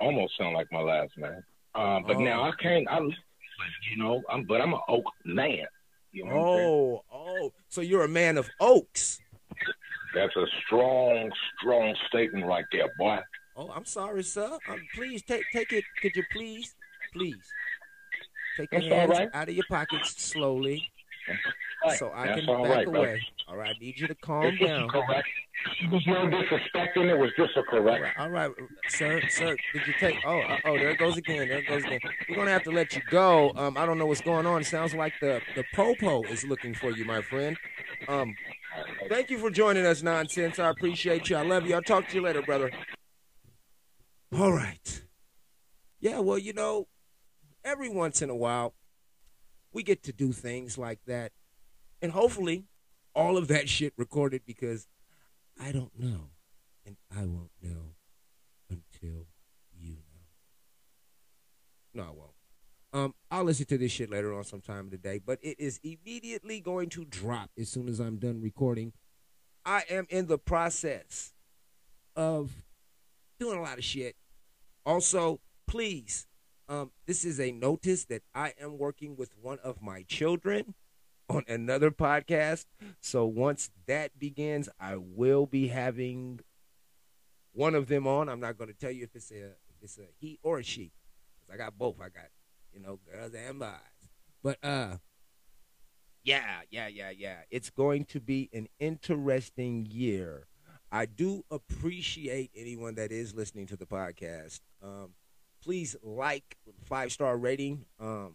almost 0.00 0.36
sound 0.38 0.54
like 0.54 0.66
my 0.70 0.80
last 0.80 1.12
name. 1.16 1.42
Um, 1.74 2.04
but 2.06 2.16
Oh. 2.16 2.20
now 2.20 2.42
I 2.44 2.52
can't. 2.60 2.86
I, 2.88 2.98
you 3.00 3.96
know, 3.96 4.22
I'm 4.30 4.44
but 4.44 4.60
I'm 4.60 4.74
an 4.74 4.80
Oak 4.88 5.04
man. 5.24 5.66
You 6.12 6.24
know 6.24 6.34
what 6.36 6.40
I'm 6.40 6.56
saying? 6.58 6.68
Oh, 6.68 7.02
oh. 7.12 7.52
So 7.68 7.80
you're 7.80 8.04
a 8.04 8.08
man 8.08 8.38
of 8.38 8.48
oaks. 8.60 9.20
That's 10.14 10.34
a 10.36 10.46
strong, 10.64 11.30
strong 11.58 11.94
statement 12.08 12.46
right 12.46 12.64
there, 12.72 12.88
boy. 12.98 13.18
Oh, 13.56 13.70
I'm 13.74 13.84
sorry, 13.84 14.22
sir. 14.22 14.58
Um, 14.68 14.80
please 14.94 15.22
take 15.22 15.44
take 15.52 15.72
it. 15.72 15.84
Could 16.00 16.16
you 16.16 16.24
please, 16.32 16.74
please 17.12 17.36
take 18.56 18.72
your 18.72 18.80
That's 18.82 18.92
hands 18.92 19.10
right. 19.10 19.28
out 19.34 19.48
of 19.48 19.54
your 19.54 19.64
pockets 19.68 20.22
slowly, 20.22 20.88
Right. 21.84 21.98
so 21.98 22.10
I 22.14 22.26
That's 22.26 22.40
can 22.40 22.46
back 22.46 22.68
right, 22.68 22.84
brother. 22.86 22.98
away. 23.08 23.22
All 23.48 23.56
right, 23.56 23.74
I 23.76 23.78
need 23.78 23.98
you 23.98 24.06
to 24.08 24.14
calm 24.16 24.56
down. 24.56 24.88
correct. 24.88 25.28
There 25.80 25.90
was 25.90 26.06
no 26.06 26.26
disrespecting. 26.26 27.08
It 27.10 27.18
was 27.18 27.30
just 27.36 27.56
a 27.56 27.62
correct. 27.62 28.18
all 28.18 28.30
right, 28.30 28.50
sir, 28.88 29.20
sir. 29.28 29.56
Did 29.72 29.86
you 29.86 29.94
take? 29.98 30.16
Oh, 30.24 30.40
uh, 30.40 30.58
oh, 30.64 30.78
there 30.78 30.90
it 30.90 30.98
goes 30.98 31.16
again. 31.16 31.48
There 31.48 31.58
it 31.58 31.66
goes 31.68 31.84
again. 31.84 32.00
We're 32.28 32.36
gonna 32.36 32.50
have 32.50 32.64
to 32.64 32.70
let 32.70 32.94
you 32.94 33.02
go. 33.10 33.52
Um, 33.56 33.76
I 33.76 33.86
don't 33.86 33.98
know 33.98 34.06
what's 34.06 34.20
going 34.20 34.46
on. 34.46 34.62
It 34.62 34.66
sounds 34.66 34.94
like 34.94 35.14
the 35.20 35.40
the 35.54 35.64
popo 35.74 36.22
is 36.24 36.44
looking 36.44 36.74
for 36.74 36.90
you, 36.90 37.04
my 37.04 37.22
friend. 37.22 37.56
Um, 38.08 38.34
thank 39.08 39.30
you 39.30 39.38
for 39.38 39.50
joining 39.50 39.86
us, 39.86 40.02
nonsense. 40.02 40.58
I 40.58 40.68
appreciate 40.70 41.30
you. 41.30 41.36
I 41.36 41.42
love 41.42 41.66
you. 41.66 41.74
I'll 41.74 41.82
talk 41.82 42.08
to 42.08 42.14
you 42.14 42.22
later, 42.22 42.42
brother. 42.42 42.70
All 44.36 44.52
right. 44.52 45.02
Yeah, 46.00 46.18
well, 46.20 46.38
you 46.38 46.52
know, 46.52 46.88
every 47.64 47.88
once 47.88 48.20
in 48.22 48.28
a 48.30 48.36
while, 48.36 48.74
we 49.76 49.82
get 49.82 50.02
to 50.04 50.12
do 50.12 50.32
things 50.32 50.78
like 50.78 51.00
that, 51.06 51.32
and 52.00 52.10
hopefully, 52.10 52.64
all 53.14 53.36
of 53.36 53.46
that 53.48 53.68
shit 53.68 53.92
recorded 53.98 54.40
because 54.46 54.88
I 55.60 55.70
don't 55.70 55.92
know 55.98 56.30
and 56.86 56.96
I 57.14 57.26
won't 57.26 57.50
know 57.60 57.92
until 58.70 59.26
you 59.78 59.96
know. 59.96 60.24
No, 61.92 62.02
I 62.04 62.06
won't. 62.06 62.30
Um, 62.94 63.14
I'll 63.30 63.44
listen 63.44 63.66
to 63.66 63.76
this 63.76 63.92
shit 63.92 64.10
later 64.10 64.32
on 64.32 64.44
sometime 64.44 64.88
today, 64.88 65.20
but 65.24 65.38
it 65.42 65.60
is 65.60 65.78
immediately 65.84 66.60
going 66.60 66.88
to 66.90 67.04
drop 67.04 67.50
as 67.58 67.68
soon 67.68 67.86
as 67.86 68.00
I'm 68.00 68.16
done 68.16 68.40
recording. 68.40 68.94
I 69.66 69.82
am 69.90 70.06
in 70.08 70.26
the 70.26 70.38
process 70.38 71.34
of 72.14 72.50
doing 73.38 73.58
a 73.58 73.62
lot 73.62 73.76
of 73.76 73.84
shit. 73.84 74.16
Also, 74.86 75.40
please, 75.66 76.26
um, 76.68 76.90
this 77.06 77.24
is 77.24 77.38
a 77.40 77.52
notice 77.52 78.04
that 78.06 78.22
I 78.34 78.54
am 78.60 78.78
working 78.78 79.16
with 79.16 79.30
one 79.40 79.58
of 79.62 79.80
my 79.82 80.02
children 80.02 80.74
on 81.28 81.44
another 81.48 81.90
podcast. 81.90 82.66
So 83.00 83.24
once 83.24 83.70
that 83.86 84.18
begins, 84.18 84.68
I 84.80 84.96
will 84.96 85.46
be 85.46 85.68
having 85.68 86.40
one 87.52 87.74
of 87.74 87.88
them 87.88 88.06
on. 88.06 88.28
I'm 88.28 88.40
not 88.40 88.58
going 88.58 88.68
to 88.68 88.76
tell 88.78 88.90
you 88.90 89.04
if 89.04 89.14
it's 89.14 89.30
a 89.30 89.44
if 89.44 89.82
it's 89.82 89.98
a 89.98 90.06
he 90.18 90.38
or 90.42 90.58
a 90.58 90.64
she, 90.64 90.92
because 91.40 91.54
I 91.54 91.56
got 91.56 91.78
both. 91.78 91.96
I 92.00 92.08
got 92.08 92.28
you 92.72 92.80
know 92.80 92.98
girls 93.10 93.32
and 93.34 93.58
boys. 93.58 93.70
But 94.42 94.58
uh, 94.62 94.96
yeah, 96.22 96.60
yeah, 96.70 96.88
yeah, 96.88 97.10
yeah. 97.10 97.38
It's 97.50 97.70
going 97.70 98.04
to 98.06 98.20
be 98.20 98.50
an 98.52 98.68
interesting 98.78 99.86
year. 99.88 100.46
I 100.90 101.06
do 101.06 101.44
appreciate 101.50 102.50
anyone 102.54 102.94
that 102.94 103.10
is 103.10 103.34
listening 103.34 103.66
to 103.68 103.76
the 103.76 103.86
podcast. 103.86 104.60
Um, 104.82 105.10
please 105.66 105.96
like, 106.00 106.56
five 106.84 107.10
star 107.10 107.36
rating, 107.36 107.84
um, 107.98 108.34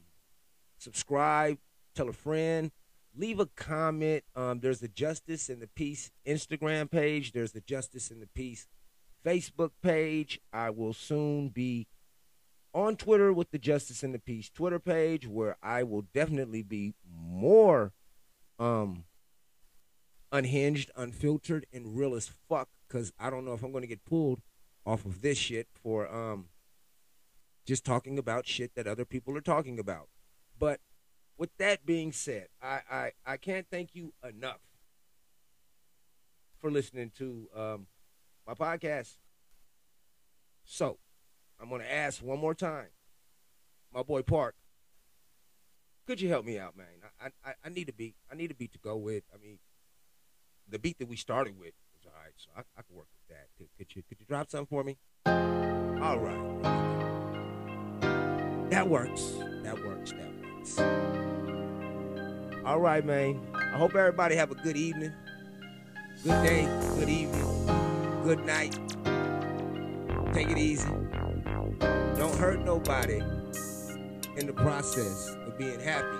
subscribe, 0.78 1.58
tell 1.96 2.10
a 2.10 2.14
friend, 2.14 2.72
leave 3.16 3.40
a 3.40 3.46
comment. 3.46 4.26
Um, 4.36 4.60
there's 4.60 4.82
the 4.82 4.90
Justice 4.90 5.48
and 5.48 5.62
the 5.62 5.68
Peace 5.68 6.12
Instagram 6.28 6.92
page. 6.92 7.32
There's 7.32 7.54
the 7.54 7.62
Justice 7.62 8.12
and 8.12 8.22
the 8.22 8.28
Peace 8.28 8.68
Facebook 9.26 9.72
page. 9.82 10.42
I 10.52 10.72
will 10.72 10.92
soon 10.92 11.48
be 11.48 11.88
on 12.74 12.98
Twitter 12.98 13.32
with 13.32 13.52
the 13.52 13.60
Justice 13.60 14.04
and 14.04 14.14
the 14.14 14.20
Peace 14.20 14.50
Twitter 14.50 14.80
page, 14.80 15.26
where 15.26 15.56
I 15.64 15.84
will 15.84 16.04
definitely 16.14 16.64
be 16.64 16.96
more 17.10 17.94
um 18.60 19.06
unhinged, 20.34 20.92
unfiltered, 20.98 21.66
and 21.72 21.98
real 21.98 22.14
as 22.14 22.30
fuck. 22.50 22.68
Cause 22.90 23.14
I 23.18 23.30
don't 23.30 23.46
know 23.46 23.54
if 23.54 23.64
I'm 23.64 23.72
gonna 23.72 23.88
get 23.88 24.04
pulled 24.04 24.42
off 24.86 25.06
of 25.06 25.22
this 25.22 25.38
shit 25.38 25.70
for 25.82 26.14
um 26.14 26.48
just 27.66 27.86
talking 27.86 28.18
about 28.18 28.48
shit 28.48 28.76
that 28.76 28.88
other 28.88 29.06
people 29.06 29.38
are 29.38 29.42
talking 29.42 29.80
about. 29.80 30.10
But 30.58 30.80
with 31.38 31.56
that 31.58 31.86
being 31.86 32.12
said, 32.12 32.48
I 32.62 32.82
I, 32.90 33.12
I 33.26 33.38
can't 33.38 33.68
thank 33.70 33.96
you 33.96 34.14
enough 34.28 34.62
for 36.60 36.72
listening 36.72 37.12
to 37.18 37.48
um 37.56 37.88
my 38.48 38.54
podcast. 38.54 39.18
So 40.64 40.98
I'm 41.60 41.70
gonna 41.70 41.84
ask 41.84 42.22
one 42.22 42.40
more 42.40 42.56
time, 42.56 42.90
my 43.94 44.04
boy 44.04 44.22
Park. 44.22 44.56
Could 46.08 46.20
you 46.20 46.30
help 46.30 46.46
me 46.46 46.58
out, 46.60 46.76
man? 46.76 46.88
I, 47.20 47.30
I 47.44 47.54
I 47.64 47.70
need 47.70 47.90
a 47.90 47.94
beat. 47.94 48.16
I 48.32 48.36
need 48.36 48.52
a 48.52 48.56
beat 48.56 48.74
to 48.74 48.80
go 48.80 48.98
with. 48.98 49.24
I 49.34 49.38
mean, 49.38 49.60
the 50.68 50.80
beat 50.80 50.98
that 51.00 51.08
we 51.08 51.16
started 51.16 51.58
with 51.58 51.74
was 51.94 52.06
all 52.06 52.20
right, 52.22 52.34
so 52.38 52.50
I, 52.56 52.62
I 52.78 52.82
can 52.82 52.96
work 52.96 53.08
with 53.16 53.38
that. 53.38 53.48
Could, 53.58 53.68
could 53.78 53.96
you 53.96 54.04
could 54.08 54.20
you 54.20 54.26
drop 54.26 54.50
something 54.50 54.68
for 54.68 54.84
me? 54.84 54.98
All 55.26 56.20
right. 56.20 57.11
That 58.72 58.88
works. 58.88 59.34
That 59.64 59.78
works. 59.84 60.14
That 60.14 60.32
works. 60.56 60.80
All 62.66 62.80
right, 62.80 63.06
man. 63.06 63.42
I 63.54 63.78
hope 63.78 63.96
everybody 63.96 64.36
have 64.38 64.50
a 64.50 64.56
good 64.56 64.78
evening, 64.78 65.12
good 66.24 66.42
day, 66.42 66.64
good 66.96 67.10
evening, 67.10 67.66
good 68.24 68.46
night. 68.46 68.80
Take 70.32 70.52
it 70.52 70.58
easy. 70.58 70.88
Don't 72.16 72.36
hurt 72.38 72.62
nobody 72.64 73.20
in 74.38 74.48
the 74.48 74.54
process 74.56 75.36
of 75.46 75.58
being 75.58 75.82
happy. 75.82 76.18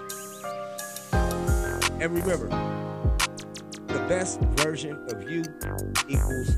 And 1.14 2.12
remember, 2.12 2.50
the 3.88 4.06
best 4.10 4.42
version 4.58 5.08
of 5.10 5.24
you 5.32 5.46
equals 6.10 6.50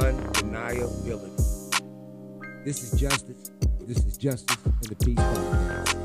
undeniability. 0.00 1.36
This 2.64 2.82
is 2.82 2.98
justice. 2.98 3.50
This 3.86 3.98
is 4.06 4.16
justice 4.16 4.56
and 4.64 4.88
the 4.88 4.94
peace 5.04 5.18
podcast. 5.18 6.01